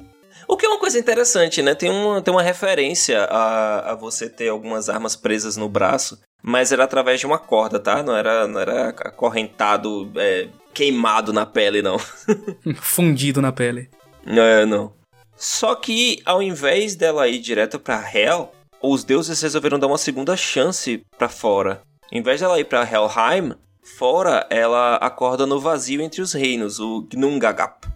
O 0.46 0.58
que 0.58 0.66
é 0.66 0.68
uma 0.68 0.78
coisa 0.78 0.98
interessante, 0.98 1.62
né? 1.62 1.74
Tem 1.74 1.88
uma, 1.88 2.20
tem 2.20 2.34
uma 2.34 2.42
referência 2.42 3.24
a, 3.30 3.92
a 3.92 3.94
você 3.94 4.28
ter 4.28 4.50
algumas 4.50 4.90
armas 4.90 5.16
presas 5.16 5.56
no 5.56 5.70
braço, 5.70 6.20
mas 6.42 6.70
era 6.70 6.84
através 6.84 7.18
de 7.18 7.24
uma 7.24 7.38
corda, 7.38 7.80
tá? 7.80 8.02
Não 8.02 8.14
era, 8.14 8.46
não 8.46 8.60
era 8.60 8.90
acorrentado, 8.90 10.12
é, 10.16 10.48
queimado 10.74 11.32
na 11.32 11.46
pele, 11.46 11.80
não. 11.80 11.98
Fundido 12.76 13.40
na 13.40 13.50
pele. 13.50 13.88
É, 14.26 14.66
não. 14.66 14.92
Só 15.34 15.74
que 15.76 16.20
ao 16.26 16.42
invés 16.42 16.94
dela 16.94 17.26
ir 17.26 17.38
direto 17.38 17.80
pra 17.80 18.04
Hell, 18.14 18.52
os 18.82 19.02
deuses 19.02 19.40
resolveram 19.40 19.78
dar 19.78 19.86
uma 19.86 19.96
segunda 19.96 20.36
chance 20.36 21.00
para 21.16 21.30
fora. 21.30 21.80
Em 22.12 22.20
vez 22.20 22.40
dela 22.40 22.60
ir 22.60 22.64
para 22.64 22.82
Helheim, 22.82 23.54
fora 23.96 24.46
ela 24.50 24.96
acorda 24.96 25.46
no 25.46 25.58
vazio 25.58 26.02
entre 26.02 26.20
os 26.20 26.32
reinos, 26.32 26.78
o 26.78 27.02
Gnungagap. 27.02 27.88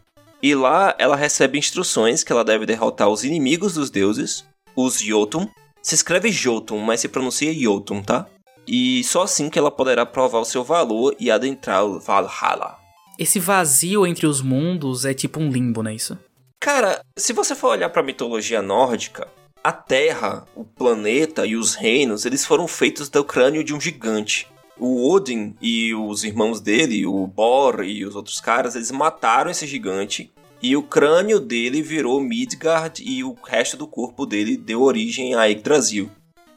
E 0.43 0.55
lá 0.55 0.95
ela 0.99 1.15
recebe 1.15 1.59
instruções 1.59 2.25
que 2.25 2.33
ela 2.33 2.45
deve 2.45 2.67
derrotar 2.67 3.09
os 3.09 3.23
inimigos 3.23 3.75
dos 3.75 3.91
deuses, 3.91 4.45
os 4.75 5.01
Jotun. 5.01 5.49
Se 5.81 5.95
escreve 5.95 6.33
Jotun, 6.33 6.79
mas 6.79 7.01
se 7.01 7.09
pronuncia 7.09 7.55
Jotun, 7.55 8.03
tá? 8.03 8.27
E 8.67 9.05
só 9.05 9.23
assim 9.23 9.51
que 9.51 9.59
ela 9.59 9.71
poderá 9.71 10.07
provar 10.07 10.41
o 10.41 10.45
seu 10.45 10.65
valor 10.65 11.15
e 11.19 11.31
adentrar 11.31 11.85
o 11.85 12.01
Valhalla. 12.01 12.79
Esse 13.19 13.39
vazio 13.39 14.07
entre 14.07 14.27
os 14.27 14.41
mundos 14.41 15.05
é 15.05 15.13
tipo 15.13 15.39
um 15.39 15.51
limbo, 15.51 15.83
não 15.83 15.91
é 15.91 15.95
isso? 15.95 16.19
Cara, 16.61 17.05
se 17.17 17.33
você 17.33 17.55
for 17.55 17.69
olhar 17.69 17.91
para 17.91 18.03
a 18.03 18.05
mitologia 18.05 18.63
nórdica, 18.63 19.29
a 19.63 19.73
Terra, 19.73 20.45
o 20.57 20.65
planeta 20.65 21.47
e 21.47 21.57
os 21.57 21.75
reinos, 21.75 22.25
eles 22.25 22.45
foram 22.45 22.67
feitos 22.67 23.09
do 23.09 23.25
crânio 23.25 23.63
de 23.63 23.75
um 23.75 23.81
gigante. 23.81 24.49
O 24.79 25.11
Odin 25.11 25.55
e 25.61 25.95
os 25.95 26.25
irmãos 26.25 26.61
dele, 26.61 27.07
o 27.07 27.27
Bor 27.27 27.85
e 27.85 28.05
os 28.05 28.17
outros 28.17 28.41
caras, 28.41 28.75
eles 28.75 28.91
mataram 28.91 29.51
esse 29.51 29.67
gigante 29.67 30.31
e 30.63 30.77
o 30.77 30.83
crânio 30.83 31.41
dele 31.41 31.83
virou 31.83 32.21
Midgard 32.21 33.03
e 33.05 33.25
o 33.25 33.37
resto 33.45 33.77
do 33.77 33.87
corpo 33.87 34.25
dele 34.25 34.57
deu 34.57 34.83
origem 34.83 35.35
a 35.35 35.45
Yggdrasil. 35.45 36.09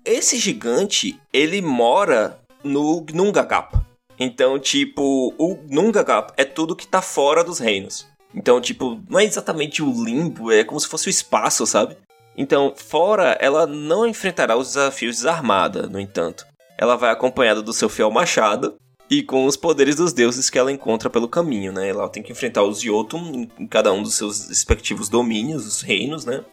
Esse 0.04 0.38
gigante, 0.38 1.20
ele 1.34 1.62
mora 1.62 2.40
no 2.64 3.02
Gnungagap. 3.02 3.76
Então, 4.20 4.60
tipo, 4.60 5.34
o 5.38 5.56
Gnungagap 5.56 6.34
é 6.38 6.46
tudo 6.46 6.76
que 6.76 6.88
tá 6.88 7.02
fora 7.02 7.44
dos 7.44 7.60
reinos. 7.60 8.08
Então, 8.34 8.62
tipo, 8.62 9.02
não 9.10 9.20
é 9.20 9.26
exatamente 9.26 9.82
o 9.82 10.04
limbo, 10.04 10.52
é 10.52 10.64
como 10.64 10.80
se 10.80 10.88
fosse 10.88 11.08
o 11.08 11.10
espaço, 11.10 11.66
sabe? 11.66 11.98
Então, 12.38 12.74
fora, 12.76 13.38
ela 13.40 13.66
não 13.66 14.06
enfrentará 14.06 14.56
os 14.56 14.68
desafios 14.68 15.18
desarmada, 15.18 15.88
no 15.88 16.00
entanto. 16.00 16.46
Ela 16.78 16.96
vai 16.96 17.12
acompanhada 17.12 17.62
do 17.62 17.74
seu 17.74 17.90
fiel 17.90 18.12
machado 18.12 18.76
e 19.10 19.22
com 19.22 19.46
os 19.46 19.56
poderes 19.56 19.96
dos 19.96 20.14
deuses 20.14 20.50
que 20.50 20.58
ela 20.58 20.72
encontra 20.72 21.10
pelo 21.10 21.28
caminho, 21.28 21.72
né? 21.72 21.90
Ela 21.90 22.10
tem 22.10 22.24
que 22.24 22.32
enfrentar 22.32 22.64
os 22.64 22.82
Jotun 22.82 23.48
em 23.60 23.68
cada 23.68 23.94
um 23.94 24.02
dos 24.02 24.16
seus 24.16 24.50
respectivos 24.50 25.10
domínios, 25.10 25.66
os 25.66 25.82
reinos, 25.82 26.26
né? 26.26 26.44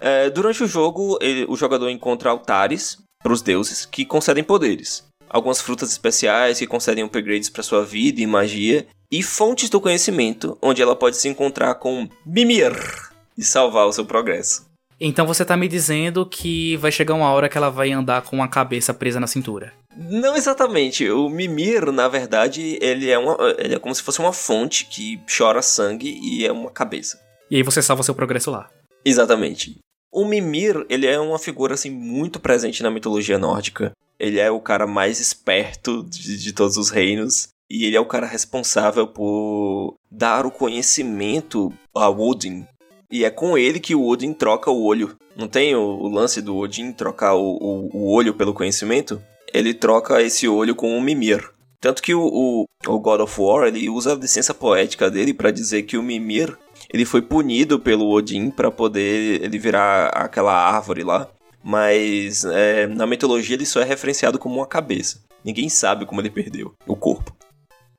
É, 0.00 0.30
durante 0.30 0.62
o 0.62 0.66
jogo, 0.66 1.18
ele, 1.20 1.46
o 1.48 1.56
jogador 1.56 1.88
encontra 1.88 2.30
altares 2.30 2.98
para 3.22 3.32
os 3.32 3.42
deuses 3.42 3.84
que 3.84 4.04
concedem 4.04 4.44
poderes. 4.44 5.04
Algumas 5.28 5.60
frutas 5.60 5.90
especiais 5.90 6.58
que 6.58 6.66
concedem 6.66 7.04
upgrades 7.04 7.50
para 7.50 7.62
sua 7.62 7.84
vida 7.84 8.20
e 8.20 8.26
magia, 8.26 8.86
e 9.10 9.22
fontes 9.22 9.68
do 9.70 9.80
conhecimento, 9.80 10.58
onde 10.60 10.82
ela 10.82 10.96
pode 10.96 11.16
se 11.16 11.28
encontrar 11.28 11.76
com 11.76 12.08
Mimir 12.24 12.74
e 13.36 13.42
salvar 13.42 13.86
o 13.86 13.92
seu 13.92 14.04
progresso. 14.04 14.65
Então 15.00 15.26
você 15.26 15.44
tá 15.44 15.56
me 15.56 15.68
dizendo 15.68 16.24
que 16.24 16.76
vai 16.78 16.90
chegar 16.90 17.14
uma 17.14 17.30
hora 17.30 17.48
que 17.48 17.58
ela 17.58 17.70
vai 17.70 17.92
andar 17.92 18.22
com 18.22 18.42
a 18.42 18.48
cabeça 18.48 18.94
presa 18.94 19.20
na 19.20 19.26
cintura. 19.26 19.72
Não 19.96 20.36
exatamente. 20.36 21.08
O 21.10 21.28
Mimir, 21.28 21.90
na 21.92 22.08
verdade, 22.08 22.78
ele 22.80 23.10
é, 23.10 23.18
uma, 23.18 23.36
ele 23.58 23.74
é 23.74 23.78
como 23.78 23.94
se 23.94 24.02
fosse 24.02 24.20
uma 24.20 24.32
fonte 24.32 24.86
que 24.86 25.20
chora 25.26 25.62
sangue 25.62 26.18
e 26.22 26.46
é 26.46 26.52
uma 26.52 26.70
cabeça. 26.70 27.20
E 27.50 27.56
aí 27.56 27.62
você 27.62 27.82
salva 27.82 28.02
seu 28.02 28.14
progresso 28.14 28.50
lá. 28.50 28.68
Exatamente. 29.04 29.78
O 30.12 30.24
Mimir, 30.24 30.86
ele 30.88 31.06
é 31.06 31.18
uma 31.20 31.38
figura 31.38 31.74
assim 31.74 31.90
muito 31.90 32.40
presente 32.40 32.82
na 32.82 32.90
mitologia 32.90 33.38
nórdica. 33.38 33.92
Ele 34.18 34.38
é 34.38 34.50
o 34.50 34.60
cara 34.60 34.86
mais 34.86 35.20
esperto 35.20 36.02
de, 36.04 36.38
de 36.38 36.52
todos 36.52 36.76
os 36.76 36.90
reinos. 36.90 37.48
E 37.68 37.84
ele 37.84 37.96
é 37.96 38.00
o 38.00 38.06
cara 38.06 38.26
responsável 38.26 39.06
por 39.08 39.94
dar 40.10 40.46
o 40.46 40.50
conhecimento 40.50 41.72
a 41.94 42.08
Odin. 42.08 42.64
E 43.10 43.24
é 43.24 43.30
com 43.30 43.56
ele 43.56 43.78
que 43.78 43.94
o 43.94 44.06
Odin 44.06 44.32
troca 44.32 44.70
o 44.70 44.84
olho. 44.84 45.16
Não 45.36 45.46
tem 45.46 45.74
o, 45.74 45.80
o 45.80 46.08
lance 46.08 46.40
do 46.40 46.56
Odin 46.56 46.92
trocar 46.92 47.34
o, 47.34 47.42
o, 47.42 47.90
o, 47.92 48.12
olho 48.12 48.34
pelo 48.34 48.54
conhecimento? 48.54 49.22
Ele 49.52 49.72
troca 49.72 50.22
esse 50.22 50.48
olho 50.48 50.74
com 50.74 50.96
o 50.96 51.00
Mimir. 51.00 51.50
Tanto 51.80 52.02
que 52.02 52.14
o, 52.14 52.66
o, 52.86 52.98
God 52.98 53.20
of 53.20 53.40
War, 53.40 53.68
ele 53.68 53.88
usa 53.88 54.12
a 54.12 54.16
licença 54.16 54.52
poética 54.52 55.10
dele 55.10 55.32
para 55.32 55.50
dizer 55.50 55.82
que 55.82 55.96
o 55.96 56.02
Mimir, 56.02 56.56
ele 56.92 57.04
foi 57.04 57.22
punido 57.22 57.78
pelo 57.78 58.10
Odin 58.10 58.50
para 58.50 58.70
poder 58.70 59.42
ele 59.42 59.58
virar 59.58 60.08
aquela 60.08 60.52
árvore 60.52 61.04
lá. 61.04 61.28
Mas 61.62 62.44
é, 62.44 62.86
na 62.86 63.06
mitologia 63.06 63.54
ele 63.54 63.66
só 63.66 63.80
é 63.80 63.84
referenciado 63.84 64.38
como 64.38 64.56
uma 64.56 64.66
cabeça. 64.66 65.20
Ninguém 65.44 65.68
sabe 65.68 66.06
como 66.06 66.20
ele 66.20 66.30
perdeu 66.30 66.74
o 66.86 66.96
corpo. 66.96 67.36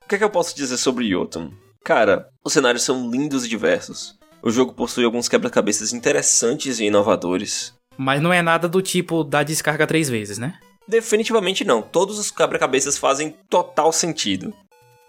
O 0.03 0.07
que, 0.07 0.15
é 0.15 0.17
que 0.17 0.23
eu 0.23 0.29
posso 0.29 0.55
dizer 0.55 0.77
sobre 0.77 1.09
Jotun? 1.09 1.51
Cara, 1.83 2.29
os 2.43 2.51
cenários 2.51 2.83
são 2.83 3.09
lindos 3.09 3.45
e 3.45 3.49
diversos. 3.49 4.16
O 4.41 4.51
jogo 4.51 4.73
possui 4.73 5.03
alguns 5.03 5.27
quebra-cabeças 5.27 5.93
interessantes 5.93 6.79
e 6.79 6.85
inovadores. 6.85 7.73
Mas 7.97 8.21
não 8.21 8.31
é 8.31 8.41
nada 8.41 8.69
do 8.69 8.81
tipo 8.81 9.23
da 9.23 9.43
descarga 9.43 9.87
três 9.87 10.09
vezes, 10.09 10.37
né? 10.37 10.59
Definitivamente 10.87 11.63
não. 11.63 11.81
Todos 11.81 12.17
os 12.17 12.31
quebra-cabeças 12.31 12.97
fazem 12.97 13.35
total 13.49 13.91
sentido. 13.91 14.53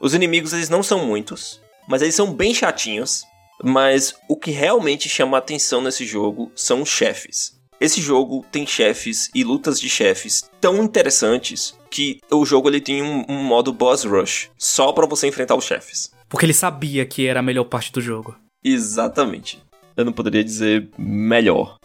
Os 0.01 0.15
inimigos 0.15 0.53
eles 0.53 0.69
não 0.69 0.83
são 0.83 1.05
muitos, 1.05 1.61
mas 1.87 2.03
eles 2.03 2.15
são 2.15 2.33
bem 2.33 2.55
chatinhos. 2.55 3.25
Mas 3.63 4.15
o 4.29 4.37
que 4.37 4.53
realmente 4.53 5.09
chama 5.09 5.37
a 5.37 5.41
atenção 5.41 5.81
nesse 5.81 6.07
jogo 6.07 6.53
são 6.55 6.83
os 6.83 6.89
chefes. 6.89 7.59
Esse 7.81 8.01
jogo 8.01 8.45
tem 8.51 8.67
chefes 8.67 9.31
e 9.35 9.45
lutas 9.45 9.81
de 9.81 9.89
chefes 9.89 10.49
tão 10.61 10.83
interessantes 10.83 11.77
que 11.91 12.21
o 12.31 12.45
jogo 12.45 12.69
ele 12.69 12.81
tem 12.81 13.03
um, 13.03 13.25
um 13.29 13.43
modo 13.43 13.73
boss 13.73 14.05
rush 14.05 14.51
só 14.57 14.93
para 14.93 15.07
você 15.07 15.27
enfrentar 15.27 15.55
os 15.55 15.65
chefes. 15.65 16.13
Porque 16.29 16.45
ele 16.45 16.55
sabia 16.55 17.07
que 17.07 17.27
era 17.27 17.41
a 17.41 17.43
melhor 17.43 17.65
parte 17.65 17.93
do 17.93 18.01
jogo. 18.01 18.37
Exatamente. 18.65 19.63
Eu 19.97 20.05
não 20.05 20.13
poderia 20.13 20.45
dizer 20.45 20.89
melhor. 20.97 21.79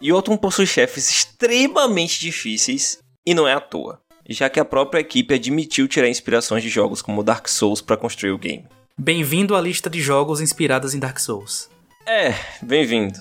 E 0.00 0.12
outro 0.12 0.36
possui 0.36 0.66
chefes 0.66 1.08
extremamente 1.08 2.20
difíceis 2.20 2.98
e 3.24 3.34
não 3.34 3.48
é 3.48 3.54
à 3.54 3.60
toa, 3.60 4.00
já 4.28 4.48
que 4.48 4.60
a 4.60 4.64
própria 4.64 5.00
equipe 5.00 5.34
admitiu 5.34 5.88
tirar 5.88 6.08
inspirações 6.08 6.62
de 6.62 6.68
jogos 6.68 7.00
como 7.00 7.22
Dark 7.22 7.48
Souls 7.48 7.80
para 7.80 7.96
construir 7.96 8.32
o 8.32 8.38
game. 8.38 8.66
Bem-vindo 8.98 9.54
à 9.54 9.60
lista 9.60 9.90
de 9.90 10.00
jogos 10.00 10.40
inspirados 10.40 10.94
em 10.94 10.98
Dark 10.98 11.18
Souls. 11.18 11.68
É, 12.06 12.34
bem-vindo. 12.62 13.18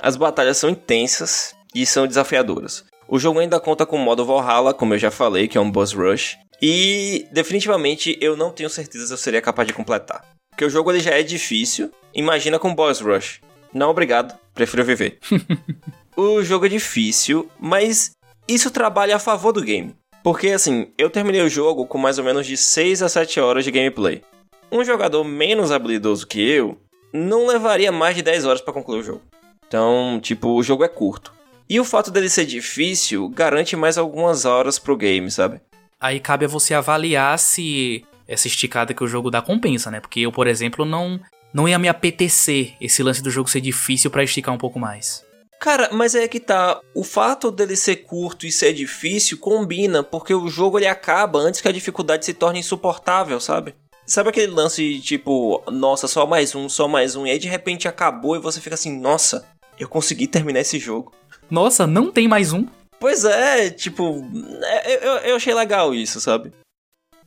As 0.00 0.16
batalhas 0.16 0.56
são 0.56 0.70
intensas 0.70 1.54
e 1.74 1.84
são 1.86 2.06
desafiadoras. 2.06 2.84
O 3.08 3.18
jogo 3.18 3.38
ainda 3.38 3.58
conta 3.58 3.86
com 3.86 3.96
o 3.96 3.98
modo 3.98 4.24
Valhalla, 4.24 4.74
como 4.74 4.94
eu 4.94 4.98
já 4.98 5.10
falei, 5.10 5.48
que 5.48 5.56
é 5.56 5.60
um 5.60 5.70
boss 5.70 5.92
rush, 5.92 6.36
e 6.60 7.26
definitivamente 7.32 8.18
eu 8.20 8.36
não 8.36 8.50
tenho 8.50 8.68
certeza 8.68 9.06
se 9.06 9.12
eu 9.12 9.16
seria 9.16 9.40
capaz 9.40 9.66
de 9.66 9.74
completar. 9.74 10.24
Porque 10.50 10.64
o 10.64 10.70
jogo 10.70 10.90
ele 10.90 11.00
já 11.00 11.12
é 11.12 11.22
difícil, 11.22 11.90
imagina 12.14 12.58
com 12.58 12.74
boss 12.74 13.00
rush. 13.00 13.40
Não, 13.72 13.90
obrigado, 13.90 14.38
prefiro 14.54 14.84
viver. 14.84 15.18
o 16.16 16.42
jogo 16.42 16.66
é 16.66 16.68
difícil, 16.68 17.50
mas 17.58 18.12
isso 18.46 18.70
trabalha 18.70 19.16
a 19.16 19.20
favor 19.20 19.52
do 19.52 19.62
game. 19.62 19.94
Porque 20.22 20.48
assim, 20.48 20.90
eu 20.98 21.10
terminei 21.10 21.42
o 21.42 21.48
jogo 21.48 21.86
com 21.86 21.98
mais 21.98 22.18
ou 22.18 22.24
menos 22.24 22.46
de 22.46 22.56
6 22.56 23.02
a 23.02 23.08
7 23.08 23.40
horas 23.40 23.64
de 23.64 23.70
gameplay. 23.70 24.22
Um 24.70 24.84
jogador 24.84 25.24
menos 25.24 25.70
habilidoso 25.70 26.26
que 26.26 26.40
eu 26.40 26.78
não 27.12 27.46
levaria 27.46 27.90
mais 27.90 28.16
de 28.16 28.22
10 28.22 28.44
horas 28.44 28.60
para 28.60 28.74
concluir 28.74 29.00
o 29.00 29.02
jogo. 29.02 29.22
Então, 29.66 30.18
tipo, 30.22 30.48
o 30.48 30.62
jogo 30.62 30.84
é 30.84 30.88
curto. 30.88 31.32
E 31.68 31.78
o 31.78 31.84
fato 31.84 32.10
dele 32.10 32.30
ser 32.30 32.46
difícil 32.46 33.28
garante 33.28 33.76
mais 33.76 33.98
algumas 33.98 34.44
horas 34.46 34.78
pro 34.78 34.96
game, 34.96 35.30
sabe? 35.30 35.60
Aí 36.00 36.18
cabe 36.18 36.46
a 36.46 36.48
você 36.48 36.72
avaliar 36.72 37.38
se 37.38 38.04
essa 38.26 38.46
esticada 38.46 38.94
que 38.94 39.04
o 39.04 39.08
jogo 39.08 39.30
dá 39.30 39.42
compensa, 39.42 39.90
né? 39.90 40.00
Porque 40.00 40.20
eu, 40.20 40.32
por 40.32 40.46
exemplo, 40.46 40.84
não 40.84 41.20
não 41.52 41.68
ia 41.68 41.78
me 41.78 41.88
apetecer 41.88 42.74
esse 42.80 43.02
lance 43.02 43.22
do 43.22 43.30
jogo 43.30 43.48
ser 43.48 43.60
difícil 43.60 44.10
para 44.10 44.24
esticar 44.24 44.54
um 44.54 44.58
pouco 44.58 44.78
mais. 44.78 45.26
Cara, 45.60 45.90
mas 45.92 46.14
é 46.14 46.28
que 46.28 46.38
tá. 46.38 46.80
O 46.94 47.02
fato 47.02 47.50
dele 47.50 47.74
ser 47.74 47.96
curto 47.96 48.46
e 48.46 48.52
ser 48.52 48.72
difícil 48.72 49.38
combina, 49.38 50.04
porque 50.04 50.32
o 50.32 50.48
jogo 50.48 50.78
ele 50.78 50.86
acaba 50.86 51.40
antes 51.40 51.60
que 51.60 51.68
a 51.68 51.72
dificuldade 51.72 52.24
se 52.24 52.32
torne 52.32 52.60
insuportável, 52.60 53.40
sabe? 53.40 53.74
Sabe 54.06 54.30
aquele 54.30 54.52
lance 54.52 55.00
tipo, 55.00 55.62
nossa, 55.70 56.06
só 56.06 56.26
mais 56.26 56.54
um, 56.54 56.68
só 56.68 56.86
mais 56.88 57.16
um, 57.16 57.26
e 57.26 57.30
aí 57.30 57.38
de 57.38 57.48
repente 57.48 57.88
acabou 57.88 58.36
e 58.36 58.40
você 58.40 58.60
fica 58.60 58.74
assim, 58.74 58.98
nossa, 58.98 59.44
eu 59.78 59.88
consegui 59.88 60.26
terminar 60.26 60.60
esse 60.60 60.78
jogo. 60.78 61.12
Nossa, 61.50 61.86
não 61.86 62.10
tem 62.10 62.28
mais 62.28 62.52
um? 62.52 62.66
Pois 63.00 63.24
é, 63.24 63.68
tipo, 63.70 64.24
é, 64.62 65.06
eu, 65.06 65.12
eu 65.30 65.36
achei 65.36 65.52
legal 65.52 65.94
isso, 65.94 66.20
sabe? 66.20 66.52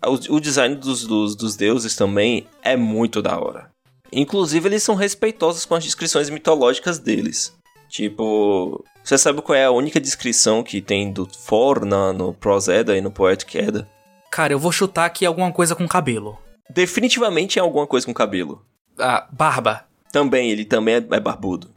O, 0.03 0.35
o 0.35 0.39
design 0.39 0.75
dos, 0.75 1.05
dos, 1.05 1.35
dos 1.35 1.55
deuses 1.55 1.95
também 1.95 2.47
é 2.63 2.75
muito 2.75 3.21
da 3.21 3.39
hora. 3.39 3.69
Inclusive, 4.11 4.67
eles 4.67 4.83
são 4.83 4.95
respeitosos 4.95 5.65
com 5.65 5.75
as 5.75 5.83
descrições 5.83 6.29
mitológicas 6.29 6.99
deles. 6.99 7.55
Tipo, 7.87 8.83
você 9.03 9.17
sabe 9.17 9.41
qual 9.41 9.57
é 9.57 9.65
a 9.65 9.71
única 9.71 9.99
descrição 9.99 10.63
que 10.63 10.81
tem 10.81 11.11
do 11.11 11.25
Thor 11.25 11.85
na, 11.85 12.13
no 12.13 12.33
Prozeda 12.33 12.97
e 12.97 13.01
no 13.01 13.11
Poetic 13.11 13.55
Edda? 13.55 13.89
Cara, 14.31 14.53
eu 14.53 14.59
vou 14.59 14.71
chutar 14.71 15.05
aqui 15.05 15.25
alguma 15.25 15.51
coisa 15.51 15.75
com 15.75 15.87
cabelo. 15.87 16.37
Definitivamente 16.69 17.59
é 17.59 17.61
alguma 17.61 17.85
coisa 17.85 18.05
com 18.05 18.13
cabelo. 18.13 18.65
Ah, 18.97 19.27
barba. 19.31 19.85
Também, 20.11 20.51
ele 20.51 20.63
também 20.63 20.95
é, 20.95 20.97
é 20.97 21.19
barbudo. 21.19 21.69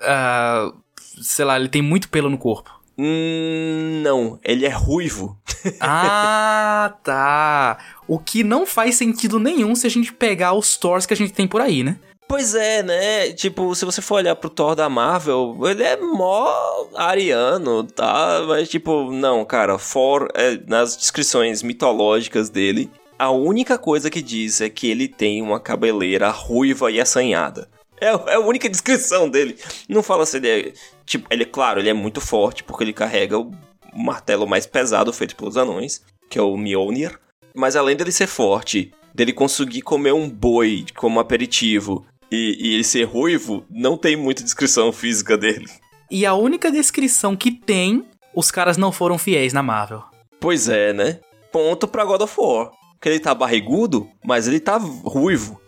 Ah, 0.00 0.72
sei 1.20 1.44
lá, 1.44 1.58
ele 1.58 1.68
tem 1.68 1.82
muito 1.82 2.08
pelo 2.08 2.30
no 2.30 2.38
corpo. 2.38 2.77
Hum, 2.98 4.00
não, 4.02 4.40
ele 4.42 4.66
é 4.66 4.70
ruivo. 4.70 5.38
ah, 5.80 6.94
tá. 7.04 7.78
O 8.08 8.18
que 8.18 8.42
não 8.42 8.66
faz 8.66 8.96
sentido 8.96 9.38
nenhum 9.38 9.74
se 9.76 9.86
a 9.86 9.90
gente 9.90 10.12
pegar 10.12 10.54
os 10.54 10.76
Thors 10.76 11.06
que 11.06 11.14
a 11.14 11.16
gente 11.16 11.32
tem 11.32 11.46
por 11.46 11.60
aí, 11.60 11.84
né? 11.84 11.96
Pois 12.26 12.54
é, 12.54 12.82
né? 12.82 13.32
Tipo, 13.32 13.74
se 13.74 13.86
você 13.86 14.02
for 14.02 14.16
olhar 14.16 14.36
pro 14.36 14.50
Thor 14.50 14.74
da 14.74 14.88
Marvel, 14.90 15.56
ele 15.62 15.82
é 15.82 15.96
mó 15.96 16.46
ariano, 16.94 17.84
tá? 17.84 18.44
Mas, 18.46 18.68
tipo, 18.68 19.10
não, 19.10 19.46
cara, 19.46 19.78
Thor, 19.78 20.28
é, 20.34 20.58
nas 20.66 20.94
descrições 20.94 21.62
mitológicas 21.62 22.50
dele, 22.50 22.90
a 23.18 23.30
única 23.30 23.78
coisa 23.78 24.10
que 24.10 24.20
diz 24.20 24.60
é 24.60 24.68
que 24.68 24.90
ele 24.90 25.08
tem 25.08 25.40
uma 25.40 25.58
cabeleira 25.58 26.28
ruiva 26.28 26.90
e 26.90 27.00
assanhada. 27.00 27.66
É, 28.00 28.06
é 28.06 28.34
a 28.34 28.40
única 28.40 28.68
descrição 28.68 29.28
dele. 29.28 29.56
Não 29.88 30.02
fala 30.02 30.26
se 30.26 30.36
ele 30.36 30.48
é. 30.48 30.72
Tipo, 31.04 31.26
ele 31.30 31.42
é 31.42 31.46
claro, 31.46 31.80
ele 31.80 31.88
é 31.88 31.94
muito 31.94 32.20
forte, 32.20 32.62
porque 32.62 32.84
ele 32.84 32.92
carrega 32.92 33.38
o 33.38 33.50
martelo 33.94 34.46
mais 34.46 34.66
pesado 34.66 35.12
feito 35.12 35.34
pelos 35.36 35.56
anões, 35.56 36.02
que 36.28 36.38
é 36.38 36.42
o 36.42 36.56
Mjolnir. 36.56 37.18
Mas 37.54 37.76
além 37.76 37.96
dele 37.96 38.12
ser 38.12 38.26
forte, 38.26 38.92
dele 39.14 39.32
conseguir 39.32 39.82
comer 39.82 40.12
um 40.12 40.28
boi 40.28 40.84
como 40.94 41.18
aperitivo 41.18 42.06
e, 42.30 42.56
e 42.60 42.74
ele 42.74 42.84
ser 42.84 43.04
ruivo, 43.04 43.64
não 43.70 43.96
tem 43.96 44.16
muita 44.16 44.42
descrição 44.42 44.92
física 44.92 45.36
dele. 45.36 45.66
E 46.10 46.24
a 46.24 46.34
única 46.34 46.70
descrição 46.70 47.36
que 47.36 47.50
tem, 47.50 48.06
os 48.34 48.50
caras 48.50 48.76
não 48.76 48.92
foram 48.92 49.18
fiéis 49.18 49.52
na 49.52 49.62
Marvel. 49.62 50.02
Pois 50.40 50.68
é, 50.68 50.92
né? 50.92 51.20
Ponto 51.50 51.88
pra 51.88 52.04
God 52.04 52.22
of 52.22 52.34
War. 52.38 52.70
Que 53.00 53.08
ele 53.08 53.20
tá 53.20 53.34
barrigudo, 53.34 54.08
mas 54.24 54.48
ele 54.48 54.60
tá 54.60 54.76
ruivo. 54.76 55.60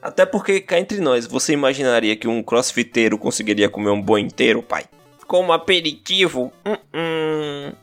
Até 0.00 0.24
porque, 0.24 0.60
cá 0.60 0.78
entre 0.78 1.00
nós, 1.00 1.26
você 1.26 1.52
imaginaria 1.52 2.16
que 2.16 2.28
um 2.28 2.42
crossfiteiro 2.42 3.18
conseguiria 3.18 3.68
comer 3.68 3.90
um 3.90 4.00
boi 4.00 4.20
inteiro, 4.20 4.62
pai? 4.62 4.84
Como 5.26 5.52
aperitivo? 5.52 6.52
Uh 6.64 6.78
-uh. 6.94 7.76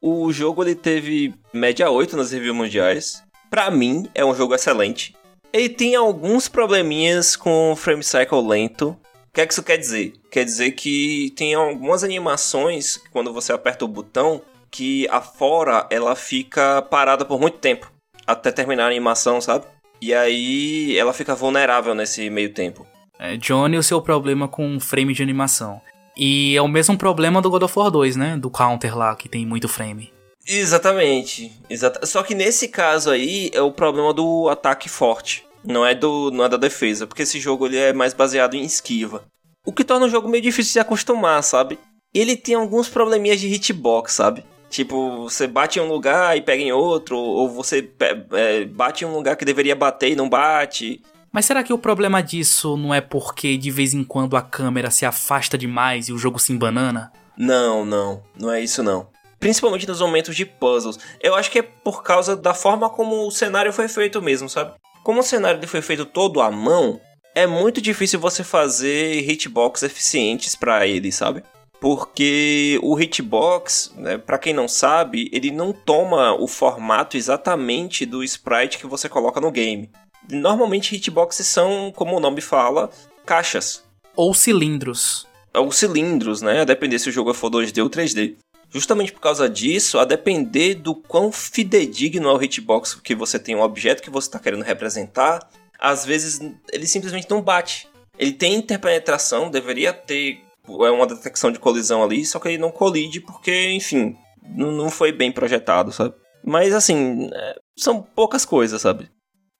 O 0.00 0.32
jogo 0.32 0.62
ele 0.62 0.74
teve 0.74 1.34
média 1.52 1.90
8 1.90 2.16
nas 2.16 2.30
reviews 2.30 2.56
mundiais. 2.56 3.22
Pra 3.50 3.70
mim, 3.70 4.08
é 4.14 4.24
um 4.24 4.34
jogo 4.34 4.54
excelente. 4.54 5.14
Ele 5.52 5.68
tem 5.68 5.96
alguns 5.96 6.48
probleminhas 6.48 7.34
com 7.34 7.74
frame 7.76 8.02
cycle 8.02 8.46
lento. 8.46 8.90
O 8.90 9.32
que 9.34 9.40
é 9.40 9.46
que 9.46 9.52
isso 9.52 9.62
quer 9.62 9.76
dizer? 9.76 10.14
Quer 10.30 10.44
dizer 10.44 10.72
que 10.72 11.32
tem 11.36 11.54
algumas 11.54 12.02
animações, 12.02 12.96
quando 13.12 13.32
você 13.32 13.52
aperta 13.52 13.84
o 13.84 13.88
botão, 13.88 14.40
que 14.70 15.06
a 15.08 15.20
fora 15.20 15.86
ela 15.90 16.14
fica 16.14 16.80
parada 16.82 17.24
por 17.24 17.40
muito 17.40 17.58
tempo. 17.58 17.92
Até 18.26 18.52
terminar 18.52 18.84
a 18.84 18.88
animação, 18.88 19.40
sabe? 19.40 19.66
E 20.00 20.14
aí 20.14 20.96
ela 20.96 21.12
fica 21.12 21.34
vulnerável 21.34 21.94
nesse 21.94 22.30
meio 22.30 22.52
tempo. 22.52 22.86
É, 23.18 23.36
Johnny, 23.36 23.76
o 23.76 23.82
seu 23.82 24.00
problema 24.00 24.48
com 24.48 24.80
frame 24.80 25.12
de 25.12 25.22
animação. 25.22 25.80
E 26.16 26.56
é 26.56 26.62
o 26.62 26.68
mesmo 26.68 26.96
problema 26.96 27.40
do 27.40 27.50
God 27.50 27.62
of 27.62 27.78
War 27.78 27.90
2, 27.90 28.16
né? 28.16 28.36
Do 28.36 28.50
counter 28.50 28.96
lá, 28.96 29.14
que 29.14 29.28
tem 29.28 29.46
muito 29.46 29.68
frame. 29.68 30.12
Exatamente. 30.46 31.52
Exata... 31.68 32.04
Só 32.06 32.22
que 32.22 32.34
nesse 32.34 32.68
caso 32.68 33.10
aí 33.10 33.50
é 33.52 33.60
o 33.60 33.72
problema 33.72 34.12
do 34.12 34.48
ataque 34.48 34.88
forte. 34.88 35.44
Não 35.62 35.84
é, 35.84 35.94
do, 35.94 36.30
não 36.30 36.44
é 36.44 36.48
da 36.48 36.56
defesa, 36.56 37.06
porque 37.06 37.22
esse 37.22 37.38
jogo 37.38 37.66
ele 37.66 37.76
é 37.76 37.92
mais 37.92 38.14
baseado 38.14 38.54
em 38.54 38.64
esquiva. 38.64 39.24
O 39.64 39.72
que 39.72 39.84
torna 39.84 40.06
o 40.06 40.08
jogo 40.08 40.28
meio 40.28 40.42
difícil 40.42 40.70
de 40.70 40.72
se 40.72 40.80
acostumar, 40.80 41.42
sabe? 41.42 41.78
Ele 42.14 42.34
tem 42.34 42.54
alguns 42.54 42.88
probleminhas 42.88 43.38
de 43.38 43.46
hitbox, 43.46 44.14
sabe? 44.14 44.42
Tipo, 44.70 45.24
você 45.24 45.46
bate 45.46 45.78
em 45.78 45.82
um 45.82 45.88
lugar 45.88 46.36
e 46.36 46.40
pega 46.40 46.62
em 46.62 46.72
outro, 46.72 47.18
ou 47.18 47.48
você 47.48 47.90
é, 48.32 48.64
bate 48.64 49.04
em 49.04 49.06
um 49.06 49.12
lugar 49.12 49.36
que 49.36 49.44
deveria 49.44 49.76
bater 49.76 50.12
e 50.12 50.16
não 50.16 50.28
bate. 50.28 51.02
Mas 51.32 51.44
será 51.44 51.62
que 51.62 51.72
o 51.72 51.78
problema 51.78 52.22
disso 52.22 52.76
não 52.76 52.94
é 52.94 53.00
porque 53.00 53.56
de 53.56 53.70
vez 53.70 53.92
em 53.92 54.02
quando 54.02 54.36
a 54.36 54.42
câmera 54.42 54.90
se 54.90 55.04
afasta 55.04 55.58
demais 55.58 56.08
e 56.08 56.12
o 56.12 56.18
jogo 56.18 56.38
se 56.38 56.52
embanana? 56.52 57.12
Não, 57.36 57.84
não, 57.84 58.22
não 58.38 58.50
é 58.50 58.60
isso 58.60 58.82
não 58.82 59.08
principalmente 59.40 59.88
nos 59.88 60.00
momentos 60.00 60.36
de 60.36 60.44
puzzles. 60.44 60.98
Eu 61.20 61.34
acho 61.34 61.50
que 61.50 61.60
é 61.60 61.62
por 61.62 62.02
causa 62.02 62.36
da 62.36 62.52
forma 62.52 62.90
como 62.90 63.26
o 63.26 63.30
cenário 63.30 63.72
foi 63.72 63.88
feito 63.88 64.20
mesmo, 64.20 64.48
sabe? 64.48 64.74
Como 65.02 65.20
o 65.20 65.24
cenário 65.24 65.66
foi 65.66 65.80
feito 65.80 66.04
todo 66.04 66.42
à 66.42 66.50
mão, 66.50 67.00
é 67.34 67.46
muito 67.46 67.80
difícil 67.80 68.20
você 68.20 68.44
fazer 68.44 69.28
hitbox 69.28 69.82
eficientes 69.82 70.54
para 70.54 70.86
ele, 70.86 71.10
sabe? 71.10 71.42
Porque 71.80 72.78
o 72.82 73.00
hitbox, 73.00 73.92
né, 73.96 74.18
para 74.18 74.38
quem 74.38 74.52
não 74.52 74.68
sabe, 74.68 75.30
ele 75.32 75.50
não 75.50 75.72
toma 75.72 76.34
o 76.34 76.46
formato 76.46 77.16
exatamente 77.16 78.04
do 78.04 78.22
sprite 78.22 78.78
que 78.78 78.86
você 78.86 79.08
coloca 79.08 79.40
no 79.40 79.50
game. 79.50 79.90
Normalmente 80.30 80.94
hitboxes 80.94 81.46
são, 81.46 81.90
como 81.96 82.16
o 82.16 82.20
nome 82.20 82.42
fala, 82.42 82.90
caixas. 83.24 83.82
Ou 84.14 84.34
cilindros. 84.34 85.26
Ou 85.54 85.72
cilindros, 85.72 86.42
né? 86.42 86.60
A 86.60 86.64
depender 86.64 86.98
se 86.98 87.08
o 87.08 87.12
jogo 87.12 87.32
for 87.32 87.50
2D 87.50 87.82
ou 87.82 87.88
3D. 87.88 88.34
Justamente 88.68 89.12
por 89.12 89.20
causa 89.20 89.48
disso, 89.48 89.98
a 89.98 90.04
depender 90.04 90.74
do 90.74 90.94
quão 90.94 91.32
fidedigno 91.32 92.28
é 92.28 92.32
o 92.32 92.42
hitbox 92.42 92.94
que 92.94 93.14
você 93.14 93.38
tem, 93.38 93.56
o 93.56 93.62
objeto 93.62 94.02
que 94.02 94.10
você 94.10 94.28
está 94.28 94.38
querendo 94.38 94.62
representar, 94.62 95.40
às 95.78 96.04
vezes 96.04 96.40
ele 96.70 96.86
simplesmente 96.86 97.28
não 97.28 97.40
bate. 97.42 97.88
Ele 98.16 98.32
tem 98.32 98.54
interpenetração, 98.54 99.50
deveria 99.50 99.92
ter 99.92 100.44
é 100.84 100.90
uma 100.90 101.06
detecção 101.06 101.50
de 101.50 101.58
colisão 101.58 102.02
ali, 102.02 102.24
só 102.24 102.38
que 102.38 102.48
ele 102.48 102.58
não 102.58 102.70
colide 102.70 103.20
porque, 103.20 103.70
enfim, 103.70 104.16
não 104.42 104.90
foi 104.90 105.12
bem 105.12 105.30
projetado, 105.30 105.92
sabe? 105.92 106.14
Mas 106.44 106.74
assim, 106.74 107.28
é, 107.32 107.56
são 107.76 108.02
poucas 108.02 108.44
coisas, 108.44 108.80
sabe? 108.80 109.10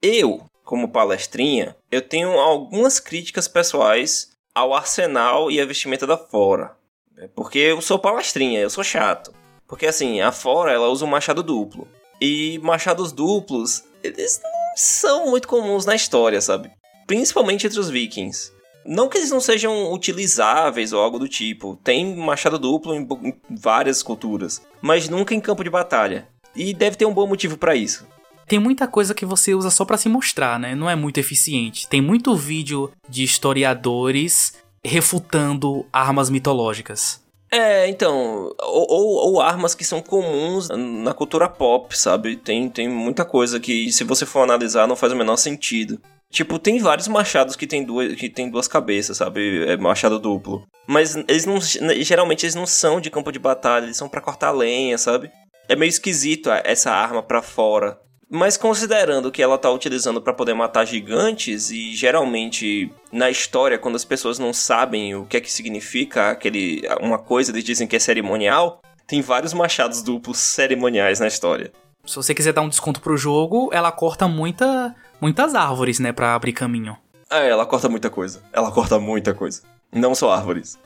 Eu, 0.02 0.42
como 0.64 0.88
palestrinha, 0.90 1.76
eu 1.90 2.00
tenho 2.00 2.30
algumas 2.38 2.98
críticas 2.98 3.46
pessoais 3.46 4.30
ao 4.54 4.74
arsenal 4.74 5.50
e 5.50 5.60
a 5.60 5.66
vestimenta 5.66 6.06
da 6.06 6.16
Fora. 6.16 6.76
É 7.18 7.28
porque 7.28 7.58
eu 7.58 7.80
sou 7.82 7.98
palestrinha, 7.98 8.60
eu 8.60 8.70
sou 8.70 8.82
chato. 8.82 9.32
Porque 9.66 9.86
assim, 9.86 10.20
a 10.20 10.32
Fora 10.32 10.72
ela 10.72 10.88
usa 10.88 11.04
um 11.04 11.08
machado 11.08 11.42
duplo. 11.42 11.86
E 12.20 12.58
machados 12.62 13.12
duplos, 13.12 13.84
eles 14.02 14.40
não 14.42 14.50
são 14.76 15.30
muito 15.30 15.48
comuns 15.48 15.84
na 15.84 15.94
história, 15.94 16.40
sabe? 16.40 16.70
Principalmente 17.06 17.66
entre 17.66 17.78
os 17.78 17.90
vikings. 17.90 18.52
Não 18.84 19.08
que 19.08 19.18
eles 19.18 19.30
não 19.30 19.40
sejam 19.40 19.92
utilizáveis 19.92 20.92
ou 20.92 21.00
algo 21.00 21.18
do 21.18 21.28
tipo. 21.28 21.78
Tem 21.84 22.16
machado 22.16 22.58
duplo 22.58 22.94
em, 22.94 23.06
em 23.22 23.34
várias 23.50 24.02
culturas, 24.02 24.62
mas 24.80 25.08
nunca 25.08 25.34
em 25.34 25.40
campo 25.40 25.62
de 25.62 25.70
batalha. 25.70 26.28
E 26.54 26.74
deve 26.74 26.96
ter 26.96 27.06
um 27.06 27.14
bom 27.14 27.26
motivo 27.26 27.56
para 27.56 27.76
isso 27.76 28.06
tem 28.50 28.58
muita 28.58 28.88
coisa 28.88 29.14
que 29.14 29.24
você 29.24 29.54
usa 29.54 29.70
só 29.70 29.84
para 29.84 29.96
se 29.96 30.08
mostrar, 30.08 30.58
né? 30.58 30.74
Não 30.74 30.90
é 30.90 30.96
muito 30.96 31.18
eficiente. 31.18 31.86
Tem 31.86 32.02
muito 32.02 32.34
vídeo 32.34 32.90
de 33.08 33.22
historiadores 33.22 34.54
refutando 34.84 35.86
armas 35.92 36.28
mitológicas. 36.28 37.22
É, 37.48 37.88
então, 37.88 38.52
ou, 38.60 38.86
ou, 38.90 39.34
ou, 39.34 39.40
armas 39.40 39.72
que 39.72 39.84
são 39.84 40.02
comuns 40.02 40.68
na 40.68 41.14
cultura 41.14 41.48
pop, 41.48 41.96
sabe? 41.96 42.36
Tem, 42.36 42.68
tem 42.68 42.88
muita 42.88 43.24
coisa 43.24 43.60
que, 43.60 43.92
se 43.92 44.02
você 44.02 44.26
for 44.26 44.42
analisar, 44.42 44.88
não 44.88 44.96
faz 44.96 45.12
o 45.12 45.16
menor 45.16 45.36
sentido. 45.36 46.00
Tipo, 46.30 46.58
tem 46.58 46.78
vários 46.78 47.08
machados 47.08 47.56
que 47.56 47.66
tem 47.66 47.84
duas, 47.84 48.14
que 48.14 48.28
tem 48.28 48.48
duas 48.48 48.68
cabeças, 48.68 49.16
sabe? 49.16 49.64
É 49.66 49.76
machado 49.76 50.18
duplo. 50.18 50.62
Mas 50.86 51.16
eles 51.16 51.44
não. 51.44 51.60
Geralmente 51.60 52.46
eles 52.46 52.54
não 52.54 52.66
são 52.66 53.00
de 53.00 53.10
campo 53.10 53.32
de 53.32 53.38
batalha, 53.38 53.84
eles 53.84 53.96
são 53.96 54.08
para 54.08 54.20
cortar 54.20 54.52
lenha, 54.52 54.96
sabe? 54.96 55.30
É 55.68 55.74
meio 55.74 55.88
esquisito 55.88 56.48
essa 56.64 56.92
arma 56.92 57.22
para 57.22 57.42
fora. 57.42 57.98
Mas 58.32 58.56
considerando 58.56 59.32
que 59.32 59.42
ela 59.42 59.58
tá 59.58 59.68
utilizando 59.72 60.22
para 60.22 60.32
poder 60.32 60.54
matar 60.54 60.86
gigantes 60.86 61.72
e 61.72 61.96
geralmente 61.96 62.88
na 63.10 63.28
história 63.28 63.76
quando 63.76 63.96
as 63.96 64.04
pessoas 64.04 64.38
não 64.38 64.52
sabem 64.52 65.16
o 65.16 65.26
que 65.26 65.36
é 65.36 65.40
que 65.40 65.50
significa 65.50 66.30
aquele 66.30 66.82
uma 67.00 67.18
coisa 67.18 67.50
eles 67.50 67.64
dizem 67.64 67.88
que 67.88 67.96
é 67.96 67.98
cerimonial, 67.98 68.80
tem 69.04 69.20
vários 69.20 69.52
machados 69.52 70.00
duplos 70.00 70.38
cerimoniais 70.38 71.18
na 71.18 71.26
história. 71.26 71.72
Se 72.06 72.14
você 72.14 72.32
quiser 72.32 72.52
dar 72.52 72.62
um 72.62 72.68
desconto 72.68 73.00
pro 73.00 73.16
jogo, 73.16 73.68
ela 73.72 73.90
corta 73.90 74.28
muita 74.28 74.94
muitas 75.20 75.54
árvores, 75.54 75.98
né, 75.98 76.12
para 76.12 76.34
abrir 76.34 76.52
caminho. 76.52 76.96
É, 77.30 77.48
ela 77.48 77.64
corta 77.64 77.88
muita 77.88 78.10
coisa. 78.10 78.42
Ela 78.52 78.72
corta 78.72 78.98
muita 78.98 79.32
coisa. 79.32 79.62
Não 79.92 80.14
só 80.14 80.32
árvores. 80.32 80.78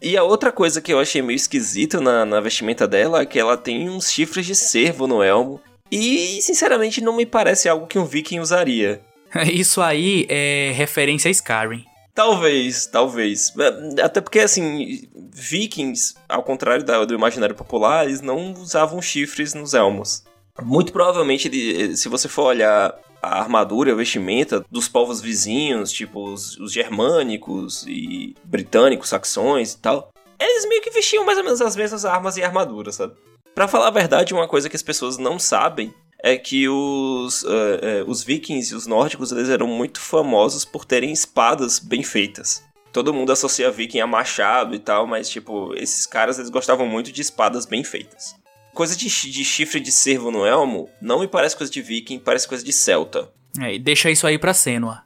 E 0.00 0.16
a 0.16 0.22
outra 0.24 0.50
coisa 0.50 0.80
que 0.80 0.92
eu 0.92 0.98
achei 0.98 1.22
meio 1.22 1.36
esquisito 1.36 2.00
na, 2.00 2.24
na 2.24 2.40
vestimenta 2.40 2.88
dela 2.88 3.22
é 3.22 3.26
que 3.26 3.38
ela 3.38 3.56
tem 3.56 3.88
uns 3.88 4.10
chifres 4.10 4.46
de 4.46 4.54
cervo 4.54 5.06
no 5.06 5.22
elmo 5.22 5.60
e, 5.90 6.40
sinceramente, 6.42 7.00
não 7.00 7.16
me 7.16 7.26
parece 7.26 7.68
algo 7.68 7.86
que 7.86 7.98
um 7.98 8.04
viking 8.04 8.40
usaria. 8.40 9.00
Isso 9.52 9.80
aí 9.80 10.26
é 10.28 10.72
referência 10.74 11.28
a 11.28 11.32
Skyrim. 11.32 11.84
Talvez, 12.14 12.86
talvez. 12.86 13.52
É, 13.58 14.02
até 14.02 14.20
porque, 14.20 14.40
assim, 14.40 15.08
vikings, 15.32 16.14
ao 16.28 16.42
contrário 16.42 16.84
do 17.06 17.14
imaginário 17.14 17.54
popular, 17.54 18.04
eles 18.04 18.20
não 18.20 18.52
usavam 18.54 19.00
chifres 19.00 19.54
nos 19.54 19.72
elmos. 19.72 20.24
Muito 20.62 20.92
provavelmente, 20.92 21.96
se 21.96 22.08
você 22.08 22.28
for 22.28 22.44
olhar 22.44 22.94
a 23.22 23.40
armadura, 23.40 23.92
a 23.92 23.94
vestimenta 23.94 24.64
dos 24.70 24.88
povos 24.88 25.20
vizinhos, 25.20 25.92
tipo 25.92 26.24
os, 26.24 26.58
os 26.58 26.72
germânicos 26.72 27.86
e 27.86 28.34
britânicos, 28.44 29.08
saxões 29.08 29.74
e 29.74 29.78
tal, 29.78 30.12
eles 30.40 30.66
meio 30.68 30.82
que 30.82 30.90
vestiam 30.90 31.24
mais 31.24 31.38
ou 31.38 31.44
menos 31.44 31.60
as 31.60 31.76
mesmas 31.76 32.04
armas 32.04 32.36
e 32.36 32.42
armaduras, 32.42 32.96
sabe? 32.96 33.14
Para 33.54 33.68
falar 33.68 33.88
a 33.88 33.92
verdade, 33.92 34.34
uma 34.34 34.48
coisa 34.48 34.68
que 34.68 34.76
as 34.76 34.82
pessoas 34.82 35.18
não 35.18 35.38
sabem 35.38 35.94
é 36.22 36.36
que 36.36 36.68
os, 36.68 37.42
uh, 37.42 37.46
uh, 37.46 38.10
os 38.10 38.22
vikings 38.22 38.72
e 38.72 38.76
os 38.76 38.86
nórdicos 38.86 39.32
eles 39.32 39.48
eram 39.48 39.66
muito 39.66 40.00
famosos 40.00 40.64
por 40.64 40.84
terem 40.84 41.12
espadas 41.12 41.78
bem 41.78 42.02
feitas. 42.02 42.62
Todo 42.92 43.12
mundo 43.12 43.32
associa 43.32 43.70
viking 43.70 44.00
a 44.00 44.06
machado 44.06 44.74
e 44.74 44.78
tal, 44.78 45.06
mas 45.06 45.28
tipo, 45.28 45.74
esses 45.74 46.06
caras 46.06 46.38
eles 46.38 46.50
gostavam 46.50 46.86
muito 46.86 47.10
de 47.10 47.22
espadas 47.22 47.66
bem 47.66 47.82
feitas. 47.82 48.34
Coisa 48.74 48.96
de, 48.96 49.06
de 49.06 49.44
chifre 49.44 49.80
de 49.80 49.92
cervo 49.92 50.30
no 50.30 50.46
elmo 50.46 50.88
não 51.00 51.20
me 51.20 51.28
parece 51.28 51.56
coisa 51.56 51.70
de 51.70 51.82
viking, 51.82 52.18
parece 52.18 52.48
coisa 52.48 52.64
de 52.64 52.72
celta. 52.72 53.30
É, 53.60 53.74
e 53.74 53.78
deixa 53.78 54.10
isso 54.10 54.26
aí 54.26 54.38
pra 54.38 54.54
Senua. 54.54 55.02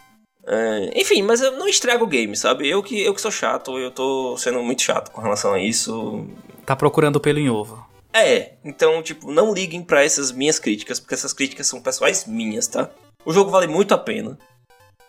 É, 0.47 1.01
enfim, 1.01 1.23
mas 1.23 1.41
eu 1.41 1.53
não 1.53 1.67
estrago 1.67 2.05
o 2.05 2.09
game, 2.09 2.37
sabe? 2.37 2.69
Eu 2.69 2.81
que, 2.83 3.01
eu 3.03 3.13
que 3.13 3.21
sou 3.21 3.33
chato, 3.33 3.77
eu 3.79 3.91
tô 3.91 4.37
sendo 4.39 4.63
muito 4.63 4.83
chato 4.83 5.11
com 5.11 5.21
relação 5.21 5.53
a 5.53 5.59
isso. 5.61 6.25
Tá 6.65 6.77
procurando 6.77 7.19
pelo 7.19 7.41
em 7.41 7.51
ovo. 7.51 7.85
É, 8.13 8.53
então, 8.65 9.03
tipo, 9.03 9.31
não 9.33 9.53
liguem 9.53 9.83
para 9.83 10.05
essas 10.05 10.31
minhas 10.31 10.59
críticas, 10.59 11.01
porque 11.01 11.15
essas 11.15 11.33
críticas 11.33 11.67
são 11.67 11.83
pessoais 11.83 12.25
minhas, 12.27 12.69
tá? 12.69 12.89
O 13.25 13.33
jogo 13.33 13.51
vale 13.51 13.67
muito 13.67 13.93
a 13.93 13.99
pena. 13.99 14.39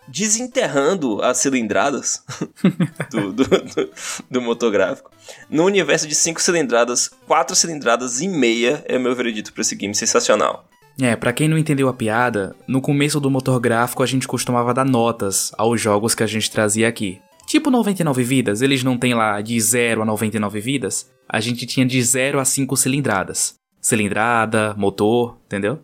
Desenterrando 0.08 1.22
as 1.22 1.38
cilindradas 1.38 2.24
do, 3.10 3.32
do, 3.32 3.44
do, 3.44 3.90
do 4.30 4.40
motográfico. 4.42 5.10
No 5.50 5.64
universo 5.64 6.08
de 6.08 6.14
5 6.14 6.40
cilindradas, 6.40 7.10
4 7.26 7.54
cilindradas 7.54 8.20
e 8.20 8.28
meia 8.28 8.84
é 8.86 8.98
meu 8.98 9.14
veredito 9.14 9.52
pra 9.52 9.60
esse 9.60 9.76
game 9.76 9.94
sensacional. 9.94 10.64
É, 11.00 11.14
para 11.14 11.32
quem 11.32 11.46
não 11.46 11.56
entendeu 11.56 11.88
a 11.88 11.94
piada, 11.94 12.56
no 12.66 12.80
começo 12.80 13.20
do 13.20 13.30
motor 13.30 13.60
gráfico 13.60 14.02
a 14.02 14.06
gente 14.06 14.26
costumava 14.26 14.74
dar 14.74 14.84
notas 14.84 15.52
aos 15.56 15.80
jogos 15.80 16.14
que 16.14 16.24
a 16.24 16.26
gente 16.26 16.50
trazia 16.50 16.88
aqui. 16.88 17.20
Tipo 17.46 17.70
99 17.70 18.22
vidas, 18.24 18.62
eles 18.62 18.82
não 18.82 18.98
tem 18.98 19.14
lá 19.14 19.40
de 19.40 19.58
0 19.60 20.02
a 20.02 20.04
99 20.04 20.60
vidas? 20.60 21.08
A 21.28 21.40
gente 21.40 21.66
tinha 21.66 21.86
de 21.86 22.02
0 22.02 22.40
a 22.40 22.44
5 22.44 22.76
cilindradas. 22.76 23.54
Cilindrada, 23.80 24.74
motor, 24.76 25.38
entendeu? 25.46 25.78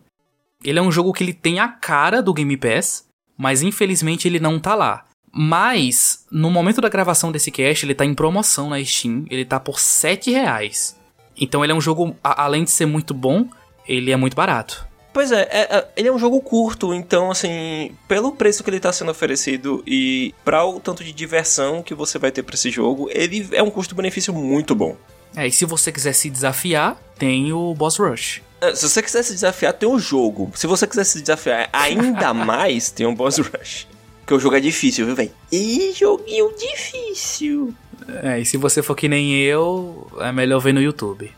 Ele 0.63 0.79
é 0.79 0.81
um 0.81 0.91
jogo 0.91 1.13
que 1.13 1.23
ele 1.23 1.33
tem 1.33 1.59
a 1.59 1.67
cara 1.67 2.21
do 2.21 2.33
Game 2.33 2.57
Pass, 2.57 3.04
mas 3.37 3.61
infelizmente 3.61 4.27
ele 4.27 4.39
não 4.39 4.59
tá 4.59 4.75
lá. 4.75 5.05
Mas, 5.31 6.25
no 6.31 6.49
momento 6.49 6.79
da 6.79 6.87
gravação 6.87 7.31
desse 7.31 7.51
cast, 7.51 7.85
ele 7.85 7.93
tá 7.93 8.05
em 8.05 8.13
promoção 8.13 8.69
na 8.69 8.83
Steam, 8.83 9.25
ele 9.29 9.43
tá 9.43 9.59
por 9.59 9.79
7 9.79 10.31
reais. 10.31 10.97
Então 11.35 11.63
ele 11.63 11.73
é 11.73 11.75
um 11.75 11.81
jogo, 11.81 12.15
além 12.23 12.63
de 12.63 12.71
ser 12.71 12.85
muito 12.85 13.13
bom, 13.13 13.47
ele 13.85 14.11
é 14.11 14.15
muito 14.15 14.35
barato. 14.35 14.87
Pois 15.15 15.31
é, 15.31 15.47
é, 15.49 15.77
é, 15.77 15.87
ele 15.95 16.09
é 16.09 16.11
um 16.11 16.19
jogo 16.19 16.41
curto, 16.41 16.93
então, 16.93 17.31
assim, 17.31 17.91
pelo 18.05 18.33
preço 18.33 18.63
que 18.63 18.69
ele 18.69 18.77
está 18.77 18.91
sendo 18.91 19.11
oferecido 19.11 19.81
e 19.87 20.33
para 20.43 20.65
o 20.65 20.79
tanto 20.79 21.05
de 21.05 21.13
diversão 21.13 21.81
que 21.81 21.95
você 21.95 22.19
vai 22.19 22.31
ter 22.31 22.43
para 22.43 22.55
esse 22.55 22.69
jogo, 22.69 23.09
ele 23.11 23.47
é 23.53 23.63
um 23.63 23.69
custo-benefício 23.69 24.33
muito 24.33 24.75
bom. 24.75 24.97
É, 25.33 25.47
e 25.47 25.51
se 25.51 25.63
você 25.63 25.89
quiser 25.89 26.13
se 26.13 26.29
desafiar, 26.29 26.97
tem 27.17 27.53
o 27.53 27.73
Boss 27.73 27.97
Rush. 27.97 28.41
É, 28.61 28.73
se 28.73 28.87
você 28.89 29.01
quiser 29.01 29.23
se 29.23 29.33
desafiar, 29.33 29.73
tem 29.73 29.87
um 29.87 29.99
jogo. 29.99 30.51
Se 30.55 30.67
você 30.67 30.87
quiser 30.87 31.03
se 31.03 31.21
desafiar 31.21 31.69
ainda 31.71 32.33
mais, 32.35 32.89
tem 32.89 33.05
um 33.05 33.13
Boss 33.13 33.37
Rush. 33.37 33.87
Porque 34.21 34.33
o 34.33 34.39
jogo 34.39 34.55
é 34.55 34.59
difícil, 34.59 35.05
viu, 35.05 35.15
velho? 35.15 35.31
E 35.51 35.93
joguinho 35.93 36.51
difícil. 36.57 37.75
É, 38.23 38.39
e 38.39 38.45
se 38.45 38.57
você 38.57 38.81
for 38.81 38.95
que 38.95 39.07
nem 39.07 39.35
eu, 39.35 40.07
é 40.19 40.31
melhor 40.31 40.59
ver 40.59 40.73
no 40.73 40.81
YouTube. 40.81 41.31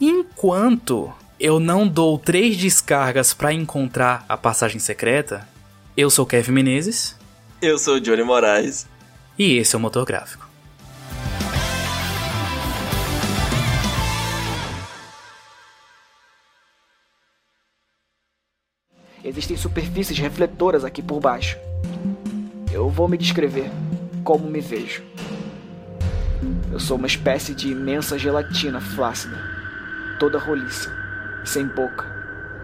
Enquanto 0.00 1.12
eu 1.38 1.60
não 1.60 1.86
dou 1.86 2.18
três 2.18 2.56
descargas 2.56 3.32
para 3.32 3.52
encontrar 3.52 4.24
a 4.28 4.36
passagem 4.36 4.80
secreta. 4.80 5.46
Eu 5.96 6.10
sou 6.10 6.26
Kevin 6.26 6.52
Menezes. 6.52 7.14
Eu 7.62 7.78
sou 7.78 8.00
Johnny 8.00 8.22
Moraes. 8.22 8.86
E 9.38 9.56
esse 9.56 9.74
é 9.74 9.78
o 9.78 9.80
Motor 9.80 10.04
Gráfico. 10.04 10.47
Existem 19.24 19.56
superfícies 19.56 20.18
refletoras 20.18 20.84
aqui 20.84 21.02
por 21.02 21.20
baixo. 21.20 21.56
Eu 22.72 22.88
vou 22.88 23.08
me 23.08 23.18
descrever 23.18 23.70
como 24.22 24.48
me 24.48 24.60
vejo. 24.60 25.02
Eu 26.70 26.78
sou 26.78 26.96
uma 26.96 27.06
espécie 27.06 27.54
de 27.54 27.68
imensa 27.68 28.16
gelatina 28.16 28.80
flácida, 28.80 29.36
toda 30.20 30.38
roliça 30.38 30.92
sem 31.44 31.66
boca, 31.66 32.04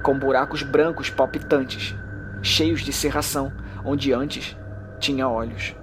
com 0.03 0.17
buracos 0.17 0.63
brancos 0.63 1.11
palpitantes, 1.11 1.95
cheios 2.43 2.83
de 2.83 2.93
serração, 2.93 3.53
onde 3.85 4.13
antes 4.13 4.57
tinha 5.01 5.29
olhos. 5.29 5.75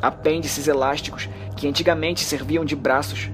Apêndices 0.00 0.68
elásticos 0.68 1.28
que 1.56 1.66
antigamente 1.66 2.22
serviam 2.24 2.64
de 2.64 2.76
braços 2.76 3.30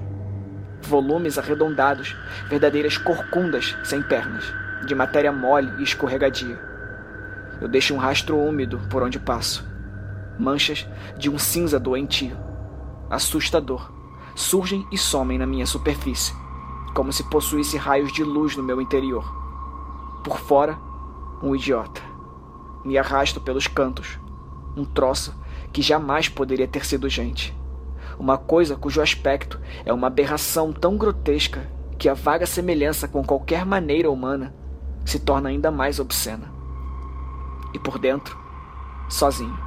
volumes 0.81 1.37
arredondados, 1.37 2.15
verdadeiras 2.49 2.97
corcundas 2.97 3.75
sem 3.83 4.01
pernas, 4.01 4.53
de 4.85 4.93
matéria 4.93 5.31
mole 5.31 5.71
e 5.79 5.83
escorregadia. 5.83 6.59
Eu 7.61 7.67
deixo 7.67 7.93
um 7.93 7.97
rastro 7.97 8.37
úmido 8.37 8.79
por 8.89 9.01
onde 9.03 9.19
passo. 9.19 9.65
Manchas 10.37 10.87
de 11.17 11.29
um 11.29 11.37
cinza 11.37 11.79
doentio, 11.79 12.35
assustador, 13.09 13.91
surgem 14.35 14.85
e 14.91 14.97
somem 14.97 15.37
na 15.37 15.45
minha 15.45 15.65
superfície, 15.65 16.33
como 16.93 17.13
se 17.13 17.23
possuísse 17.29 17.77
raios 17.77 18.11
de 18.11 18.23
luz 18.23 18.57
no 18.57 18.63
meu 18.63 18.81
interior. 18.81 19.23
Por 20.23 20.39
fora, 20.39 20.77
um 21.41 21.55
idiota. 21.55 22.01
Me 22.83 22.97
arrasto 22.97 23.39
pelos 23.39 23.67
cantos, 23.67 24.19
um 24.75 24.83
troço 24.83 25.33
que 25.71 25.81
jamais 25.81 26.27
poderia 26.27 26.67
ter 26.67 26.85
sido 26.85 27.07
gente. 27.07 27.55
Uma 28.19 28.37
coisa 28.37 28.75
cujo 28.75 29.01
aspecto 29.01 29.59
é 29.85 29.93
uma 29.93 30.07
aberração 30.07 30.73
tão 30.73 30.97
grotesca 30.97 31.69
que 31.97 32.09
a 32.09 32.13
vaga 32.13 32.45
semelhança 32.45 33.07
com 33.07 33.23
qualquer 33.23 33.65
maneira 33.65 34.09
humana 34.09 34.53
se 35.05 35.19
torna 35.19 35.49
ainda 35.49 35.71
mais 35.71 35.99
obscena. 35.99 36.51
E 37.73 37.79
por 37.79 37.97
dentro, 37.97 38.37
sozinho, 39.09 39.57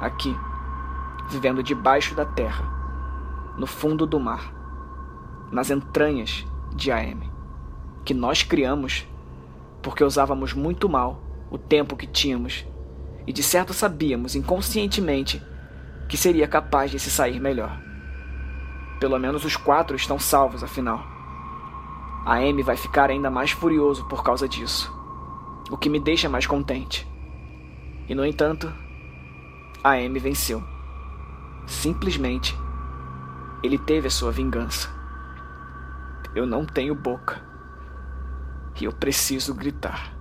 aqui, 0.00 0.36
vivendo 1.28 1.62
debaixo 1.62 2.14
da 2.14 2.24
terra, 2.24 2.64
no 3.56 3.66
fundo 3.66 4.06
do 4.06 4.18
mar, 4.18 4.52
nas 5.50 5.70
entranhas 5.70 6.46
de 6.74 6.90
AM, 6.90 7.30
que 8.04 8.14
nós 8.14 8.42
criamos 8.42 9.06
porque 9.82 10.04
usávamos 10.04 10.52
muito 10.52 10.88
mal 10.88 11.22
o 11.50 11.58
tempo 11.58 11.96
que 11.96 12.06
tínhamos 12.06 12.64
e 13.26 13.32
de 13.32 13.42
certo 13.42 13.72
sabíamos 13.72 14.34
inconscientemente 14.34 15.42
que 16.08 16.16
seria 16.16 16.48
capaz 16.48 16.90
de 16.90 16.98
se 16.98 17.10
sair 17.10 17.40
melhor. 17.40 17.80
Pelo 18.98 19.18
menos 19.18 19.44
os 19.44 19.56
quatro 19.56 19.96
estão 19.96 20.18
salvos, 20.18 20.62
afinal. 20.62 21.09
A 22.24 22.36
Amy 22.36 22.62
vai 22.62 22.76
ficar 22.76 23.10
ainda 23.10 23.30
mais 23.30 23.50
furioso 23.50 24.04
por 24.06 24.22
causa 24.22 24.48
disso, 24.48 24.92
o 25.70 25.76
que 25.76 25.88
me 25.88 25.98
deixa 25.98 26.28
mais 26.28 26.46
contente. 26.46 27.08
E 28.08 28.14
no 28.14 28.24
entanto, 28.24 28.72
a 29.82 29.92
Amy 29.92 30.18
venceu. 30.18 30.62
Simplesmente, 31.66 32.54
ele 33.62 33.78
teve 33.78 34.08
a 34.08 34.10
sua 34.10 34.30
vingança. 34.30 34.88
Eu 36.34 36.46
não 36.46 36.66
tenho 36.66 36.94
boca. 36.94 37.42
E 38.80 38.84
eu 38.84 38.92
preciso 38.92 39.54
gritar. 39.54 40.19